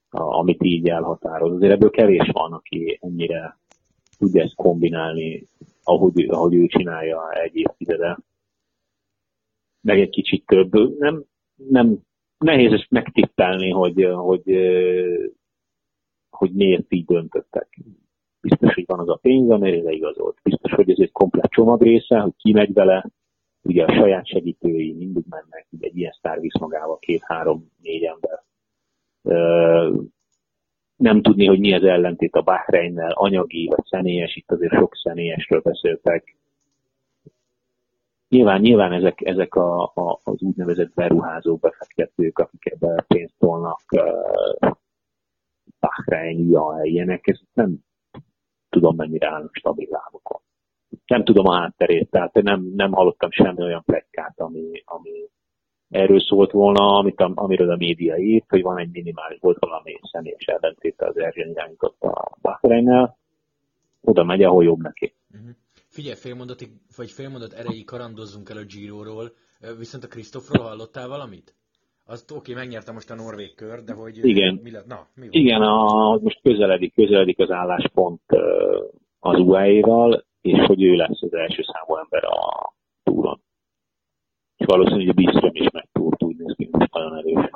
amit 0.10 0.63
így 0.63 0.89
elhatároz. 0.89 1.54
Azért 1.54 1.72
ebből 1.72 1.89
kevés 1.89 2.30
van, 2.32 2.54
aki 2.54 3.00
ennyire 3.02 3.58
tudja 4.17 4.44
ezt 4.44 4.56
kombinálni, 4.56 5.48
ahogy, 5.84 6.26
ahogy 6.30 6.54
ő 6.54 6.65
csinálja 6.65 7.32
egy 7.32 7.56
évtizede. 7.56 8.17
Meg 9.82 10.00
egy 10.00 10.10
kicsit 10.10 10.46
több. 10.46 10.98
Nem, 11.00 11.24
nem, 11.56 12.00
nehéz 12.38 12.72
ezt 12.72 12.89
megtippelni, 12.89 13.70
hogy, 13.70 14.08
hogy, 14.13 14.44
hogy 16.30 16.52
miért 16.52 16.94
így 16.94 17.06
döntöttek. 17.06 17.80
Biztos, 18.42 18.74
hogy 18.74 18.86
van 18.88 19.00
az 19.00 19.10
a 19.10 19.20
pénz, 19.22 19.50
amire 19.50 19.92
igazolt. 19.92 20.38
Biztos, 20.44 20.72
hogy 20.72 20.90
ez 20.90 21.00
egy 21.00 21.12
komplet 21.12 21.52
csomag 21.52 21.82
része, 21.82 22.20
hogy 22.20 22.34
ki 22.38 22.52
megy 22.52 22.74
vele, 22.74 23.06
ugye 23.62 23.84
a 23.84 23.94
saját 23.94 24.28
segítői 24.28 24.94
mindig 24.94 25.24
mennek, 25.30 25.68
ugye 25.70 25.88
egy 25.88 25.98
ilyen 25.98 26.12
sztár 26.12 26.40
visz 26.40 26.60
magával 26.60 27.00
két-három-négy 27.00 28.04
ember. 28.04 28.44
Nem 30.96 31.22
tudni, 31.22 31.46
hogy 31.46 31.60
mi 31.60 31.74
az 31.74 31.84
ellentét 31.84 32.36
a 32.36 32.42
Bahreinnel, 32.42 33.12
anyagi 33.12 33.68
vagy 33.68 33.86
személyes, 33.86 34.36
itt 34.36 34.52
azért 34.52 34.74
sok 34.74 34.96
személyesről 34.96 35.62
beszéltek. 35.62 36.36
Nyilván, 38.30 38.62
nyilván 38.62 38.92
ezek, 38.92 39.22
ezek 39.22 39.56
a, 39.56 39.84
a, 39.84 40.20
az 40.24 40.42
úgynevezett 40.42 40.94
beruházó 40.94 41.56
befektetők, 41.56 42.40
akik 42.40 42.66
ebbe 42.66 43.06
pénzt 43.08 43.34
tolnak, 43.40 43.82
Bahrein, 45.80 46.50
ja, 46.50 46.80
ilyenek, 46.84 47.28
ez 47.28 47.40
nem 47.54 47.84
tudom 48.72 48.96
mennyire 48.96 49.28
állnak 49.28 49.56
stabil 49.56 49.88
lábokon 49.90 50.42
nem 51.12 51.24
tudom 51.24 51.48
a 51.48 51.60
hátterét, 51.60 52.10
tehát 52.10 52.34
nem, 52.34 52.72
nem 52.76 52.92
hallottam 52.92 53.32
semmi 53.32 53.64
olyan 53.64 53.84
plegykát, 53.84 54.40
ami, 54.40 54.84
ami 54.86 55.30
erről 55.90 56.20
szólt 56.20 56.52
volna, 56.52 56.98
amit 56.98 57.20
amiről 57.20 57.72
a 57.72 57.76
média 57.76 58.18
írt, 58.18 58.50
hogy 58.50 58.62
van 58.62 58.80
egy 58.80 58.92
minimális, 58.92 59.40
volt 59.40 59.60
valami 59.60 60.00
személyes 60.12 60.46
ellentéte 60.46 61.06
az 61.06 61.18
Erzsén 61.18 61.50
irányított 61.50 62.02
a 62.02 62.38
Bahreinnel, 62.42 63.18
oda 64.02 64.24
megy, 64.24 64.44
ahol 64.44 64.64
jobb 64.64 64.82
neki. 64.82 65.16
Uh-huh. 65.34 65.50
Figyelj, 65.88 66.16
félmondatig, 66.16 66.70
vagy 66.96 67.12
félmondat 67.12 67.54
erejéig 67.54 67.86
karandozzunk 67.86 68.50
el 68.50 68.58
a 68.58 68.64
Giro-ról, 68.64 69.32
viszont 69.78 70.04
a 70.04 70.08
Krisztofról 70.08 70.66
hallottál 70.66 71.08
valamit? 71.08 71.56
Azt 72.06 72.32
oké, 72.32 72.52
okay, 72.52 72.64
megnyerte 72.64 72.92
most 72.92 73.10
a 73.10 73.16
Norvég 73.16 73.56
kör, 73.56 73.84
de 73.84 73.94
hogy... 73.94 74.26
Igen, 74.26 74.60
mi 74.64 74.72
lett? 74.72 74.86
Na, 74.86 75.08
mi 75.16 75.28
Igen 75.30 75.62
a, 75.62 76.18
most 76.18 76.42
közeledik, 76.42 76.94
közeledik 76.94 77.40
az 77.40 77.52
álláspont 77.52 78.22
az 79.20 79.40
UAE-val, 79.40 80.26
és 80.42 80.66
hogy 80.66 80.84
ő 80.84 80.94
lesz 80.94 81.22
az 81.22 81.34
első 81.34 81.62
számú 81.64 81.96
ember 81.96 82.24
a 82.24 82.74
túron. 83.04 83.42
És 84.58 84.66
valószínűleg 84.66 85.10
a 85.10 85.14
Bistrom 85.14 85.56
is 85.56 85.70
megtúrt, 85.72 86.24
úgy 86.24 86.36
néz 86.36 86.56
ki, 86.56 86.70
most 86.72 86.92
nagyon 86.92 87.18
erős. 87.18 87.50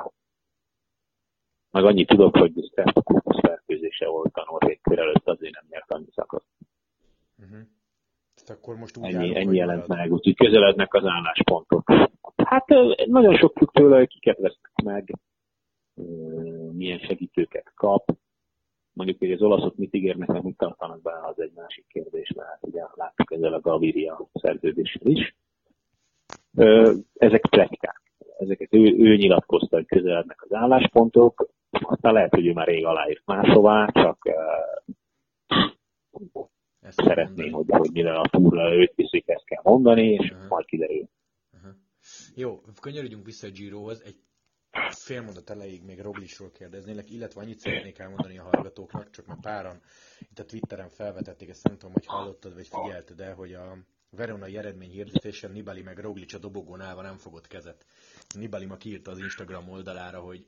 Meg 1.70 1.84
annyit 1.84 2.08
tudok, 2.08 2.36
hogy 2.36 2.52
a 2.74 3.02
kupusz 3.02 3.40
fertőzése 3.40 4.08
volt 4.08 4.34
a 4.34 4.46
Norvég 4.50 4.80
kör 4.82 4.98
előtt, 4.98 5.28
azért 5.28 5.54
nem 5.54 5.64
nyert 5.68 5.90
annyi 5.90 6.10
szakaszt. 6.14 6.46
Uh-huh. 7.38 7.58
Akkor 8.50 8.76
most 8.76 8.96
úgy 8.96 9.04
ennyi, 9.04 9.14
állunk, 9.14 9.36
ennyi 9.36 9.56
jelent 9.56 9.86
meg, 9.86 10.12
úgyhogy 10.12 10.36
közelednek 10.36 10.94
az 10.94 11.04
álláspontok. 11.04 11.92
Hát 12.36 12.66
nagyon 13.06 13.36
sok 13.36 13.52
függ 13.56 13.70
tőle, 13.72 13.96
hogy 13.96 14.08
kiket 14.08 14.38
vesznek 14.38 14.72
meg, 14.84 15.12
milyen 16.72 16.98
segítőket 16.98 17.72
kap, 17.74 18.16
Mondjuk, 18.96 19.18
hogy 19.18 19.32
az 19.32 19.42
olaszok 19.42 19.76
mit 19.76 19.94
ígérnek, 19.94 20.28
meg 20.28 20.42
mit 20.42 20.56
tartanak 20.56 21.02
be, 21.02 21.12
az 21.22 21.40
egy 21.40 21.52
másik 21.54 21.86
kérdés, 21.88 22.32
mert 22.36 22.58
ugye 22.60 22.82
láttuk 22.94 23.32
ezzel 23.32 23.52
a 23.52 23.60
Gaviria 23.60 24.28
szerződéssel 24.32 25.06
is. 25.06 25.34
Ezek 27.14 27.46
plegykák. 27.50 28.02
Ezeket 28.38 28.74
ő, 28.74 28.96
ő 28.98 29.16
nyilatkozta, 29.16 29.76
hogy 29.76 29.86
közelednek 29.86 30.42
az 30.42 30.52
álláspontok, 30.52 31.48
aztán 31.70 32.12
lehet, 32.12 32.34
hogy 32.34 32.46
ő 32.46 32.52
már 32.52 32.66
rég 32.66 32.86
aláírt 32.86 33.22
máshová, 33.24 33.90
csak 33.92 34.18
ezt 36.86 37.00
szeretné, 37.02 37.48
hogy, 37.48 37.64
hogy 37.68 37.90
mire 37.92 38.18
a 38.18 38.28
túra 38.30 38.74
őt 38.74 38.94
viszik, 38.94 39.28
ezt 39.28 39.44
kell 39.44 39.62
mondani, 39.62 40.12
és 40.12 40.30
uh-huh. 40.30 40.48
majd 40.48 40.66
kiderül. 40.66 41.08
Uh-huh. 41.52 41.74
Jó, 42.34 42.60
kanyarodjunk 42.80 43.24
vissza 43.24 43.46
a 43.46 43.50
Girohoz. 43.50 44.02
Egy 44.04 44.16
fél 44.90 45.22
mondat 45.22 45.50
elejéig 45.50 45.84
még 45.84 46.00
Roglisról 46.00 46.50
kérdeznélek, 46.50 47.10
illetve 47.10 47.40
annyit 47.40 47.58
szeretnék 47.58 47.98
elmondani 47.98 48.38
a 48.38 48.42
hallgatóknak, 48.42 49.10
csak 49.10 49.26
mert 49.26 49.40
páran 49.40 49.80
itt 50.20 50.38
a 50.38 50.44
Twitteren 50.44 50.88
felvetették, 50.88 51.48
ezt 51.48 51.64
nem 51.64 51.76
tudom, 51.76 51.92
hogy 51.92 52.06
hallottad 52.06 52.54
vagy 52.54 52.68
figyelted 52.68 53.20
el, 53.20 53.34
hogy 53.34 53.54
a 53.54 53.76
veronai 54.10 54.56
eredmény 54.56 54.90
hirdetésen 54.90 55.50
Nibali 55.50 55.82
meg 55.82 55.98
Roglic 55.98 56.34
a 56.34 56.38
dobogón 56.38 56.80
állva 56.80 57.02
nem 57.02 57.16
fogott 57.16 57.46
kezet. 57.46 57.86
Nibali 58.34 58.64
ma 58.64 58.76
kiírta 58.76 59.10
az 59.10 59.18
Instagram 59.18 59.68
oldalára, 59.68 60.20
hogy 60.20 60.46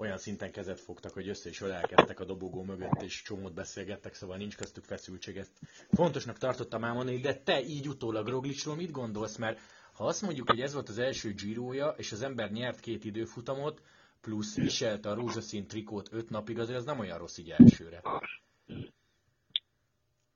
olyan 0.00 0.18
szinten 0.18 0.50
kezet 0.50 0.80
fogtak, 0.80 1.12
hogy 1.12 1.28
össze 1.28 1.48
is 1.48 1.60
ölelkedtek 1.60 2.20
a 2.20 2.24
dobogó 2.24 2.62
mögött, 2.62 3.02
és 3.02 3.22
csomót 3.22 3.54
beszélgettek, 3.54 4.14
szóval 4.14 4.36
nincs 4.36 4.56
köztük 4.56 4.84
feszültség. 4.84 5.36
Ezt 5.36 5.52
fontosnak 5.90 6.38
tartottam 6.38 6.84
elmondani, 6.84 7.18
de 7.18 7.34
te 7.34 7.62
így 7.62 7.88
utólag 7.88 8.28
Roglicról 8.28 8.76
mit 8.76 8.90
gondolsz? 8.90 9.36
Mert 9.36 9.60
ha 9.92 10.04
azt 10.04 10.22
mondjuk, 10.22 10.50
hogy 10.50 10.60
ez 10.60 10.74
volt 10.74 10.88
az 10.88 10.98
első 10.98 11.32
Giroja, 11.32 11.94
és 11.96 12.12
az 12.12 12.22
ember 12.22 12.50
nyert 12.50 12.80
két 12.80 13.04
időfutamot, 13.04 13.82
plusz 14.20 14.56
viselte 14.56 15.08
a 15.08 15.14
rózsaszín 15.14 15.66
trikót 15.66 16.08
öt 16.12 16.30
napig, 16.30 16.58
azért 16.58 16.78
az 16.78 16.84
nem 16.84 16.98
olyan 16.98 17.18
rossz 17.18 17.38
így 17.38 17.50
elsőre. 17.50 18.00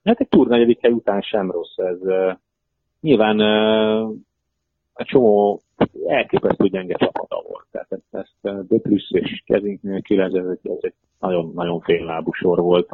Hát 0.05 0.20
egy 0.20 0.29
túr 0.29 0.46
negyedik 0.46 0.79
után 0.83 1.20
sem 1.20 1.50
rossz 1.50 1.77
ez. 1.77 1.98
Nyilván 3.00 3.40
a 4.92 5.05
csomó 5.05 5.62
elképesztő 6.07 6.69
gyenge 6.69 6.95
csapata 6.95 7.43
volt. 7.49 7.67
Tehát 7.71 7.93
ezt, 7.93 8.03
ezt 8.11 8.67
De 8.67 8.79
Plus 8.79 9.11
és 9.11 9.43
kezünk 9.47 9.83
nélkül 9.83 10.23
ez, 10.23 10.33
ez, 10.33 10.47
ez 10.62 10.79
egy 10.81 10.95
nagyon, 11.19 11.53
nagyon 11.55 11.81
féllábú 11.81 12.33
sor 12.33 12.61
volt. 12.61 12.88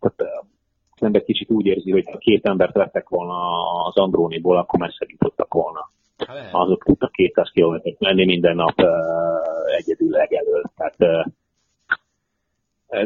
Tehát 0.00 0.20
az 0.90 1.02
ember 1.02 1.24
kicsit 1.24 1.50
úgy 1.50 1.66
érzi, 1.66 1.90
hogy 1.90 2.04
ha 2.10 2.18
két 2.18 2.46
embert 2.46 2.74
vettek 2.74 3.08
volna 3.08 3.34
az 3.84 3.96
Andróniból, 3.96 4.56
akkor 4.56 4.78
messze 4.78 5.06
jutottak 5.08 5.54
volna. 5.54 5.90
Azok 6.52 6.84
tudtak 6.84 7.12
200 7.12 7.50
kilométert 7.50 7.98
menni 7.98 8.24
minden 8.24 8.54
nap 8.54 8.80
uh, 8.80 8.88
egyedül 9.76 10.10
legelől. 10.10 10.62
Tehát 10.76 11.26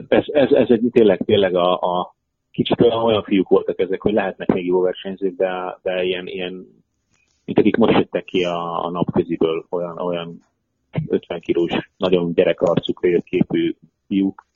ez, 0.08 0.24
ez, 0.26 0.50
ez 0.50 0.70
egy 0.70 0.88
tényleg, 0.92 1.24
tényleg 1.24 1.54
a, 1.54 1.72
a 1.80 2.14
kicsit 2.50 2.80
olyan, 2.80 3.02
olyan 3.02 3.22
fiúk 3.22 3.48
voltak 3.48 3.78
ezek, 3.78 4.02
hogy 4.02 4.12
lehetnek 4.12 4.52
még 4.52 4.66
jó 4.66 4.80
versenyzők, 4.80 5.36
de, 5.36 5.78
de 5.82 6.02
ilyen, 6.02 6.26
ilyen 6.26 6.66
mint 7.44 7.58
akik 7.58 7.76
most 7.76 7.98
jöttek 7.98 8.24
ki 8.24 8.44
a, 8.44 8.84
a 8.84 8.90
napköziből, 8.90 9.66
olyan, 9.70 9.98
olyan 9.98 10.40
50 11.06 11.40
kilós, 11.40 11.90
nagyon 11.96 12.32
gyerekarcú, 12.34 12.92
képű 13.24 13.76
fiúk 14.06 14.46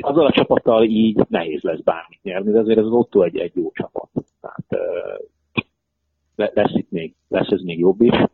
azzal 0.00 0.26
a 0.26 0.32
csapattal 0.32 0.84
így 0.84 1.20
nehéz 1.28 1.62
lesz 1.62 1.80
bármit 1.80 2.22
nyerni, 2.22 2.52
de 2.52 2.58
azért 2.58 2.78
az 2.78 2.90
Otto 2.90 3.22
egy, 3.22 3.36
egy 3.36 3.52
jó 3.54 3.70
csapat. 3.72 4.08
Tehát 4.40 4.64
lesz 6.54 6.74
itt 6.74 6.90
még, 6.90 7.14
lesz 7.28 7.50
ez 7.50 7.60
még 7.60 7.78
jobb 7.78 8.00
is. 8.00 8.24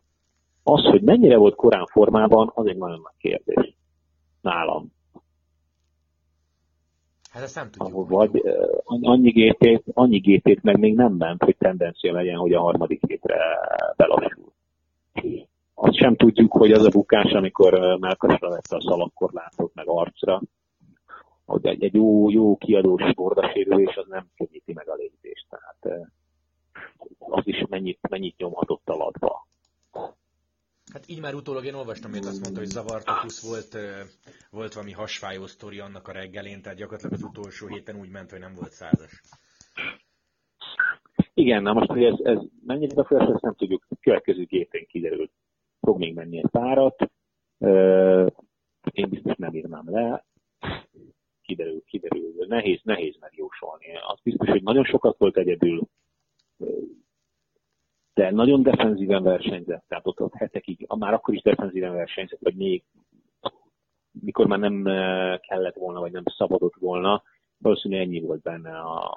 Az, 0.63 0.85
hogy 0.85 1.03
mennyire 1.03 1.37
volt 1.37 1.55
korán 1.55 1.87
formában, 1.87 2.51
az 2.55 2.67
egy 2.67 2.77
nagyon 2.77 3.01
nagy 3.03 3.17
kérdés. 3.19 3.75
Nálam. 4.41 4.93
Hát 7.37 7.45
ezt 7.45 7.55
nem 7.55 7.71
tudjuk. 7.71 8.09
Vagy 8.09 8.43
annyi 8.85 9.31
gépét, 9.31 9.83
annyi 9.93 10.19
gépét 10.19 10.63
meg 10.63 10.79
még 10.79 10.95
nem 10.95 11.13
ment, 11.13 11.43
hogy 11.43 11.57
tendencia 11.57 12.13
legyen, 12.13 12.37
hogy 12.37 12.53
a 12.53 12.61
harmadik 12.61 13.07
hétre 13.07 13.37
belassul. 13.97 14.53
Azt 15.75 15.97
sem 15.97 16.17
tudjuk, 16.17 16.53
hogy 16.53 16.73
az 16.73 16.85
a 16.85 16.89
bukás, 16.89 17.33
amikor 17.33 17.99
melkasra 18.01 18.49
vette 18.49 18.77
a 18.77 18.81
szalagkorlátot, 18.81 19.75
meg 19.75 19.89
arcra, 19.89 20.43
hogy 21.45 21.67
egy, 21.67 21.85
egy 21.85 21.95
jó, 21.95 22.31
jó 22.31 22.57
kiadós 22.57 23.15
bordasérülés 23.15 23.97
az 23.97 24.07
nem 24.09 24.27
könnyíti 24.37 24.73
meg 24.73 24.89
a 24.89 24.95
lépést. 24.95 25.47
Tehát 25.49 26.09
az 27.19 27.47
is 27.47 27.65
mennyit, 27.69 28.09
mennyit 28.09 28.37
nyomhatott 28.37 28.89
a 28.89 28.97
ladba. 28.97 29.47
Hát 30.93 31.09
így 31.09 31.21
már 31.21 31.35
utólag 31.35 31.65
én 31.65 31.75
olvastam, 31.75 32.11
hogy 32.11 32.27
azt 32.27 32.41
mondta, 32.41 32.61
hogy 32.61 32.69
zavartakusz 32.69 33.49
volt, 33.49 33.77
volt 34.51 34.75
valami 34.75 34.93
hasfájó 34.93 35.47
sztori 35.47 35.79
annak 35.79 36.09
a 36.09 36.13
reggelén, 36.13 36.63
tehát 36.63 36.79
gyakorlatilag 36.79 37.15
az 37.15 37.23
utolsó 37.23 37.67
héten 37.67 37.97
úgy 37.97 38.11
ment, 38.11 38.31
hogy 38.31 38.41
nem 38.41 38.55
volt 38.55 38.73
százas. 38.73 39.21
Igen, 41.35 41.63
na 41.63 41.73
most, 41.73 41.91
hogy 41.91 42.05
ez, 42.05 42.19
ez 42.23 42.39
mennyire 42.67 42.95
befolyásos, 42.95 43.35
ezt 43.35 43.43
nem 43.43 43.55
tudjuk. 43.55 43.87
A 43.89 43.97
következő 44.01 44.45
gépen 44.45 44.87
kiderült. 44.87 45.33
Fog 45.81 45.99
még 45.99 46.15
menni 46.15 46.39
egy 46.39 46.51
párat. 46.51 47.11
Én 48.93 49.09
biztos 49.09 49.37
nem 49.37 49.55
írnám 49.55 49.91
le. 49.91 50.25
Kiderül, 51.43 51.83
kiderül. 51.85 52.47
Nehéz, 52.49 52.81
nehéz 52.83 53.17
megjósolni. 53.21 53.97
Az 54.07 54.19
biztos, 54.23 54.49
hogy 54.49 54.63
nagyon 54.63 54.85
sokat 54.85 55.19
volt 55.19 55.37
egyedül 55.37 55.89
de 58.17 58.31
nagyon 58.31 58.63
defenzíven 58.63 59.23
versenyzett, 59.23 59.85
tehát 59.89 60.07
ott, 60.07 60.21
ott 60.21 60.35
hetekig, 60.35 60.87
már 60.99 61.15
akkor 61.15 61.35
is 61.35 61.43
defenzíven 61.43 61.95
versenyzett, 61.95 62.41
vagy 62.41 62.57
még 62.57 62.85
mikor 64.21 64.47
már 64.47 64.59
nem 64.59 64.85
kellett 65.41 65.75
volna, 65.75 66.01
vagy 66.01 66.13
nem 66.13 66.23
szabadott 66.37 66.75
volna, 66.79 67.23
valószínűleg 67.59 68.07
ennyi 68.07 68.21
volt 68.21 68.43
benne 68.43 68.79
a, 68.79 69.13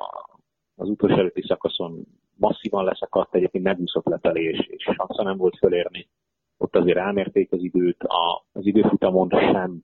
az 0.76 0.90
utolsó 0.90 1.18
előtti 1.18 1.42
szakaszon. 1.42 2.06
Masszívan 2.38 2.84
leszakadt, 2.84 3.36
egyébként 3.36 3.64
megúszott 3.64 4.06
lefelé, 4.06 4.44
és, 4.44 4.68
és 4.68 4.84
sansza 4.84 5.24
nem 5.24 5.38
volt 5.38 5.58
fölérni. 5.58 6.10
Ott 6.58 6.76
azért 6.76 6.98
rámérték 6.98 7.52
az 7.52 7.64
időt, 7.64 8.04
a, 8.04 8.46
az 8.52 8.66
időfutamon 8.66 9.30
sem 9.30 9.82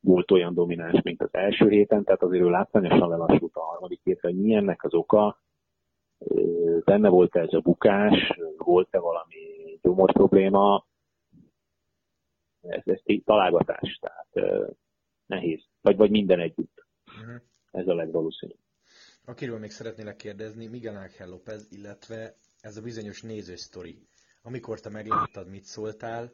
volt 0.00 0.30
olyan 0.30 0.54
domináns, 0.54 1.02
mint 1.02 1.22
az 1.22 1.34
első 1.34 1.68
héten, 1.68 2.04
tehát 2.04 2.22
azért 2.22 2.44
ő 2.44 2.50
látványosan 2.50 3.08
lelassult 3.08 3.54
a 3.54 3.60
harmadik 3.60 4.00
hétre, 4.02 4.28
hogy 4.28 4.40
mi 4.40 4.54
ennek 4.54 4.84
az 4.84 4.94
oka, 4.94 5.38
benne 6.84 7.08
volt 7.08 7.36
ez 7.36 7.52
a 7.52 7.60
bukás, 7.60 8.38
volt-e 8.56 8.98
valami 8.98 9.78
gyomor 9.82 10.12
probléma, 10.12 10.86
ez, 12.60 12.82
ez 12.84 13.00
találgatás, 13.24 14.00
tehát 14.00 14.60
nehéz. 15.26 15.64
Vagy, 15.80 15.96
vagy 15.96 16.10
minden 16.10 16.40
együtt. 16.40 16.86
Uh-huh. 17.06 17.42
Ez 17.70 17.86
a 17.86 17.94
legvalószínűbb. 17.94 18.58
Akiről 19.24 19.58
még 19.58 19.70
szeretnélek 19.70 20.16
kérdezni, 20.16 20.66
Miguel 20.66 20.96
Ángel 20.96 21.28
López, 21.28 21.66
illetve 21.70 22.36
ez 22.60 22.76
a 22.76 22.82
bizonyos 22.82 23.22
néző 23.22 23.56
sztori. 23.56 24.06
Amikor 24.42 24.80
te 24.80 24.88
megláttad, 24.88 25.48
mit 25.48 25.64
szóltál, 25.64 26.32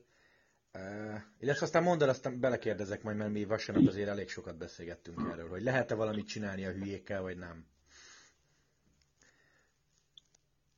uh, 0.75 1.21
illetve 1.39 1.65
aztán 1.65 1.83
mondd 1.83 2.03
el, 2.03 2.09
aztán 2.09 2.41
belekérdezek 2.41 3.03
majd, 3.03 3.17
mert 3.17 3.33
mi 3.33 3.45
vasárnap 3.45 3.87
azért 3.87 4.09
elég 4.09 4.29
sokat 4.29 4.59
beszélgettünk 4.59 5.21
erről, 5.31 5.49
hogy 5.49 5.63
lehet-e 5.63 5.95
valamit 5.95 6.27
csinálni 6.27 6.65
a 6.65 6.71
hülyékkel, 6.71 7.23
vagy 7.23 7.37
nem. 7.37 7.67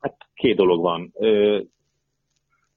Hát 0.00 0.16
két 0.40 0.56
dolog 0.56 0.80
van. 0.80 1.12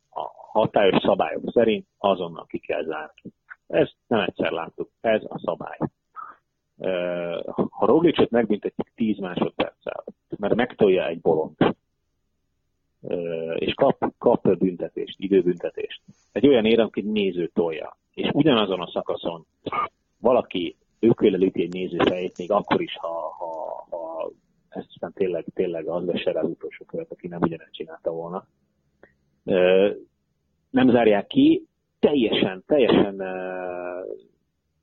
A 0.10 0.32
hatályos 0.52 1.02
szabályok 1.02 1.52
szerint 1.52 1.86
azonnal 1.97 2.45
ki 2.45 2.60
kell 2.60 2.84
zárni. 2.84 3.32
Ezt 3.67 3.95
nem 4.08 4.19
egyszer 4.19 4.52
láttuk. 4.52 4.89
Ez 5.02 5.21
a 5.23 5.39
szabály. 5.43 5.78
Ha 7.69 7.86
Roglicot 7.86 8.30
megbüntetjük 8.30 8.91
10 8.95 9.17
másodperccel, 9.17 10.04
mert 10.38 10.56
megtolja 10.56 11.08
egy 11.08 11.21
bolond, 11.21 11.56
és 13.56 13.73
kap, 13.73 14.06
kap 14.17 14.58
büntetést, 14.58 15.15
időbüntetést. 15.19 16.02
Egy 16.32 16.47
olyan 16.47 16.65
ér, 16.65 16.80
aki 16.80 17.02
néző 17.02 17.47
tolja. 17.54 17.97
És 18.13 18.30
ugyanazon 18.34 18.82
a 18.82 18.89
szakaszon 18.91 19.45
valaki 20.19 20.76
ökölelíti 20.99 21.62
egy 21.62 21.73
néző 21.73 21.97
fejét, 21.97 22.38
még 22.38 22.52
akkor 22.52 22.82
is, 22.82 22.97
ha, 22.97 23.36
ha, 23.38 23.62
ezt 24.76 24.88
aztán 24.90 25.14
tényleg, 25.14 25.46
tényleg 25.54 25.88
az 25.88 26.06
veser 26.06 26.36
az 26.36 26.50
utolsó 26.50 26.86
követ, 26.86 27.12
aki 27.12 27.28
nem 27.28 27.42
ugyanezt 27.42 27.74
csinálta 27.74 28.12
volna. 28.12 28.46
Nem 30.70 30.90
zárják 30.90 31.28
ki, 31.28 31.68
teljesen, 32.00 32.64
teljesen 32.68 33.22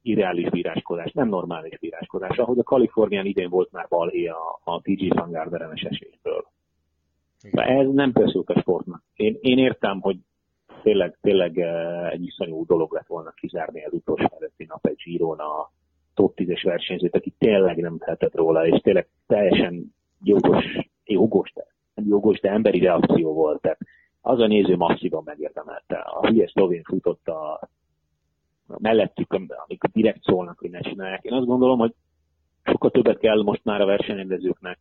irreális 0.03 0.51
bíráskodás, 0.51 1.13
nem 1.13 1.29
normális 1.29 1.79
bíráskodás, 1.79 2.37
ahogy 2.37 2.59
a 2.59 2.63
Kalifornián 2.63 3.27
idén 3.27 3.49
volt 3.49 3.73
már 3.73 3.87
balhé 3.89 4.27
a, 4.27 4.61
a 4.65 4.81
TG 4.81 5.15
Van 5.15 5.31
Garderenes 5.31 5.83
esélytől. 5.83 6.45
De 7.53 7.63
ez 7.63 7.89
nem 7.93 8.13
persze 8.13 8.39
a 8.45 8.61
sportnak. 8.61 9.03
Én, 9.15 9.39
én 9.41 9.59
értem, 9.59 10.01
hogy 10.01 10.17
tényleg, 10.83 11.19
tényleg 11.21 11.59
egy 12.11 12.23
iszonyú 12.23 12.67
dolog 12.67 12.93
lett 12.93 13.07
volna 13.07 13.31
kizárni 13.31 13.85
az 13.85 13.93
utolsó 13.93 14.29
előtti 14.39 14.65
nap 14.65 14.87
egy 14.87 15.03
Giron 15.05 15.39
a, 15.39 15.71
top 16.21 16.35
10-es 16.37 16.63
versenyzőt, 16.63 17.17
aki 17.17 17.35
tényleg 17.39 17.77
nem 17.77 17.99
tehetett 17.99 18.35
róla, 18.35 18.67
és 18.67 18.81
tényleg 18.81 19.09
teljesen 19.27 19.95
jogos, 20.23 20.65
jogos, 21.05 21.53
de, 21.55 21.67
jogos, 21.95 22.41
de 22.41 22.51
emberi 22.51 22.79
reakció 22.79 23.33
volt. 23.33 23.61
Tehát 23.61 23.79
az 24.21 24.41
a 24.41 24.47
néző 24.47 24.77
masszívan 24.77 25.23
megérdemelte. 25.25 25.97
A 25.97 26.27
hülye 26.27 26.49
szlovén 26.49 26.83
futott 26.83 27.29
a, 27.29 27.69
mellettük, 28.67 29.33
amikor 29.33 29.91
direkt 29.93 30.23
szólnak, 30.23 30.59
hogy 30.59 30.71
ne 30.71 30.81
csinálják. 30.81 31.23
Én 31.23 31.33
azt 31.33 31.47
gondolom, 31.47 31.79
hogy 31.79 31.95
sokkal 32.65 32.91
többet 32.91 33.19
kell 33.19 33.43
most 33.43 33.65
már 33.65 33.81
a 33.81 33.87
versenyrendezőknek 33.87 34.79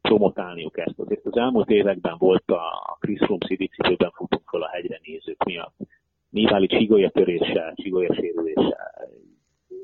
promotálniuk 0.00 0.78
ezt. 0.78 0.98
Azért 0.98 1.26
az 1.26 1.36
elmúlt 1.36 1.70
években 1.70 2.14
volt 2.18 2.50
a 2.50 2.96
Chris 3.00 3.18
Froome 3.18 3.46
cipőben 3.46 4.10
futunk 4.10 4.48
fel 4.50 4.62
a 4.62 4.68
hegyre 4.68 5.00
nézők 5.02 5.44
miatt. 5.44 5.74
Nibali 6.30 6.66
csigolya 6.66 7.10
törése, 7.10 7.72
csigolya 7.74 8.14
sérülése, 8.14 8.93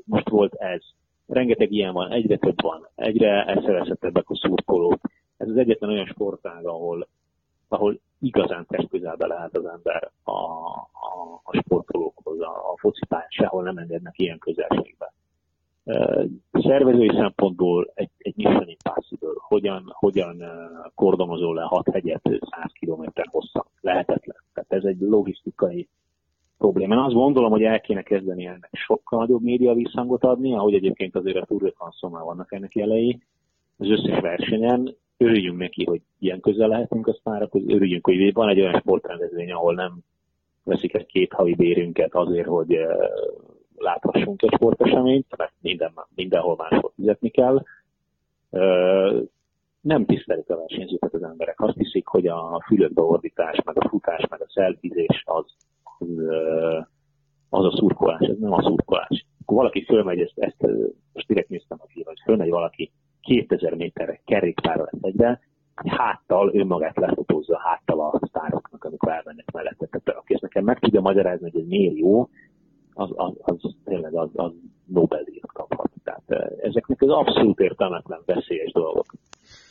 most 0.05 0.29
volt 0.29 0.53
ez. 0.53 0.81
Rengeteg 1.27 1.71
ilyen 1.71 1.93
van, 1.93 2.11
egyre 2.11 2.37
több 2.37 2.61
van, 2.61 2.87
egyre 2.95 3.45
elszerezhetebbek 3.45 4.29
a 4.29 4.35
szurkolók. 4.35 4.99
Ez 5.37 5.47
az 5.47 5.57
egyetlen 5.57 5.89
olyan 5.89 6.05
sportág, 6.05 6.65
ahol, 6.65 7.07
ahol 7.67 7.99
igazán 8.19 8.65
testközelbe 8.67 9.27
lehet 9.27 9.57
az 9.57 9.65
ember 9.65 10.11
a, 10.23 10.31
a, 10.31 11.41
a 11.43 11.57
sportolókhoz, 11.57 12.39
a, 12.39 12.71
a 12.71 12.77
focipályán 12.77 13.29
sehol 13.29 13.63
nem 13.63 13.77
engednek 13.77 14.19
ilyen 14.19 14.39
közelségbe. 14.39 15.13
Szervezői 16.51 17.09
szempontból 17.09 17.91
egy, 17.93 18.09
egy 18.17 18.35
Mission 18.35 18.67
Impossible, 18.67 19.33
hogyan, 19.35 19.83
hogyan 19.93 20.43
kordonozol 20.95 21.55
le 21.55 21.61
hat 21.61 21.89
hegyet 21.91 22.21
100 22.23 22.39
km 22.79 23.03
hosszan, 23.29 23.65
lehetetlen. 23.81 24.43
Tehát 24.53 24.71
ez 24.71 24.83
egy 24.83 24.99
logisztikai 24.99 25.87
probléma. 26.61 26.93
Én 26.93 26.99
azt 26.99 27.13
gondolom, 27.13 27.51
hogy 27.51 27.63
el 27.63 27.81
kéne 27.81 28.01
kezdeni 28.01 28.45
ennek 28.45 28.69
sokkal 28.71 29.19
nagyobb 29.19 29.41
média 29.41 29.73
visszhangot 29.73 30.23
adni, 30.23 30.53
ahogy 30.53 30.73
egyébként 30.73 31.15
azért 31.15 31.37
a 31.37 31.45
Tour 31.45 31.61
de 31.61 31.71
France-on 31.75 32.11
vannak 32.11 32.51
ennek 32.53 32.75
jelei. 32.75 33.19
Az 33.77 33.89
összes 33.89 34.19
versenyen 34.19 34.95
örüljünk 35.17 35.57
neki, 35.57 35.85
hogy 35.85 36.01
ilyen 36.19 36.39
közel 36.39 36.67
lehetünk 36.67 37.07
a 37.07 37.13
sztárok, 37.13 37.55
örüljünk, 37.55 38.05
hogy 38.05 38.33
van 38.33 38.49
egy 38.49 38.59
olyan 38.59 38.79
sportrendezvény, 38.79 39.51
ahol 39.51 39.73
nem 39.73 39.97
veszik 40.63 40.93
egy 40.93 41.05
két 41.05 41.33
havi 41.33 41.55
bérünket 41.55 42.15
azért, 42.15 42.47
hogy 42.47 42.73
eh, 42.73 42.95
láthassunk 43.77 44.41
egy 44.41 44.53
sporteseményt, 44.53 45.37
mert 45.37 45.53
minden, 45.61 45.91
mindenhol 46.15 46.55
máshol 46.55 46.91
fizetni 46.95 47.29
kell. 47.29 47.63
Eh, 48.49 49.11
nem 49.81 50.05
tisztelik 50.05 50.49
a 50.49 50.57
versenyzőket 50.57 51.13
az 51.13 51.23
emberek. 51.23 51.61
Azt 51.61 51.77
hiszik, 51.77 52.07
hogy 52.07 52.27
a 52.27 52.63
fülökbeordítás, 52.65 53.61
meg 53.65 53.77
a 53.83 53.87
futás, 53.89 54.27
meg 54.29 54.41
a 54.41 54.49
szelfizés 54.49 55.23
az 55.25 55.45
az 57.49 57.65
a 57.65 57.75
szurkolás, 57.75 58.19
ez 58.19 58.37
nem 58.39 58.53
a 58.53 58.61
szurkolás. 58.61 59.25
Akkor 59.41 59.57
valaki 59.57 59.83
fölmegy, 59.83 60.19
ezt, 60.19 60.33
ezt 60.35 60.71
most 61.13 61.27
direkt 61.27 61.49
néztem 61.49 61.77
a 61.81 61.87
film, 61.87 62.05
hogy 62.05 62.21
fölmegy 62.25 62.49
valaki 62.49 62.91
2000 63.21 63.73
méterre 63.75 64.21
kerékpárra 64.25 64.87
lesz 64.91 65.01
egybe, 65.03 65.39
háttal 65.75 66.51
önmagát 66.53 66.97
lefotózza 66.97 67.59
háttal 67.59 67.99
a 67.99 68.19
sztároknak, 68.27 68.83
amikor 68.83 69.11
elmennek 69.11 69.51
mellette. 69.51 69.85
Tehát 69.85 70.19
aki 70.19 70.33
ezt 70.33 70.41
nekem 70.41 70.63
meg 70.63 70.79
tudja 70.79 71.01
magyarázni, 71.01 71.49
hogy 71.51 71.61
ez 71.61 71.67
miért 71.67 71.97
jó, 71.97 72.29
az, 72.93 73.09
az, 73.15 73.33
az 73.41 73.75
tényleg 73.83 74.15
az, 74.15 74.29
az 74.33 74.51
Nobel-díjat 74.85 75.51
kaphat. 75.53 75.91
Tehát 76.03 76.53
ezeknek 76.61 77.01
az 77.01 77.09
abszolút 77.09 77.59
értelmetlen 77.59 78.21
veszélyes 78.25 78.71
dolgok. 78.71 79.05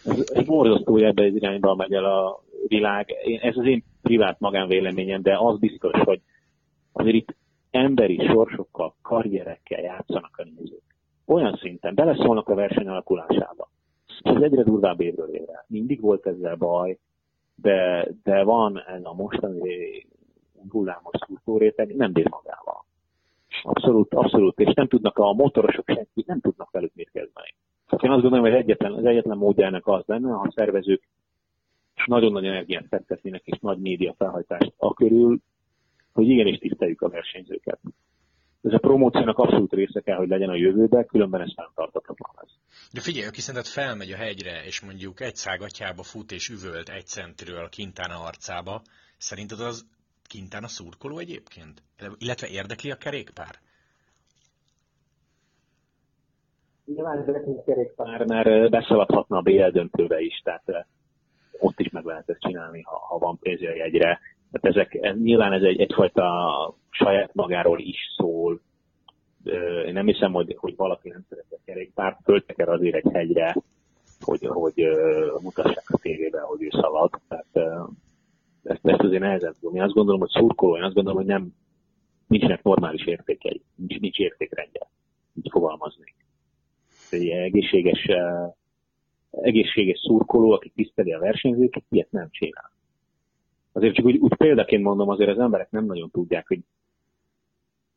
Ez, 0.05 0.31
ez 0.35 0.45
borzasztó, 0.45 0.97
ebbe 0.97 1.25
az 1.25 1.35
irányba 1.35 1.75
megy 1.75 1.93
el 1.93 2.05
a 2.05 2.43
világ. 2.67 3.11
Ez 3.41 3.57
az 3.57 3.67
én 3.67 3.85
privát 4.03 4.41
magánvéleményem, 4.41 5.23
de 5.23 5.37
az 5.39 5.59
biztos, 5.59 6.01
hogy 6.05 6.21
azért 6.93 7.17
itt 7.17 7.37
emberi 7.71 8.27
sorsokkal, 8.27 8.95
karrierekkel 9.03 9.81
játszanak 9.81 10.37
a 10.37 10.47
nézők. 10.57 10.83
Olyan 11.27 11.59
szinten 11.63 11.95
beleszólnak 11.95 12.49
a 12.49 12.55
verseny 12.55 12.89
alakulásába. 12.89 13.69
Ez 14.23 14.43
egyre 14.43 14.63
durvább 14.63 15.01
évről 15.01 15.29
évre. 15.29 15.65
Mindig 15.69 16.01
volt 16.01 16.27
ezzel 16.27 16.57
baj, 16.57 16.99
de, 17.55 18.09
de 18.23 18.43
van 18.43 18.83
ez 18.87 19.05
a 19.05 19.13
mostani 19.13 20.07
hullámos 20.69 21.19
szurtóréteg, 21.27 21.97
nem 21.97 22.13
bír 22.13 22.29
magával. 22.31 22.85
Abszolút, 23.63 24.15
abszolút, 24.15 24.59
és 24.59 24.75
nem 24.75 24.89
tudnak 24.89 25.19
a 25.19 25.33
motorosok 25.33 25.85
senki, 25.87 26.25
nem 26.27 26.41
tudnak 26.41 26.71
velük 26.71 26.95
mit 26.95 27.11
kezdeni. 27.13 27.55
Tehát 27.87 28.05
én 28.05 28.10
azt 28.21 28.31
gondolom, 28.31 28.53
hogy 28.53 28.63
egyetlen, 28.63 28.93
az 28.93 29.05
egyetlen 29.05 29.37
módja 29.37 29.67
ennek 29.67 29.87
az 29.87 30.03
lenne, 30.07 30.33
ha 30.33 30.41
a 30.41 30.53
szervezők 30.55 31.03
nagyon 32.07 32.33
nagy 32.33 32.45
energiát 32.45 32.87
fektetnének 32.89 33.43
és 33.45 33.59
nagy 33.61 33.79
média 33.79 34.15
felhajtást 34.19 34.73
a 34.77 34.95
körül, 34.95 35.39
hogy 36.13 36.29
igenis 36.29 36.59
tiszteljük 36.59 37.03
a 37.03 37.09
versenyzőket. 37.09 37.81
Ez 38.63 38.73
a 38.73 38.79
promóciónak 38.79 39.39
abszolút 39.39 39.73
része 39.73 40.01
kell, 40.01 40.17
hogy 40.17 40.29
legyen 40.29 40.49
a 40.49 40.55
jövőben, 40.55 41.07
különben 41.07 41.41
ez 41.41 41.53
fenntartatlan 41.55 42.31
lesz. 42.37 42.55
De 42.93 43.01
figyelj, 43.01 43.27
aki 43.27 43.41
szerinted 43.41 43.71
felmegy 43.71 44.13
a 44.13 44.17
hegyre, 44.17 44.65
és 44.65 44.81
mondjuk 44.81 45.21
egy 45.21 45.37
szágatjába 45.37 46.03
fut 46.03 46.33
és 46.33 46.49
üvölt 46.49 46.89
egy 46.89 47.07
centiről 47.07 47.69
kintán 47.69 48.11
arcába, 48.11 48.83
szerinted 49.17 49.61
az 49.61 49.87
kintán 50.27 50.65
a 50.65 50.69
szurkoló 50.69 51.19
egyébként? 51.19 51.83
Illetve 52.19 52.49
érdekli 52.49 52.91
a 52.91 52.97
kerékpár? 52.97 53.55
Nyilván 56.95 57.19
érdekli 57.19 57.57
a 57.57 57.63
kerékpár, 57.63 58.27
mert 58.27 58.71
beszaladhatna 58.71 59.37
a 59.37 59.41
BL 59.41 59.69
döntőbe 59.69 60.21
is, 60.21 60.41
tehát 60.45 60.87
ott 61.59 61.81
is 61.81 61.91
meg 61.91 62.05
lehet 62.05 62.29
ezt 62.29 62.41
csinálni, 62.41 62.83
ha, 62.83 62.97
ha 63.09 63.19
van 63.19 63.39
pénz 63.39 63.61
a 63.63 63.75
jegyre. 63.75 64.21
Tehát 64.51 64.77
ezek, 64.77 64.95
ez, 64.95 65.17
nyilván 65.17 65.53
ez 65.53 65.63
egy, 65.63 65.81
egyfajta 65.81 66.75
saját 66.91 67.35
magáról 67.35 67.79
is 67.79 67.99
szól. 68.17 68.61
Én 69.87 69.93
nem 69.93 70.07
hiszem, 70.07 70.33
hogy, 70.33 70.57
hogy 70.59 70.77
valaki 70.77 71.09
nem 71.09 71.25
szereti 71.29 71.55
a 71.55 71.61
kerékpárt, 71.65 72.19
fölteker 72.25 72.69
azért 72.69 72.95
egy 72.95 73.13
hegyre, 73.13 73.57
hogy, 74.21 74.47
hogy 74.47 74.87
mutassák 75.43 75.91
a 75.91 75.99
tévébe, 75.99 76.41
hogy 76.41 76.63
ő 76.63 76.69
szalad. 76.71 77.11
Tehát 77.29 77.81
ezt, 78.63 78.81
ezt 78.83 79.03
azért 79.03 79.23
nehezen 79.23 79.55
tudom. 79.61 79.77
Én 79.77 79.83
azt 79.83 79.95
gondolom, 79.95 80.21
hogy 80.21 80.31
szurkoló, 80.31 80.77
én 80.77 80.83
azt 80.83 80.95
gondolom, 80.95 81.19
hogy 81.19 81.29
nem, 81.29 81.55
nincsenek 82.27 82.63
normális 82.63 83.05
értékei, 83.07 83.63
nincs, 83.75 84.01
nincs 84.01 84.19
értékrendje, 84.19 84.89
így 85.35 85.51
fogalmazni. 85.51 86.15
Egészséges, 87.11 88.07
egészséges 89.31 89.99
szurkoló, 89.99 90.51
aki 90.53 90.73
tiszteli 90.75 91.13
a 91.13 91.19
versenyzőket, 91.19 91.85
ilyet 91.91 92.11
nem 92.11 92.29
csinál. 92.31 92.71
Azért 93.73 93.95
csak 93.95 94.05
úgy, 94.05 94.17
úgy 94.17 94.37
példaként 94.37 94.83
mondom, 94.83 95.09
azért 95.09 95.31
az 95.31 95.39
emberek 95.39 95.71
nem 95.71 95.85
nagyon 95.85 96.11
tudják, 96.11 96.49
hogy 96.49 96.61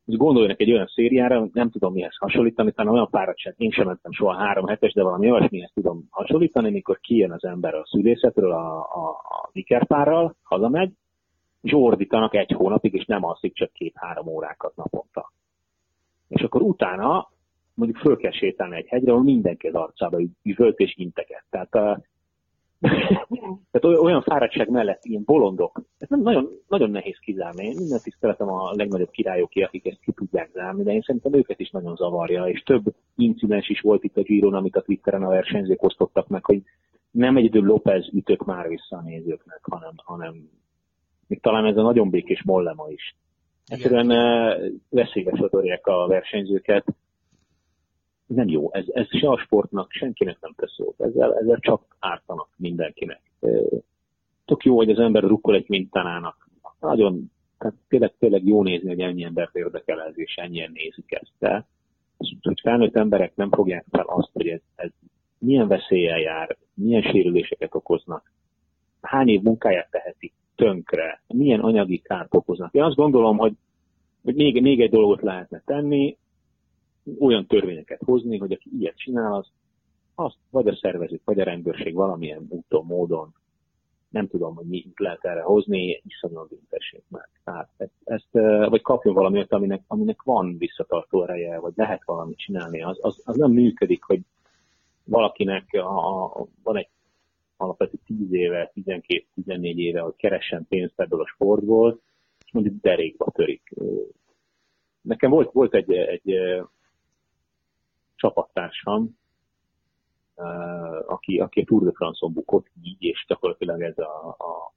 hogy 0.05 0.17
gondoljanak 0.17 0.59
egy 0.59 0.71
olyan 0.71 0.87
szériára, 0.87 1.49
nem 1.53 1.69
tudom 1.69 1.93
mihez 1.93 2.17
hasonlítani, 2.17 2.71
talán 2.71 2.93
olyan 2.93 3.07
fáradtság, 3.07 3.55
én 3.57 3.71
sem 3.71 3.85
mentem 3.85 4.11
soha 4.11 4.33
három 4.33 4.67
hetes, 4.67 4.93
de 4.93 5.03
valami 5.03 5.31
olyasmihez 5.31 5.71
tudom 5.73 6.07
hasonlítani, 6.09 6.71
mikor 6.71 6.99
kijön 6.99 7.31
az 7.31 7.43
ember 7.43 7.75
a 7.75 7.85
szülészetről 7.85 8.51
a, 8.51 8.79
a, 8.79 9.09
a 9.09 9.49
vikerpárral, 9.51 10.35
hazamegy, 10.43 10.91
és 11.61 11.71
ordítanak 11.73 12.35
egy 12.35 12.51
hónapig, 12.51 12.93
és 12.93 13.05
nem 13.05 13.23
alszik 13.23 13.53
csak 13.53 13.71
két-három 13.71 14.27
órákat 14.27 14.75
naponta. 14.75 15.31
És 16.27 16.41
akkor 16.41 16.61
utána 16.61 17.29
mondjuk 17.73 17.99
föl 17.99 18.17
kell 18.17 18.31
sétálni 18.31 18.75
egy 18.75 18.87
hegyre, 18.87 19.11
ahol 19.11 19.23
mindenki 19.23 19.67
az 19.67 19.73
arcába 19.73 20.19
üvölt 20.43 20.79
és 20.79 20.93
integet. 20.97 21.43
Tehát 21.49 21.69
tehát 23.71 23.97
olyan 23.99 24.21
fáradtság 24.21 24.69
mellett 24.69 25.05
ilyen 25.05 25.23
bolondok, 25.25 25.81
ez 25.97 26.09
nem 26.09 26.21
nagyon, 26.21 26.49
nagyon 26.67 26.89
nehéz 26.89 27.17
kizárni. 27.19 27.65
Én 27.65 27.75
minden 27.77 27.99
tiszteletem 28.03 28.49
a 28.49 28.71
legnagyobb 28.75 29.09
királyoké, 29.09 29.61
akik 29.61 29.85
ezt 29.85 29.99
ki 30.01 30.11
tudják 30.11 30.49
zárni, 30.53 30.83
de 30.83 30.91
én 30.91 31.01
szerintem 31.01 31.33
őket 31.33 31.59
is 31.59 31.69
nagyon 31.69 31.95
zavarja, 31.95 32.45
és 32.45 32.63
több 32.63 32.83
incidens 33.15 33.69
is 33.69 33.81
volt 33.81 34.03
itt 34.03 34.17
a 34.17 34.21
Giron, 34.21 34.53
amit 34.53 34.75
a 34.75 34.81
Twitteren 34.81 35.23
a 35.23 35.29
versenyzők 35.29 35.83
osztottak 35.83 36.27
meg, 36.27 36.45
hogy 36.45 36.61
nem 37.11 37.37
egyedül 37.37 37.63
López 37.63 38.09
ütök 38.13 38.45
már 38.45 38.67
vissza 38.67 38.97
a 38.97 39.01
nézőknek, 39.01 39.59
hanem, 39.61 39.93
hanem 39.95 40.49
még 41.27 41.41
talán 41.41 41.65
ez 41.65 41.77
a 41.77 41.81
nagyon 41.81 42.09
békés 42.09 42.43
mollema 42.43 42.89
is. 42.89 43.15
Egyszerűen 43.65 44.07
veszélybe 44.89 45.35
sodorják 45.35 45.87
a 45.87 46.07
versenyzőket, 46.07 46.85
nem 48.35 48.47
jó. 48.47 48.73
Ez, 48.73 48.85
ez 48.87 49.07
se 49.09 49.29
a 49.29 49.37
sportnak, 49.37 49.91
senkinek 49.91 50.37
nem 50.41 50.53
tesz 50.55 50.77
jót. 50.77 51.01
Ezzel, 51.01 51.37
ezzel 51.37 51.59
csak 51.59 51.95
ártanak 51.99 52.49
mindenkinek. 52.55 53.21
Tök 54.45 54.63
jó, 54.63 54.75
hogy 54.75 54.89
az 54.89 54.99
ember 54.99 55.23
rukkol 55.23 55.55
egy 55.55 55.69
mintánának. 55.69 56.49
Nagyon, 56.79 57.31
tehát 57.57 57.75
tényleg, 57.87 58.13
tényleg 58.19 58.45
jó 58.45 58.63
nézni, 58.63 58.87
hogy 58.87 58.99
ennyi 58.99 59.23
embert 59.23 59.55
érdekel 59.55 60.01
ez, 60.01 60.13
és 60.17 60.35
ennyien 60.35 60.71
nézik 60.73 61.11
ezt. 61.11 61.31
De 61.39 61.65
hogy 62.41 62.59
felnőtt 62.61 62.95
emberek 62.95 63.35
nem 63.35 63.51
fogják 63.51 63.85
fel 63.91 64.05
azt, 64.05 64.29
hogy 64.33 64.47
ez, 64.47 64.61
ez 64.75 64.89
milyen 65.37 65.67
veszéllyel 65.67 66.19
jár, 66.19 66.57
milyen 66.73 67.01
sérüléseket 67.01 67.75
okoznak, 67.75 68.31
hány 69.01 69.27
év 69.27 69.41
munkáját 69.41 69.91
teheti 69.91 70.33
tönkre, 70.55 71.21
milyen 71.27 71.59
anyagi 71.59 71.97
kárt 71.97 72.35
okoznak. 72.35 72.73
Én 72.73 72.83
azt 72.83 72.95
gondolom, 72.95 73.37
hogy, 73.37 73.53
hogy 74.23 74.35
még, 74.35 74.61
még 74.61 74.81
egy 74.81 74.89
dolgot 74.89 75.21
lehetne 75.21 75.61
tenni, 75.65 76.17
olyan 77.19 77.45
törvényeket 77.45 78.01
hozni, 78.05 78.37
hogy 78.37 78.51
aki 78.51 78.69
ilyet 78.79 78.97
csinál, 78.97 79.33
az 79.33 79.47
azt 80.15 80.37
vagy 80.49 80.67
a 80.67 80.75
szervezők, 80.75 81.21
vagy 81.23 81.39
a 81.39 81.43
rendőrség 81.43 81.93
valamilyen 81.93 82.45
úton, 82.49 82.85
módon, 82.85 83.33
nem 84.09 84.27
tudom, 84.27 84.55
hogy 84.55 84.65
mit 84.65 84.99
lehet 84.99 85.25
erre 85.25 85.41
hozni, 85.41 86.01
iszonyúan 86.05 86.47
büntessék 86.49 87.03
meg. 87.09 87.29
Tehát 87.43 87.69
ezt, 88.03 88.31
vagy 88.69 88.81
kapjon 88.81 89.13
valamit, 89.13 89.51
aminek, 89.51 89.81
aminek 89.87 90.21
van 90.21 90.57
visszatartó 90.57 91.23
ereje, 91.23 91.59
vagy 91.59 91.73
lehet 91.75 92.03
valamit 92.05 92.37
csinálni. 92.37 92.83
Az, 92.83 92.97
az, 93.01 93.21
az 93.25 93.35
nem 93.35 93.51
működik, 93.51 94.03
hogy 94.03 94.19
valakinek 95.03 95.65
a, 95.71 96.23
a, 96.23 96.45
van 96.63 96.77
egy 96.77 96.87
alapvető 97.57 97.97
10 98.05 98.33
éve, 98.33 98.71
12-14 98.75 99.75
éve, 99.75 99.99
hogy 99.99 100.15
keressen 100.15 100.65
pénzt 100.69 100.99
ebből 100.99 101.21
a 101.21 101.27
sportból, 101.27 101.99
és 102.45 102.51
mondjuk 102.51 102.81
derékba 102.81 103.31
törik. 103.31 103.73
Nekem 105.01 105.29
volt, 105.29 105.51
volt 105.51 105.75
egy, 105.75 105.91
egy 105.91 106.37
csapattársam, 108.23 109.17
aki, 111.07 111.39
aki 111.39 111.59
a 111.59 111.65
Tour 111.65 111.83
de 111.83 111.91
France-on 111.91 112.33
bukott 112.33 112.67
így, 112.81 113.03
és 113.03 113.25
gyakorlatilag 113.27 113.81
ez 113.81 113.97
a, 113.97 114.27
a 114.27 114.73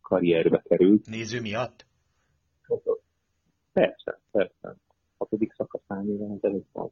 karrierbe 0.00 0.62
került. 0.62 1.06
Néző 1.06 1.40
miatt? 1.40 1.86
Persze, 3.72 4.20
persze. 4.30 4.76
Hatodik 5.18 5.52
szakaszán 5.52 6.08
éven 6.08 6.30
ezelőtt 6.30 6.68
van. 6.72 6.90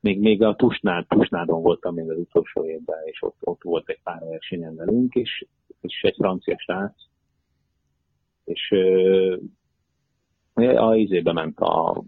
Még, 0.00 0.20
még 0.20 0.42
a 0.42 0.56
Tusnád, 0.56 1.06
Tusnádon 1.06 1.62
voltam 1.62 1.94
még 1.94 2.10
az 2.10 2.18
utolsó 2.18 2.66
évben, 2.66 2.98
és 3.04 3.22
ott, 3.22 3.36
ott 3.40 3.62
volt 3.62 3.88
egy 3.88 4.00
pár 4.02 4.20
versenyen 4.20 4.76
velünk, 4.76 5.14
és, 5.14 5.46
és 5.80 6.02
egy 6.02 6.14
francia 6.14 6.58
srác, 6.58 6.94
és 8.44 8.74
a 10.54 10.94
izébe 10.94 11.32
ment 11.32 11.58
a 11.60 12.04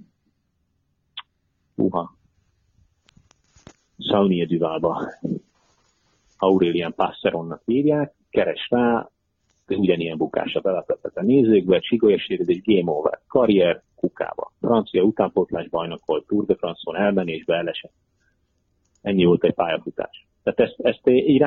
Uha, 1.75 2.17
Saunier 3.99 4.47
Duvalba. 4.47 5.11
Aurélien 6.39 6.95
Passeronnak 6.95 7.63
hívják, 7.65 8.15
keres 8.31 8.67
rá, 8.71 9.09
ugyanilyen 9.69 10.17
bukásra 10.17 10.61
belepetett 10.61 11.17
a 11.17 11.23
nézőkbe, 11.23 11.81
egy 12.49 12.63
game 12.65 12.93
over, 12.93 13.21
karrier 13.29 13.83
kukába. 13.95 14.53
Francia 14.61 15.03
utánpótlás 15.03 15.69
bajnok 15.69 16.05
volt, 16.05 16.27
Tour 16.27 16.45
de 16.45 16.55
France-on 16.55 16.97
elmenésbe 16.97 17.55
elesett. 17.55 17.93
Ennyi 19.03 19.25
volt 19.25 19.45
egy 19.45 19.55
pályafutás. 19.55 20.27
Tehát 20.43 20.61
ezt, 20.61 20.81
ezt 20.81 21.09
így 21.09 21.43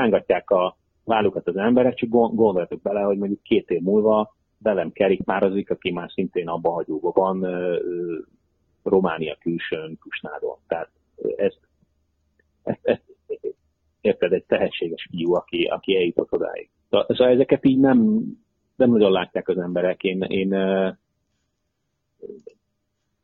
a 0.52 0.78
vállukat 1.04 1.48
az 1.48 1.56
emberek, 1.56 1.94
csak 1.94 2.10
gondoljatok 2.10 2.82
bele, 2.82 3.02
hogy 3.02 3.18
mondjuk 3.18 3.42
két 3.42 3.70
év 3.70 3.82
múlva 3.82 4.36
velem 4.60 4.92
kerékpározik, 4.92 5.70
aki 5.70 5.92
már 5.92 6.12
szintén 6.12 6.48
abba 6.48 6.72
hagyóban 6.72 7.12
van, 7.40 7.46
Románia 8.84 9.38
külsőn, 9.40 9.98
Kusnádon. 10.02 10.58
Tehát 10.68 10.90
ezt, 11.36 11.60
érted, 14.02 14.34
egy 14.34 14.46
tehetséges 14.46 15.08
fiú, 15.10 15.34
aki, 15.34 15.64
aki 15.64 15.96
eljutott 15.96 16.32
odáig. 16.32 16.70
Szóval 16.90 17.28
ezeket 17.32 17.66
így 17.66 17.80
nem, 17.80 18.24
nem 18.76 18.90
nagyon 18.90 19.12
látják 19.12 19.48
az 19.48 19.58
emberek. 19.58 20.04
Én, 20.04 20.22
én 20.22 20.50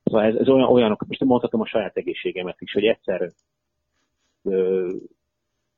szóval 0.04 0.24
ez, 0.24 0.36
ez 0.36 0.48
olyan, 0.48 0.70
olyanok, 0.70 1.06
most 1.08 1.24
mondhatom 1.24 1.62
a 1.62 1.66
saját 1.66 1.98
egészségemet 1.98 2.62
is, 2.62 2.72
hogy 2.72 2.86
egyszer 2.86 3.32
ö, 4.44 4.90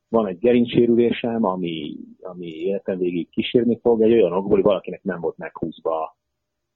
van 0.08 0.26
egy 0.26 0.38
gerincsérülésem, 0.38 1.44
ami, 1.44 1.96
ami 2.20 2.46
életem 2.46 2.98
végig 2.98 3.28
kísérni 3.28 3.78
fog, 3.80 4.02
egy 4.02 4.12
olyan 4.12 4.32
okból, 4.32 4.54
hogy 4.54 4.62
valakinek 4.62 5.02
nem 5.02 5.20
volt 5.20 5.36
meghúzva 5.36 6.16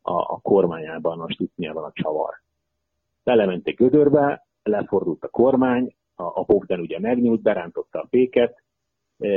a, 0.02 0.12
a 0.12 0.40
kormányában, 0.42 1.20
a 1.20 1.30
stutniában 1.30 1.84
a 1.84 1.92
csavar. 1.92 2.34
Belementek 3.24 3.74
gödörbe, 3.74 4.46
lefordult 4.62 5.24
a 5.24 5.28
kormány, 5.28 5.94
a, 6.20 6.32
a 6.34 6.44
Bogdan 6.44 6.80
ugye 6.80 7.00
megnyúlt, 7.00 7.42
berántotta 7.42 8.00
a 8.00 8.06
féket, 8.10 8.62
e, 9.18 9.28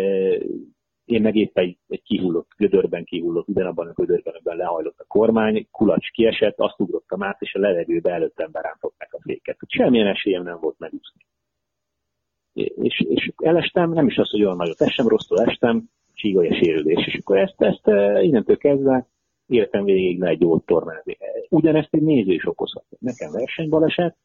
én 1.05 1.21
meg 1.21 1.35
éppen 1.35 1.63
egy, 1.63 1.77
egy 1.87 2.01
kihullott, 2.03 2.49
gödörben 2.57 3.03
kihullott, 3.03 3.47
ugyanabban 3.47 3.87
a 3.87 3.93
gödörben, 3.93 4.33
amiben 4.33 4.57
lehajlott 4.57 4.99
a 4.99 5.05
kormány, 5.07 5.67
kulacs 5.71 6.11
kiesett, 6.11 6.59
azt 6.59 6.79
ugrottam 6.79 7.23
át, 7.23 7.41
és 7.41 7.53
a 7.53 7.59
levegőbe 7.59 8.11
előttem 8.11 8.51
berántották 8.51 9.13
a 9.13 9.21
féket. 9.21 9.57
Semmilyen 9.67 10.07
esélyem 10.07 10.43
nem 10.43 10.57
volt 10.61 10.79
megúszni. 10.79 11.21
És, 12.53 12.99
és 13.09 13.31
elestem, 13.35 13.91
nem 13.91 14.07
is 14.07 14.17
az, 14.17 14.29
hogy 14.29 14.43
olyan 14.43 14.55
nagyot 14.55 14.81
estem, 14.81 15.07
rosszul 15.07 15.41
estem, 15.41 15.89
csígolja 16.13 16.55
sérülés. 16.55 17.07
És 17.07 17.19
akkor 17.19 17.37
ezt, 17.37 17.61
ezt 17.61 17.87
innentől 18.23 18.57
kezdve 18.57 19.07
életem 19.47 19.83
végig 19.83 20.19
lehet 20.19 20.41
jól 20.41 20.63
tornázni. 20.65 21.17
Ugyanezt 21.49 21.93
egy 21.93 22.01
néző 22.01 22.33
is 22.33 22.47
okozhat. 22.47 22.85
Nekem 22.99 23.31
versenybaleset, 23.31 24.15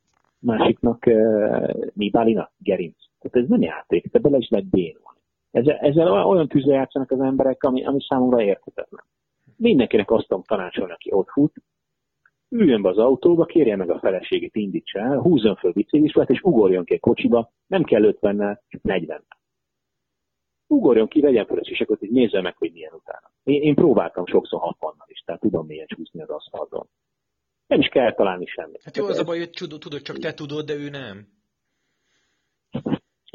másiknak 0.40 1.06
uh, 1.06 1.70
Nibálina 1.94 2.50
gerinc. 2.58 2.96
Tehát 3.18 3.36
ez 3.36 3.48
nem 3.48 3.62
játék, 3.62 4.10
te 4.10 4.18
bele 4.18 4.36
is 4.36 4.48
lehet 4.48 4.68
bénulni. 4.68 5.18
Ezzel, 5.50 5.76
ezzel 5.76 6.26
olyan 6.26 6.48
tűzre 6.48 6.74
játszanak 6.74 7.10
az 7.10 7.20
emberek, 7.20 7.62
ami, 7.62 7.84
ami 7.84 8.00
számomra 8.08 8.42
érthetetlen. 8.42 9.04
Mindenkinek 9.56 10.10
azt 10.10 10.26
tudom 10.26 10.42
tanácsolni, 10.42 10.92
aki 10.92 11.12
ott 11.12 11.28
fut, 11.28 11.54
üljön 12.48 12.82
be 12.82 12.88
az 12.88 12.98
autóba, 12.98 13.44
kérje 13.44 13.76
meg 13.76 13.90
a 13.90 13.98
feleségét, 13.98 14.56
indítsa 14.56 14.98
el, 14.98 15.18
húzzon 15.18 15.56
föl 15.56 15.72
biciklisvet, 15.72 16.30
és 16.30 16.42
ugorjon 16.42 16.84
ki 16.84 16.94
a 16.94 16.98
kocsiba, 16.98 17.50
nem 17.66 17.82
kell 17.82 18.02
50 18.02 18.60
csak 18.68 18.82
40 18.82 19.24
Ugorjon 20.66 21.08
ki, 21.08 21.20
vegyen 21.20 21.46
fel 21.46 21.58
a 21.58 21.64
sisakot, 21.64 22.02
és 22.02 22.08
nézze 22.10 22.40
meg, 22.40 22.56
hogy 22.56 22.72
milyen 22.72 22.92
utána. 22.92 23.30
Én, 23.44 23.62
én 23.62 23.74
próbáltam 23.74 24.26
sokszor 24.26 24.60
60 24.60 24.94
is, 25.06 25.20
tehát 25.20 25.40
tudom 25.40 25.66
milyen 25.66 25.86
csúszni 25.86 26.22
az 26.22 26.30
aszfalton. 26.30 26.86
Nem 27.68 27.80
is 27.80 27.88
kell 27.88 28.14
találni 28.14 28.46
semmit. 28.46 28.82
Hát 28.82 28.96
jó, 28.96 29.06
az 29.06 29.18
a 29.18 29.24
baj, 29.24 29.38
hogy 29.38 29.50
tudod, 29.50 30.02
csak 30.02 30.18
te 30.18 30.34
tudod, 30.34 30.66
de 30.66 30.74
ő 30.74 30.88
nem. 30.88 31.26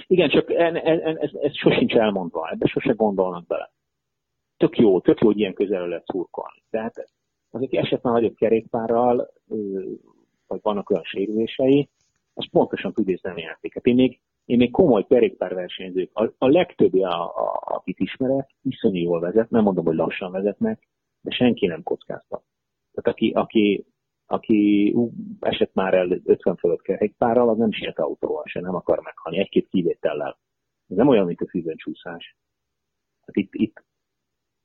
Igen, 0.07 0.29
csak 0.29 0.49
ez, 0.49 0.75
ez, 0.75 1.15
ez, 1.15 1.31
ez 1.33 1.57
sosincs 1.57 1.93
elmondva, 1.93 2.49
ebbe 2.49 2.67
sose 2.67 2.93
gondolnak 2.93 3.47
bele. 3.47 3.71
Tök 4.57 4.77
jó, 4.77 5.01
tök 5.01 5.19
jó, 5.19 5.27
hogy 5.27 5.39
ilyen 5.39 5.53
közelről 5.53 5.87
lehet 5.87 6.05
szurkolni. 6.05 6.63
Tehát 6.69 6.97
az, 7.49 7.61
aki 7.61 7.77
esetben 7.77 8.11
nagyobb 8.11 8.35
kerékpárral, 8.35 9.33
vagy 10.47 10.59
vannak 10.61 10.89
olyan 10.89 11.03
sérülései, 11.03 11.89
az 12.33 12.49
pontosan 12.49 12.93
tud 12.93 13.07
észlelni 13.07 13.41
játéket. 13.41 13.85
Én 13.85 13.95
még, 13.95 14.19
én 14.45 14.57
még 14.57 14.71
komoly 14.71 15.05
kerékpárversenyzők, 15.05 16.09
a, 16.13 16.33
a 16.37 16.47
legtöbbi, 16.47 17.03
a, 17.03 17.23
a, 17.23 17.61
akit 17.63 17.99
ismerek, 17.99 18.49
iszonyú 18.61 19.03
jól 19.03 19.19
vezet, 19.19 19.49
nem 19.49 19.63
mondom, 19.63 19.85
hogy 19.85 19.95
lassan 19.95 20.31
vezetnek, 20.31 20.87
de 21.21 21.31
senki 21.31 21.65
nem 21.65 21.83
kockáztat. 21.83 22.43
Tehát 22.91 23.09
aki, 23.17 23.31
aki, 23.31 23.85
aki 24.25 24.95
esett 25.39 25.73
már 25.73 25.93
el 25.93 26.21
50 26.25 26.55
fölött 26.55 26.81
kerékpárral, 26.81 27.49
az 27.49 27.57
nem 27.57 27.71
siet 27.71 27.99
autóval 27.99 28.43
se, 28.45 28.59
nem 28.59 28.75
akar 28.75 28.99
meghalni, 28.99 29.39
egy-két 29.39 29.67
kivétellel. 29.69 30.39
Ez 30.87 30.97
nem 30.97 31.07
olyan, 31.07 31.25
mint 31.25 31.41
a 31.41 31.75
csúszás. 31.75 32.35
Hát 33.25 33.35
itt, 33.35 33.53
itt 33.53 33.83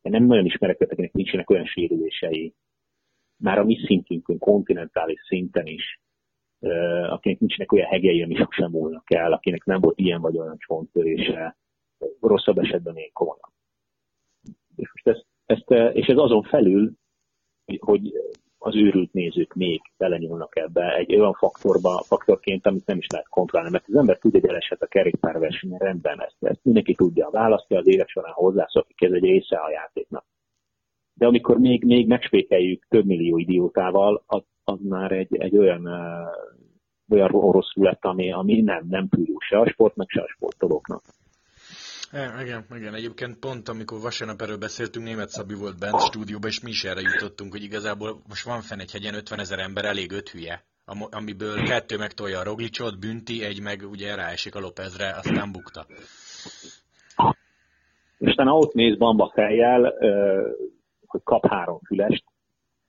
én 0.02 0.12
nem 0.12 0.24
nagyon 0.24 0.44
ismerek 0.44 0.80
akinek 0.80 1.12
nincsenek 1.12 1.50
olyan 1.50 1.64
sérülései, 1.64 2.54
már 3.36 3.58
a 3.58 3.64
mi 3.64 3.84
szintünkön, 3.86 4.38
kontinentális 4.38 5.20
szinten 5.26 5.66
is, 5.66 6.00
akinek 7.08 7.38
nincsenek 7.38 7.72
olyan 7.72 7.88
hegei, 7.88 8.22
ami 8.22 8.34
sosem 8.34 8.70
múlnak 8.70 9.12
el, 9.14 9.32
akinek 9.32 9.64
nem 9.64 9.80
volt 9.80 9.98
ilyen 9.98 10.20
vagy 10.20 10.38
olyan 10.38 10.56
csonttörése, 10.58 11.56
rosszabb 12.20 12.58
esetben 12.58 12.94
még 12.94 13.12
komolyan. 13.12 13.52
És, 14.76 14.90
most 14.92 15.06
ezt, 15.06 15.26
ezt, 15.46 15.94
és 15.96 16.06
ez 16.06 16.16
azon 16.16 16.42
felül, 16.42 16.92
hogy 17.78 18.12
az 18.58 18.76
őrült 18.76 19.12
nézők 19.12 19.54
még 19.54 19.80
belenyúlnak 19.96 20.56
ebbe 20.56 20.96
egy 20.96 21.16
olyan 21.16 21.32
faktorba, 21.32 22.02
faktorként, 22.06 22.66
amit 22.66 22.86
nem 22.86 22.98
is 22.98 23.06
lehet 23.06 23.28
kontrollálni, 23.28 23.72
mert 23.72 23.84
az 23.88 23.96
ember 23.96 24.18
tudja, 24.18 24.40
hogy 24.40 24.48
eleset 24.48 24.82
a 24.82 24.86
kerékpárversenyen 24.86 25.78
rendben 25.78 26.22
ezt, 26.22 26.36
ezt 26.40 26.60
mindenki 26.64 26.94
tudja, 26.94 27.28
választja 27.30 27.78
az 27.78 27.86
élet 27.86 28.08
során 28.08 28.32
hozzászokik, 28.32 29.02
ez 29.02 29.12
egy 29.12 29.22
része 29.22 29.56
a 29.56 29.70
játéknak 29.70 30.24
de 31.18 31.26
amikor 31.26 31.58
még, 31.58 31.84
még 31.84 32.06
megspékeljük 32.06 32.86
több 32.88 33.04
millió 33.04 33.38
idiótával, 33.38 34.22
az, 34.26 34.42
az 34.64 34.78
már 34.82 35.12
egy, 35.12 35.36
egy 35.36 35.56
olyan, 35.56 35.88
olyan 37.08 37.28
rosszul 37.28 37.84
lett, 37.84 38.04
ami, 38.04 38.32
ami 38.32 38.60
nem, 38.60 38.86
nem 38.88 39.08
pürül 39.08 39.36
se 39.38 39.58
a 39.58 39.68
sportnak, 39.68 40.10
se 40.10 40.20
a 40.20 40.28
sportolóknak. 40.28 41.02
Ja, 42.12 42.40
igen, 42.40 42.64
igen. 42.74 42.94
Egyébként 42.94 43.38
pont 43.38 43.68
amikor 43.68 44.00
vasárnap 44.00 44.40
erről 44.40 44.58
beszéltünk, 44.58 45.04
német 45.04 45.28
Szabi 45.28 45.54
volt 45.54 45.78
bent 45.78 46.00
stúdióban, 46.00 46.50
és 46.50 46.60
mi 46.60 46.70
is 46.70 46.84
erre 46.84 47.00
jutottunk, 47.00 47.52
hogy 47.52 47.62
igazából 47.62 48.20
most 48.28 48.44
van 48.44 48.60
fenn 48.60 48.80
egy 48.80 48.92
hegyen 48.92 49.14
50 49.14 49.38
ezer 49.38 49.58
ember, 49.58 49.84
elég 49.84 50.12
öt 50.12 50.28
hülye, 50.28 50.64
amiből 51.10 51.62
kettő 51.62 51.96
megtolja 51.96 52.38
a 52.38 52.42
Roglicsot, 52.42 52.98
bünti, 52.98 53.44
egy 53.44 53.62
meg 53.62 53.82
ugye 53.90 54.14
ráesik 54.14 54.54
a 54.54 54.60
Lopezre, 54.60 55.08
aztán 55.16 55.52
bukta. 55.52 55.86
És 58.18 58.32
utána 58.32 58.52
ott 58.52 58.72
néz 58.72 58.96
bamba 58.96 59.30
fejjel, 59.34 59.94
hogy 61.06 61.22
kap 61.22 61.46
három 61.46 61.80
fülest, 61.86 62.24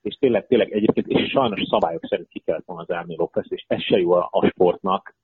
és 0.02 0.16
tényleg, 0.20 0.46
tényleg 0.46 0.72
egyébként, 0.72 1.06
és 1.06 1.30
sajnos 1.30 1.60
szabályok 1.70 2.06
szerint 2.06 2.28
ki 2.28 2.38
kellett 2.38 2.64
volna 2.64 2.84
zárni 2.84 3.16
Lopez, 3.16 3.46
és 3.48 3.64
ez 3.68 3.82
se 3.82 3.96
jó 3.96 4.12
a, 4.12 4.28
a 4.30 4.46
sportnak, 4.46 5.14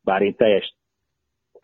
bár 0.00 0.22
én 0.22 0.36
teljes, 0.36 0.74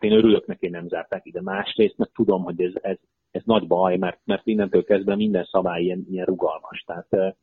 én 0.03 0.11
örülök 0.11 0.45
neki, 0.45 0.67
nem 0.67 0.87
zárták 0.87 1.25
ide. 1.25 1.41
Másrészt 1.41 1.97
mert 1.97 2.13
tudom, 2.13 2.43
hogy 2.43 2.61
ez, 2.61 2.71
ez, 2.81 2.97
ez 3.31 3.41
nagy 3.45 3.67
baj, 3.67 3.97
mert, 3.97 4.19
mert 4.25 4.47
innentől 4.47 4.83
kezdve 4.83 5.15
minden 5.15 5.47
szabály 5.51 5.83
ilyen, 5.83 6.05
ilyen 6.09 6.25
rugalmas. 6.25 6.83
Tehát 6.85 7.07
eh, 7.09 7.33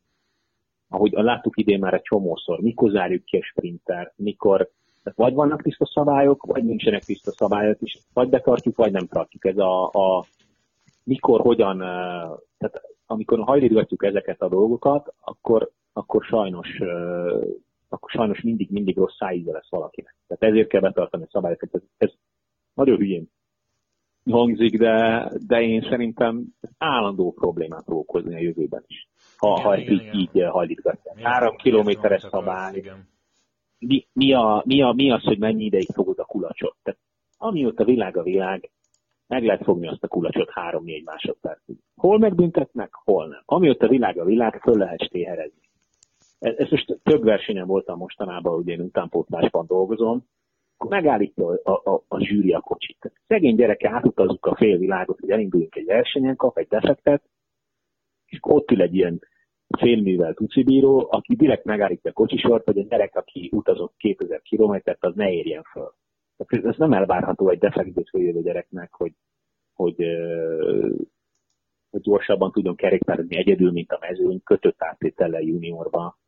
ahogy 0.88 1.12
láttuk 1.12 1.58
idén 1.58 1.78
már 1.78 1.94
egy 1.94 2.02
csomószor, 2.02 2.60
mikor 2.60 2.90
zárjuk 2.90 3.24
ki 3.24 3.36
a 3.36 3.42
sprinter, 3.42 4.12
mikor 4.16 4.70
tehát 5.02 5.18
vagy 5.18 5.34
vannak 5.34 5.62
tiszta 5.62 5.86
szabályok, 5.86 6.42
vagy 6.46 6.64
nincsenek 6.64 7.04
tiszta 7.04 7.30
szabályok, 7.30 7.80
és 7.80 7.98
vagy 8.12 8.28
betartjuk, 8.28 8.76
vagy 8.76 8.92
nem 8.92 9.06
tartjuk. 9.06 9.44
Ez 9.44 9.58
a, 9.58 9.84
a 9.86 10.26
mikor, 11.04 11.40
hogyan, 11.40 11.82
eh, 11.82 12.30
tehát 12.58 12.80
amikor 13.06 13.38
hajlítgatjuk 13.38 14.04
ezeket 14.04 14.42
a 14.42 14.48
dolgokat, 14.48 15.14
akkor, 15.20 15.70
akkor 15.92 16.24
sajnos 16.24 16.68
akkor 17.88 18.10
sajnos 18.10 18.40
mindig, 18.40 18.70
mindig 18.70 18.96
rossz 18.96 19.16
szájíze 19.16 19.52
lesz 19.52 19.70
valakinek. 19.70 20.14
Tehát 20.26 20.54
ezért 20.54 20.68
kell 20.68 20.80
betartani 20.80 21.22
a 21.22 21.28
szabályokat. 21.30 21.74
Ez, 21.74 21.80
ez 21.96 22.10
nagyon 22.76 22.96
hülyén 22.96 23.30
hangzik, 24.30 24.78
de, 24.78 25.28
de 25.46 25.62
én 25.62 25.82
szerintem 25.82 26.44
állandó 26.78 27.32
problémát 27.32 27.84
fog 27.84 27.98
okozni 27.98 28.34
a 28.34 28.38
jövőben 28.38 28.84
is. 28.86 29.08
Ha, 29.36 29.48
igen, 29.48 29.64
ha 29.64 29.74
ezt 29.76 29.90
így, 29.90 30.14
így 30.14 30.42
hajlítgatják. 30.48 31.20
Három 31.20 31.56
kilométeres 31.56 32.22
szabály. 32.30 32.82
Mi, 33.78 34.06
mi, 34.12 34.32
a, 34.32 34.62
mi, 34.66 34.82
a, 34.82 34.92
mi 34.92 35.10
az, 35.10 35.22
hogy 35.22 35.38
mennyi 35.38 35.64
ideig 35.64 35.88
fogod 35.92 36.18
a 36.18 36.24
kulacsot? 36.24 36.76
Tehát 36.82 37.00
amióta 37.38 37.84
világ 37.84 38.16
a 38.16 38.22
világ, 38.22 38.70
meg 39.26 39.44
lehet 39.44 39.64
fogni 39.64 39.88
azt 39.88 40.04
a 40.04 40.08
kulacsot 40.08 40.52
3-4 40.54 41.04
másodpercig. 41.04 41.76
Hol 41.96 42.18
megbüntetnek, 42.18 42.94
hol 43.04 43.28
nem. 43.28 43.42
Amióta 43.44 43.88
világ 43.88 44.18
a 44.18 44.24
világ, 44.24 44.60
föl 44.60 44.76
lehet 44.76 45.02
stéherezni. 45.02 45.70
Ez, 46.38 46.54
ez 46.56 46.70
most 46.70 46.98
több 47.02 47.22
versenyen 47.22 47.66
voltam 47.66 47.98
mostanában, 47.98 48.58
ugye 48.58 48.72
én 48.72 48.80
utánpótlásban 48.80 49.66
dolgozom, 49.66 50.24
akkor 50.76 50.90
megállítja 50.90 51.46
a, 51.46 51.90
a, 51.90 52.04
a, 52.08 52.24
zsűri 52.24 52.52
a 52.52 52.60
kocsit. 52.60 53.12
Szegény 53.26 53.56
gyereke 53.56 53.90
átutazzuk 53.90 54.46
a 54.46 54.56
félvilágot, 54.56 55.20
hogy 55.20 55.30
elinduljunk 55.30 55.76
egy 55.76 55.84
versenyen, 55.84 56.36
kap 56.36 56.58
egy 56.58 56.68
defektet, 56.68 57.22
és 58.26 58.38
ott 58.42 58.70
ül 58.70 58.82
egy 58.82 58.94
ilyen 58.94 59.20
félművelt 59.78 60.40
ucibíró, 60.40 61.06
aki 61.10 61.36
direkt 61.36 61.64
megállítja 61.64 62.10
a 62.10 62.14
kocsisort, 62.14 62.64
hogy 62.64 62.78
a 62.78 62.82
gyerek, 62.82 63.16
aki 63.16 63.50
utazott 63.52 63.94
2000 63.96 64.42
kilométert, 64.42 65.04
az 65.04 65.14
ne 65.14 65.32
érjen 65.32 65.62
föl. 65.62 65.94
Tehát 66.36 66.66
ez 66.66 66.76
nem 66.76 66.92
elvárható 66.92 67.48
egy 67.48 67.58
defektből 67.58 68.22
jövő 68.22 68.42
gyereknek, 68.42 68.94
hogy, 68.94 69.12
hogy, 69.74 69.96
hogy 71.90 72.00
gyorsabban 72.00 72.52
tudjon 72.52 72.76
kerékpározni 72.76 73.36
egyedül, 73.36 73.72
mint 73.72 73.92
a 73.92 73.98
mezőny, 74.00 74.42
kötött 74.42 74.82
áttétellel 74.82 75.42
juniorba. 75.42 76.18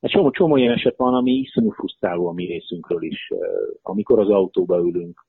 Egy 0.00 0.10
csomó, 0.10 0.30
csomó 0.30 0.56
ilyen 0.56 0.72
eset 0.72 0.96
van, 0.96 1.14
ami 1.14 1.32
iszonyú 1.32 1.70
frusztráló 1.70 2.28
a 2.28 2.32
mi 2.32 2.44
részünkről 2.44 3.02
is. 3.02 3.32
Amikor 3.82 4.18
az 4.18 4.28
autóba 4.28 4.78
ülünk, 4.78 5.26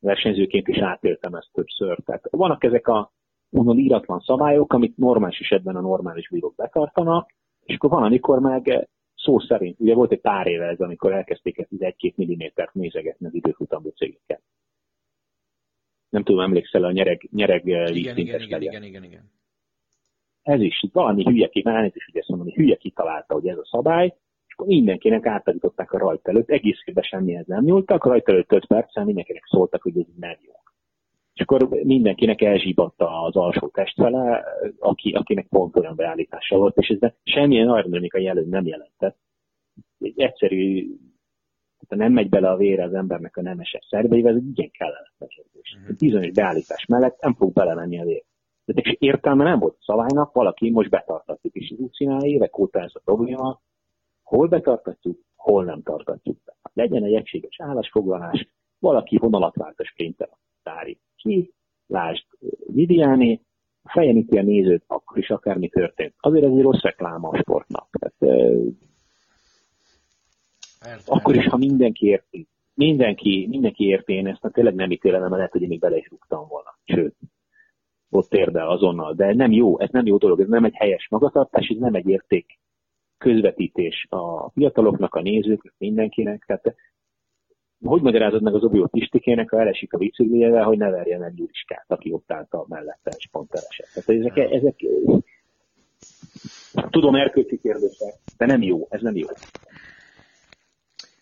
versenyzőként 0.00 0.68
is 0.68 0.78
átéltem 0.78 1.34
ezt 1.34 1.50
többször. 1.52 1.98
Tehát 2.04 2.28
vannak 2.30 2.64
ezek 2.64 2.88
a 2.88 3.12
úgymond 3.50 3.78
íratlan 3.78 4.20
szabályok, 4.20 4.72
amit 4.72 4.96
normális 4.96 5.40
esetben 5.40 5.76
a 5.76 5.80
normális 5.80 6.28
bírók 6.28 6.54
betartanak, 6.54 7.30
és 7.60 7.74
akkor 7.74 7.90
van, 7.90 8.02
amikor 8.02 8.40
meg 8.40 8.88
szó 9.14 9.38
szerint, 9.38 9.80
ugye 9.80 9.94
volt 9.94 10.12
egy 10.12 10.20
pár 10.20 10.46
éve 10.46 10.64
ez, 10.64 10.80
amikor 10.80 11.12
elkezdték 11.12 11.58
ezt 11.58 11.70
1-2 11.78 12.34
mm-t 12.34 12.72
nézegetni 12.72 13.26
az 13.26 13.34
időfutam 13.34 13.82
cégeket. 13.94 14.42
Nem 16.08 16.22
tudom, 16.22 16.40
emlékszel 16.40 16.84
a 16.84 16.92
nyereg, 16.92 17.28
nyereg 17.30 17.66
igen, 17.66 17.96
igen, 17.96 18.18
igen, 18.18 18.40
igen, 18.40 18.62
igen, 18.62 18.82
igen, 18.82 19.04
igen. 19.04 19.30
Ez 20.46 20.60
is 20.60 20.84
valami 20.92 21.24
hülye 21.24 21.46
és 21.46 22.08
ugye 22.08 22.20
ezt 22.20 22.28
mondom, 22.28 22.46
hogy 22.46 22.56
hülye 22.56 22.76
kitalálta, 22.76 23.34
hogy 23.34 23.48
ez 23.48 23.58
a 23.58 23.64
szabály, 23.64 24.06
és 24.46 24.54
akkor 24.54 24.66
mindenkinek 24.66 25.26
átadították 25.26 25.92
a 25.92 25.98
rajt 25.98 26.28
előtt, 26.28 26.50
egész 26.50 26.78
évben 26.84 27.04
semmihez 27.04 27.46
nem 27.46 27.64
nyúltak, 27.64 28.04
a 28.04 28.08
rajt 28.08 28.28
előtt 28.28 28.52
5 28.52 28.66
percen 28.66 29.04
mindenkinek 29.04 29.44
szóltak, 29.46 29.82
hogy 29.82 29.98
ez 29.98 30.04
nem 30.16 30.36
jó. 30.46 30.52
És 31.34 31.40
akkor 31.40 31.68
mindenkinek 31.68 32.42
elzsíbatta 32.42 33.22
az 33.22 33.36
alsó 33.36 33.68
testfele, 33.68 34.44
aki, 34.78 35.12
akinek 35.12 35.46
pont 35.48 35.76
olyan 35.76 35.96
beállítása 35.96 36.56
volt, 36.56 36.76
és 36.76 36.88
ez 36.88 37.10
semmilyen 37.22 37.68
aerodinamika 37.68 38.18
jelöny 38.18 38.48
nem 38.48 38.66
jelentett. 38.66 39.16
Egy 40.00 40.20
egyszerű, 40.20 40.86
tehát 41.86 42.04
nem 42.04 42.12
megy 42.12 42.28
bele 42.28 42.50
a 42.50 42.56
vére 42.56 42.84
az 42.84 42.94
embernek 42.94 43.36
a 43.36 43.42
nemeses 43.42 43.86
szerveivel, 43.90 44.30
ez 44.30 44.36
egy 44.36 44.48
igen 44.48 44.70
kellemetlen 44.70 45.28
kérdés. 45.28 45.76
Mm-hmm. 45.78 45.94
Bizonyos 45.98 46.32
beállítás 46.32 46.86
mellett 46.86 47.20
nem 47.20 47.34
fog 47.34 47.52
belemenni 47.52 48.00
a 48.00 48.04
vér. 48.04 48.24
De 48.66 48.96
értelme 48.98 49.44
nem 49.44 49.58
volt 49.58 49.76
a 49.78 49.84
szabálynak, 49.84 50.32
valaki 50.32 50.70
most 50.70 50.90
betartatjuk, 50.90 51.54
és 51.54 51.70
az 51.70 51.78
úgy 51.78 51.90
csinálja 51.90 52.34
évek 52.34 52.58
óta 52.58 52.80
ez 52.80 52.90
a 52.94 53.00
probléma, 53.04 53.60
hol 54.22 54.48
betartatjuk, 54.48 55.18
hol 55.36 55.64
nem 55.64 55.82
tartatjuk 55.82 56.36
be. 56.44 56.56
Legyen 56.72 57.04
egy 57.04 57.14
egységes 57.14 57.60
állásfoglalás, 57.60 58.48
valaki 58.78 59.16
vonalat 59.16 59.54
sprinter 59.82 60.28
tári 60.62 60.98
ki, 61.16 61.52
lásd 61.86 62.24
Vidiáni, 62.66 63.40
fejen 63.84 64.16
üti 64.16 64.38
a 64.38 64.42
nézőt, 64.42 64.84
akkor 64.86 65.18
is 65.18 65.30
akármi 65.30 65.68
történt. 65.68 66.14
Azért 66.20 66.44
ez 66.44 66.50
egy 66.50 66.62
rossz 66.62 66.82
rekláma 66.82 67.28
a 67.28 67.36
sportnak. 67.36 67.88
Tehát, 67.90 68.36
Érte, 70.86 71.12
akkor 71.12 71.36
is, 71.36 71.46
ha 71.46 71.56
mindenki 71.56 72.06
érti, 72.06 72.48
mindenki, 72.74 73.46
mindenki 73.48 73.84
érti, 73.84 74.12
én 74.12 74.26
ezt 74.26 74.52
tényleg 74.52 74.74
nem 74.74 74.90
ítélem, 74.90 75.20
mert 75.20 75.32
lehet, 75.32 75.52
hogy 75.52 75.62
én 75.62 75.68
még 75.68 75.78
bele 75.78 75.96
is 75.96 76.08
rúgtam 76.08 76.48
volna. 76.48 76.78
Sőt, 76.84 77.16
ott 78.10 78.34
érde 78.34 78.64
azonnal. 78.64 79.14
De 79.14 79.34
nem 79.34 79.52
jó, 79.52 79.78
ez 79.78 79.90
nem 79.90 80.06
jó 80.06 80.16
dolog, 80.16 80.40
ez 80.40 80.48
nem 80.48 80.64
egy 80.64 80.74
helyes 80.74 81.08
magatartás, 81.10 81.68
ez 81.68 81.78
nem 81.78 81.94
egy 81.94 82.08
érték 82.08 82.58
közvetítés 83.18 84.06
a 84.10 84.50
fiataloknak, 84.50 85.14
a 85.14 85.20
nézőknek, 85.20 85.74
mindenkinek. 85.78 86.44
Hát, 86.46 86.74
hogy 87.84 88.02
magyarázod 88.02 88.42
meg 88.42 88.54
az 88.54 88.64
Obió 88.64 88.86
Pistikének, 88.86 89.50
ha 89.50 89.60
elesik 89.60 89.92
a 89.92 89.98
bicikliével, 89.98 90.64
hogy 90.64 90.78
ne 90.78 90.90
verjen 90.90 91.24
egy 91.24 91.38
Juliskát, 91.38 91.84
aki 91.88 92.12
ott 92.12 92.32
állt 92.32 92.52
a 92.52 92.64
mellette, 92.68 93.12
és 93.16 93.28
pont 93.30 93.50
elesett. 93.54 94.04
Tehát 94.04 94.22
ezek, 94.22 94.52
ezek, 94.52 94.76
tudom, 96.90 97.14
erkölcsi 97.14 97.58
kérdések, 97.58 98.14
de 98.36 98.46
nem 98.46 98.62
jó, 98.62 98.86
ez 98.90 99.02
nem 99.02 99.16
jó. 99.16 99.26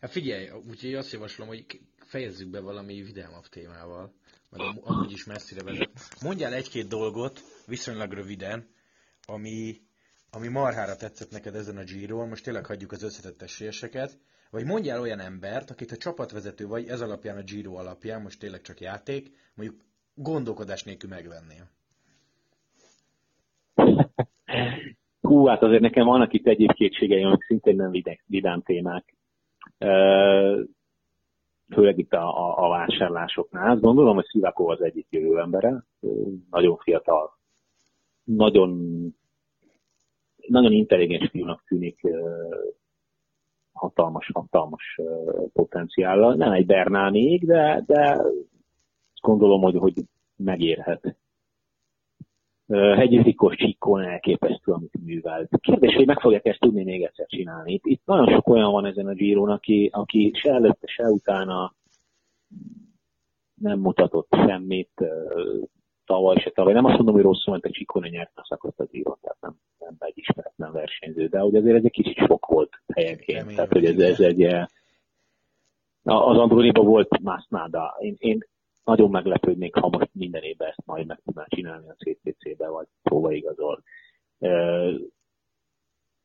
Hát 0.01 0.11
figyelj, 0.11 0.49
úgyhogy 0.71 0.95
azt 0.95 1.13
javaslom, 1.13 1.49
hogy 1.49 1.65
fejezzük 2.15 2.51
be 2.51 2.61
valami 2.61 3.03
vidámabb 3.03 3.47
témával, 3.51 4.13
mert 4.51 4.79
amúgy 4.85 5.13
is 5.13 5.25
messzire 5.25 5.63
vezet. 5.63 5.91
Mondjál 6.23 6.53
egy-két 6.53 6.89
dolgot, 6.89 7.41
viszonylag 7.67 8.13
röviden, 8.13 8.67
ami, 9.27 9.81
ami 10.31 10.49
marhára 10.49 10.97
tetszett 10.97 11.31
neked 11.31 11.55
ezen 11.55 11.77
a 11.77 11.85
Giro-n, 11.85 12.29
most 12.29 12.45
tényleg 12.45 12.67
hagyjuk 12.67 12.93
az 12.93 13.03
összetett 13.03 13.43
esélyeseket, 13.43 14.19
vagy 14.51 14.65
mondjál 14.65 15.01
olyan 15.01 15.21
embert, 15.21 15.71
akit 15.71 15.91
a 15.91 15.97
csapatvezető 15.97 16.67
vagy 16.67 16.87
ez 16.89 17.01
alapján 17.01 17.37
a 17.37 17.43
Giro 17.43 17.75
alapján, 17.75 18.23
most 18.23 18.39
tényleg 18.39 18.61
csak 18.61 18.81
játék, 18.81 19.37
mondjuk 19.55 19.81
gondolkodás 20.15 20.83
nélkül 20.83 21.11
megvennél. 21.11 21.71
Hú, 25.21 25.47
hát 25.47 25.63
azért 25.63 25.83
nekem 25.83 26.05
vannak 26.05 26.33
itt 26.33 26.47
egyéb 26.47 26.73
kétségeim, 26.73 27.27
amik 27.27 27.45
szintén 27.45 27.77
nem 27.77 27.93
vidám 28.27 28.63
témák. 28.63 29.15
Főleg 31.75 31.99
itt 31.99 32.13
a, 32.13 32.49
a, 32.49 32.65
a 32.65 32.69
vásárlásoknál. 32.69 33.77
Gondolom, 33.77 34.15
hogy 34.15 34.25
Szivakó 34.25 34.69
az 34.69 34.81
egyik 34.81 35.07
jövő 35.11 35.39
embere. 35.41 35.85
Nagyon 36.51 36.77
fiatal, 36.77 37.39
nagyon, 38.25 38.81
nagyon 40.47 40.73
intelligens 40.73 41.31
fiúnak 41.31 41.65
tűnik 41.67 42.01
hatalmas, 43.73 44.31
hatalmas 44.33 45.01
potenciállal. 45.53 46.35
Nem 46.35 46.53
egy 46.53 46.67
Bernánék, 46.67 47.45
de, 47.45 47.83
de 47.87 48.23
gondolom, 49.21 49.61
hogy, 49.61 49.77
hogy 49.77 49.95
megérhet. 50.37 51.17
Hegyi 52.69 53.23
Zikos 53.23 53.57
Csikkón 53.57 54.03
elképesztő, 54.03 54.73
amit 54.73 55.05
művelt. 55.05 55.49
Kérdés, 55.61 55.95
hogy 55.95 56.07
meg 56.07 56.21
fogják 56.21 56.47
ezt 56.47 56.61
tudni 56.61 56.85
még 56.85 57.03
egyszer 57.03 57.27
csinálni. 57.27 57.73
Itt, 57.73 57.87
itt 57.87 58.03
nagyon 58.05 58.35
sok 58.35 58.49
olyan 58.49 58.73
van 58.73 58.85
ezen 58.85 59.07
a 59.07 59.13
Giron, 59.13 59.51
aki, 59.51 59.91
aki 59.93 60.33
se 60.35 60.53
előtte, 60.53 60.87
se 60.87 61.05
utána 61.05 61.75
nem 63.55 63.79
mutatott 63.79 64.29
semmit, 64.47 65.05
tavaly 66.05 66.37
se 66.37 66.51
tavaly. 66.51 66.73
Nem 66.73 66.85
azt 66.85 66.97
mondom, 66.97 67.15
hogy 67.15 67.25
rosszul 67.25 67.53
ment, 67.53 67.65
a 67.65 67.71
Csikone 67.71 68.09
nyert 68.09 68.33
a 68.35 68.45
szakaszt 68.49 68.81
a 68.81 68.85
Giron, 68.85 69.19
tehát 69.21 69.41
nem, 69.41 69.55
nem 69.79 69.97
egy 69.99 70.19
ismeretlen 70.19 70.73
versenyző, 70.73 71.27
de 71.27 71.39
hogy 71.39 71.57
azért 71.57 71.77
ez 71.77 71.85
egy 71.85 71.91
kicsit 71.91 72.17
sok 72.17 72.47
volt 72.47 72.83
helyenként. 72.95 73.55
Tehát, 73.55 73.73
hogy 73.73 73.85
ez, 73.85 73.99
ez 73.99 74.21
egy, 74.21 74.43
az 76.03 76.39
Androniba 76.39 76.83
volt 76.83 77.21
Masnada. 77.23 77.97
Én, 77.99 78.15
én 78.19 78.47
nagyon 78.85 79.11
meglepődnék, 79.11 79.75
ha 79.75 79.89
most 79.89 80.11
minden 80.13 80.43
évben 80.43 80.69
ezt 80.69 80.87
majd 80.87 81.07
meg 81.07 81.21
tudná 81.25 81.45
csinálni 81.49 81.89
a 81.89 81.95
CCC-be, 81.95 82.69
vagy 82.69 82.87
hova 83.03 83.33
igazol. 83.33 83.83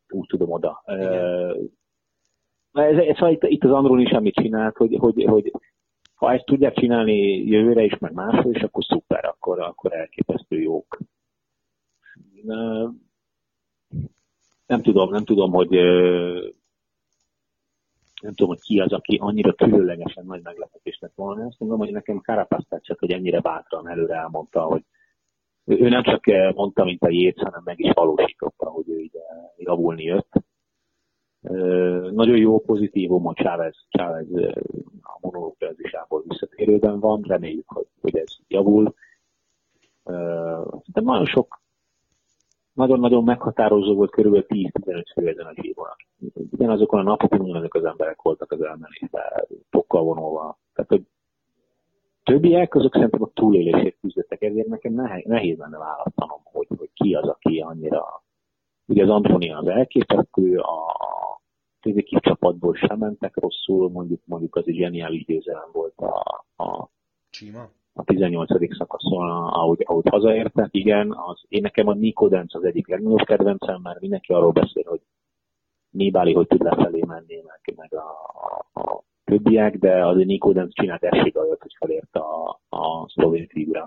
Úgy 0.09 0.27
tudom 0.27 0.51
oda. 0.51 0.83
Ez, 2.73 2.97
ez, 2.97 3.15
szóval 3.15 3.31
itt, 3.31 3.43
itt 3.43 3.63
az 3.63 3.71
Androni 3.71 4.05
semmit 4.05 4.35
csinált, 4.35 4.77
hogy, 4.77 4.95
hogy, 4.99 5.23
hogy 5.23 5.51
ha 6.13 6.33
ezt 6.33 6.45
tudják 6.45 6.73
csinálni 6.73 7.47
jövőre 7.47 7.83
is, 7.83 7.97
meg 7.97 8.13
máshol 8.13 8.55
is, 8.55 8.61
akkor 8.61 8.83
szuper, 8.83 9.25
akkor, 9.25 9.59
akkor 9.59 9.93
elképesztő 9.93 10.61
jók. 10.61 10.99
Nem 14.65 14.81
tudom, 14.81 15.09
nem 15.09 15.23
tudom, 15.23 15.51
hogy 15.51 15.75
nem 18.21 18.33
tudom, 18.33 18.47
hogy 18.47 18.61
ki 18.61 18.79
az, 18.79 18.91
aki 18.93 19.17
annyira 19.21 19.53
különlegesen 19.53 20.25
nagy 20.25 20.41
meglepetés 20.43 20.97
lett 20.99 21.15
volna. 21.15 21.45
Azt 21.45 21.59
mondom, 21.59 21.79
hogy 21.79 21.91
nekem 21.91 22.21
Karapász 22.21 22.65
tetszett, 22.69 22.99
hogy 22.99 23.11
ennyire 23.11 23.39
bátran 23.39 23.89
előre 23.89 24.15
elmondta, 24.15 24.61
hogy 24.61 24.83
ő 25.65 25.89
nem 25.89 26.03
csak 26.03 26.25
mondta, 26.55 26.83
mint 26.83 27.03
a 27.03 27.09
jét, 27.09 27.39
hanem 27.39 27.61
meg 27.63 27.79
is 27.79 27.91
valósította, 27.93 28.69
hogy 28.69 28.89
ő 28.89 28.99
ide 28.99 29.23
javulni 29.57 30.03
jött. 30.03 30.31
Nagyon 32.11 32.37
jó 32.37 32.59
pozitívum, 32.59 33.23
hogy 33.23 33.35
Chávez, 33.35 33.85
Chávez 33.89 34.27
a 35.01 35.17
monológiázisából 35.21 36.23
visszatérőben 36.27 36.99
van, 36.99 37.21
reméljük, 37.27 37.67
hogy, 37.67 37.87
hogy 38.01 38.17
ez 38.17 38.35
javul. 38.47 38.93
De 40.85 41.01
nagyon 41.01 41.25
sok 41.25 41.61
nagyon-nagyon 42.79 43.23
meghatározó 43.23 43.95
volt 43.95 44.11
körülbelül 44.11 44.45
10-15 44.49 45.03
fő 45.13 45.27
ezen 45.27 45.45
a 45.45 45.53
zsíron. 45.61 45.87
Ugyanazokon 46.51 46.99
a 46.99 47.03
napokon 47.03 47.39
ugyanazok 47.39 47.73
az 47.73 47.83
emberek 47.83 48.21
voltak 48.21 48.51
az 48.51 48.61
elmenésben, 48.61 49.23
tokkal 49.69 50.03
vonulva. 50.03 50.57
Tehát, 50.73 50.89
hogy 50.89 51.03
többiek, 52.23 52.75
azok 52.75 52.93
szerintem 52.93 53.23
a 53.23 53.29
túlélését 53.33 53.97
küzdöttek, 54.01 54.41
ezért 54.41 54.67
nekem 54.67 54.93
nehéz, 54.93 55.25
nehéz 55.25 55.57
lenne 55.57 55.77
választanom, 55.77 56.39
hogy, 56.43 56.67
hogy 56.77 56.89
ki 56.93 57.13
az, 57.13 57.27
aki 57.27 57.59
annyira... 57.59 58.23
Ugye 58.85 59.03
az 59.03 59.09
Antonia 59.09 59.57
az 59.57 59.67
elképesztő, 59.67 60.57
a, 60.57 60.87
a 61.81 62.19
csapatból 62.19 62.75
sem 62.75 62.97
mentek 62.97 63.35
rosszul, 63.35 63.89
mondjuk, 63.89 64.21
mondjuk 64.25 64.55
az 64.55 64.67
egy 64.67 64.75
zseniális 64.75 65.25
győzelem 65.25 65.69
volt 65.71 65.97
a, 65.97 66.45
a 66.63 66.89
Csima? 67.29 67.69
A 67.99 68.03
18. 68.03 68.75
szakaszon, 68.77 69.29
ahogy, 69.29 69.83
ahogy 69.85 70.07
hazaértek, 70.09 70.67
igen, 70.71 71.11
az, 71.11 71.41
én 71.47 71.61
nekem 71.61 71.87
a 71.87 71.93
Nico 71.93 72.27
Dance 72.27 72.57
az 72.57 72.63
egyik 72.63 72.87
legnagyobb 72.87 73.25
kedvencem, 73.25 73.81
mert 73.81 73.99
mindenki 73.99 74.33
arról 74.33 74.51
beszél, 74.51 74.83
hogy 74.85 75.01
Nibali 75.89 76.33
hogy 76.33 76.47
tud 76.47 76.63
lefelé 76.63 77.03
menni, 77.07 77.43
meg, 77.45 77.75
meg 77.75 77.93
a, 77.93 78.05
a, 78.73 78.79
a 78.79 79.03
többiek, 79.23 79.77
de 79.77 80.05
azért 80.05 80.27
Nico 80.27 80.51
Dance 80.51 80.81
csinált 80.81 81.03
esélyt, 81.03 81.37
hogy 81.37 81.75
felért 81.79 82.15
a, 82.15 82.59
a 82.69 83.09
szlovén 83.09 83.47
figura. 83.47 83.85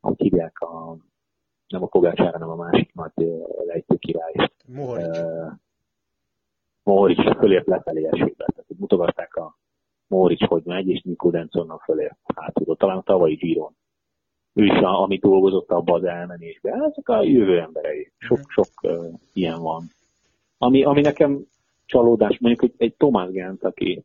Ahogy 0.00 0.20
hívják 0.20 0.60
a, 0.60 0.96
nem 1.68 1.82
a 1.82 1.88
Kogácsára, 1.88 2.32
hanem 2.32 2.50
a 2.50 2.56
másik 2.56 2.94
nagy 2.94 3.12
lejtő 3.66 3.96
király. 3.96 4.32
Mohorics. 4.66 5.18
Uh, 5.18 5.52
Mohorics 6.82 7.36
fölért 7.38 7.66
lefelé 7.66 8.04
esélybe. 8.04 8.44
Tehát 8.54 8.70
mutogatták 8.78 9.36
a 9.36 9.56
Mórics 10.06 10.44
hogy 10.44 10.62
megy, 10.64 10.88
és 10.88 11.02
Nico 11.02 11.30
Denzonnak 11.30 11.82
fölé 11.82 12.10
hátul. 12.34 12.76
Talán 12.76 12.96
a 12.96 13.02
tavalyi 13.02 13.34
Giron. 13.34 13.76
Ő 14.52 14.64
is, 14.64 14.70
a, 14.70 15.02
amit 15.02 15.20
dolgozott 15.20 15.70
abba 15.70 15.94
az 15.94 16.04
elmenésbe. 16.04 16.70
Ezek 16.70 17.08
a 17.08 17.22
jövő 17.22 17.60
emberei. 17.60 18.12
Sok-sok 18.18 18.66
uh, 18.82 19.06
ilyen 19.32 19.60
van. 19.60 19.82
Ami, 20.58 20.84
ami 20.84 21.00
nekem 21.00 21.46
csalódás, 21.86 22.38
mondjuk 22.38 22.70
egy, 22.70 22.74
egy 22.86 22.94
Tomás 22.96 23.30
Gent, 23.30 23.64
aki 23.64 24.04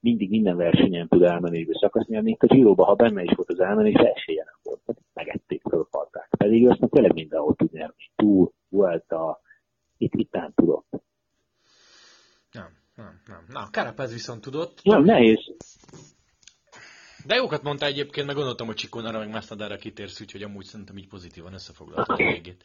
mindig 0.00 0.30
minden 0.30 0.56
versenyen 0.56 1.08
tud 1.08 1.22
elmenésbe 1.22 1.78
szakasz 1.78 2.06
nyerni, 2.06 2.30
itt 2.30 2.42
a 2.42 2.46
Giroba, 2.46 2.84
ha 2.84 2.94
benne 2.94 3.22
is 3.22 3.32
volt 3.36 3.50
az 3.50 3.60
elmenés, 3.60 3.94
esélye 3.94 4.44
nem 4.44 4.58
volt. 4.62 4.80
Tehát 4.86 5.02
megették, 5.12 5.62
fölfalták. 5.68 6.28
Pedig 6.38 6.68
azt 6.68 6.80
tényleg 6.90 7.12
mindenhol 7.12 7.54
tud 7.54 7.72
nyerni. 7.72 8.10
Túl, 8.16 8.52
Vuelta, 8.68 9.40
itt, 9.98 10.14
itt 10.14 10.32
nem 10.32 10.52
tudott. 10.54 11.02
Nem 12.52 12.81
nem, 13.02 13.20
nem. 13.26 13.44
Na, 13.48 13.70
Karapáz 13.70 14.12
viszont 14.12 14.40
tudott. 14.40 14.80
Nem, 14.82 15.04
nehéz. 15.04 15.38
De 17.26 17.34
jókat 17.34 17.62
mondta 17.62 17.86
egyébként, 17.86 18.26
meg 18.26 18.34
gondoltam, 18.36 18.66
hogy 18.66 18.76
Csikónára 18.76 19.18
meg 19.18 19.28
Masnadára 19.28 19.76
kitérsz, 19.76 20.20
úgyhogy 20.20 20.42
amúgy 20.42 20.64
szerintem 20.64 20.96
így 20.96 21.08
pozitívan 21.08 21.52
összefoglaltuk 21.52 22.18
a 22.18 22.24
végét. 22.24 22.62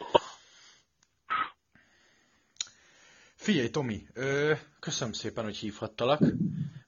Figyelj, 3.35 3.69
Tomi, 3.69 4.07
ö, 4.13 4.53
köszönöm 4.79 5.13
szépen, 5.13 5.43
hogy 5.43 5.57
hívhattalak. 5.57 6.21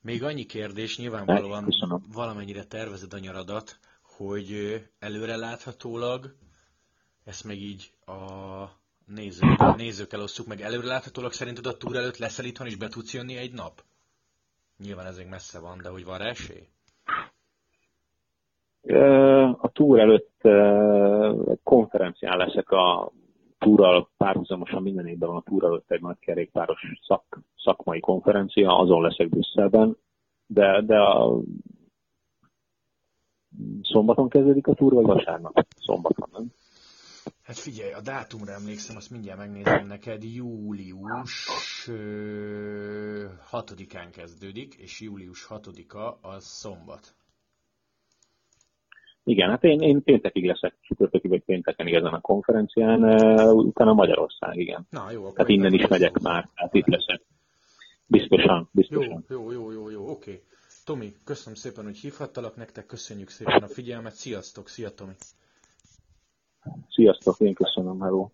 Még 0.01 0.23
annyi 0.23 0.45
kérdés, 0.45 0.97
nyilvánvalóan 0.97 1.67
valamennyire 2.13 2.63
tervezed 2.63 3.13
a 3.13 3.19
nyaradat, 3.19 3.79
hogy 4.01 4.81
előre 4.99 5.35
láthatólag, 5.35 6.35
ezt 7.23 7.43
meg 7.43 7.57
így 7.57 7.91
a 8.05 8.63
nézők, 9.15 9.75
nézőkkel 9.75 10.21
osszuk 10.21 10.47
meg. 10.47 10.61
Előre 10.61 10.87
láthatólag 10.87 11.31
szerinted 11.31 11.65
a 11.65 11.77
túr 11.77 11.95
előtt 11.95 12.17
leszel 12.17 12.45
itthon 12.45 12.67
és 12.67 12.75
be 12.75 12.87
tudsz 12.87 13.13
jönni 13.13 13.35
egy 13.37 13.53
nap? 13.53 13.83
Nyilván 14.77 15.05
ez 15.05 15.17
még 15.17 15.27
messze 15.27 15.59
van, 15.59 15.77
de 15.81 15.89
hogy 15.89 16.05
van 16.05 16.21
esély? 16.21 16.67
A 19.61 19.69
túr 19.71 19.99
előtt 19.99 20.41
konferencián 21.63 22.37
leszek 22.37 22.71
a 22.71 23.11
túral 23.59 24.09
párhuzamosan 24.17 24.81
minden 24.81 25.07
évben 25.07 25.29
van 25.29 25.37
a 25.37 25.49
túr 25.49 25.63
előtt 25.63 25.91
egy 25.91 26.01
nagy 26.01 26.19
kerékpáros 26.19 26.81
szak, 27.07 27.39
szakmai 27.55 27.99
konferencia, 27.99 28.77
azon 28.77 29.01
leszek 29.01 29.29
Brüsszelben, 29.29 29.97
de, 30.47 30.81
de 30.81 30.99
a 30.99 31.39
szombaton 33.81 34.29
kezdődik 34.29 34.67
a 34.67 34.73
túr, 34.73 34.93
vagy 34.93 35.05
vasárnap? 35.05 35.65
Szombaton, 35.75 36.29
nem? 36.31 36.51
Hát 37.49 37.57
figyelj, 37.57 37.91
a 37.91 38.01
dátumra 38.01 38.51
emlékszem, 38.51 38.95
azt 38.95 39.09
mindjárt 39.09 39.39
megnézem 39.39 39.87
neked, 39.87 40.23
július 40.23 41.49
6-án 43.51 44.07
kezdődik, 44.11 44.73
és 44.73 44.99
július 44.99 45.47
6-a 45.49 46.27
az 46.27 46.45
szombat. 46.45 47.15
Igen, 49.23 49.49
hát 49.49 49.63
én, 49.63 49.79
én 49.79 50.03
péntekig 50.03 50.45
leszek, 50.45 50.75
csütörtökig 50.81 51.29
vagy 51.29 51.43
pénteken 51.43 51.87
ezen 51.87 52.13
a 52.13 52.21
konferencián, 52.21 53.03
utána 53.53 53.93
Magyarország, 53.93 54.57
igen. 54.57 54.87
Na 54.89 55.11
jó, 55.11 55.25
akkor 55.25 55.37
Hát 55.37 55.49
innen 55.49 55.73
is 55.73 55.87
megyek 55.87 56.15
jó. 56.15 56.29
már, 56.29 56.49
hát 56.53 56.73
itt 56.73 56.87
leszek. 56.87 57.21
Biztosan, 58.05 58.69
biztosan. 58.71 59.25
Jó, 59.29 59.51
jó, 59.51 59.51
jó, 59.51 59.71
jó, 59.71 59.89
jó, 59.89 60.09
oké. 60.09 60.43
Tomi, 60.85 61.13
köszönöm 61.23 61.55
szépen, 61.55 61.83
hogy 61.83 61.97
hívhattalak 61.97 62.55
nektek, 62.55 62.85
köszönjük 62.85 63.29
szépen 63.29 63.63
a 63.63 63.67
figyelmet, 63.67 64.13
sziasztok, 64.13 64.67
szia 64.67 64.89
Tomi! 64.89 65.13
Sziasztok, 66.89 67.39
én 67.39 67.53
köszönöm, 67.53 67.99
hello! 67.99 68.29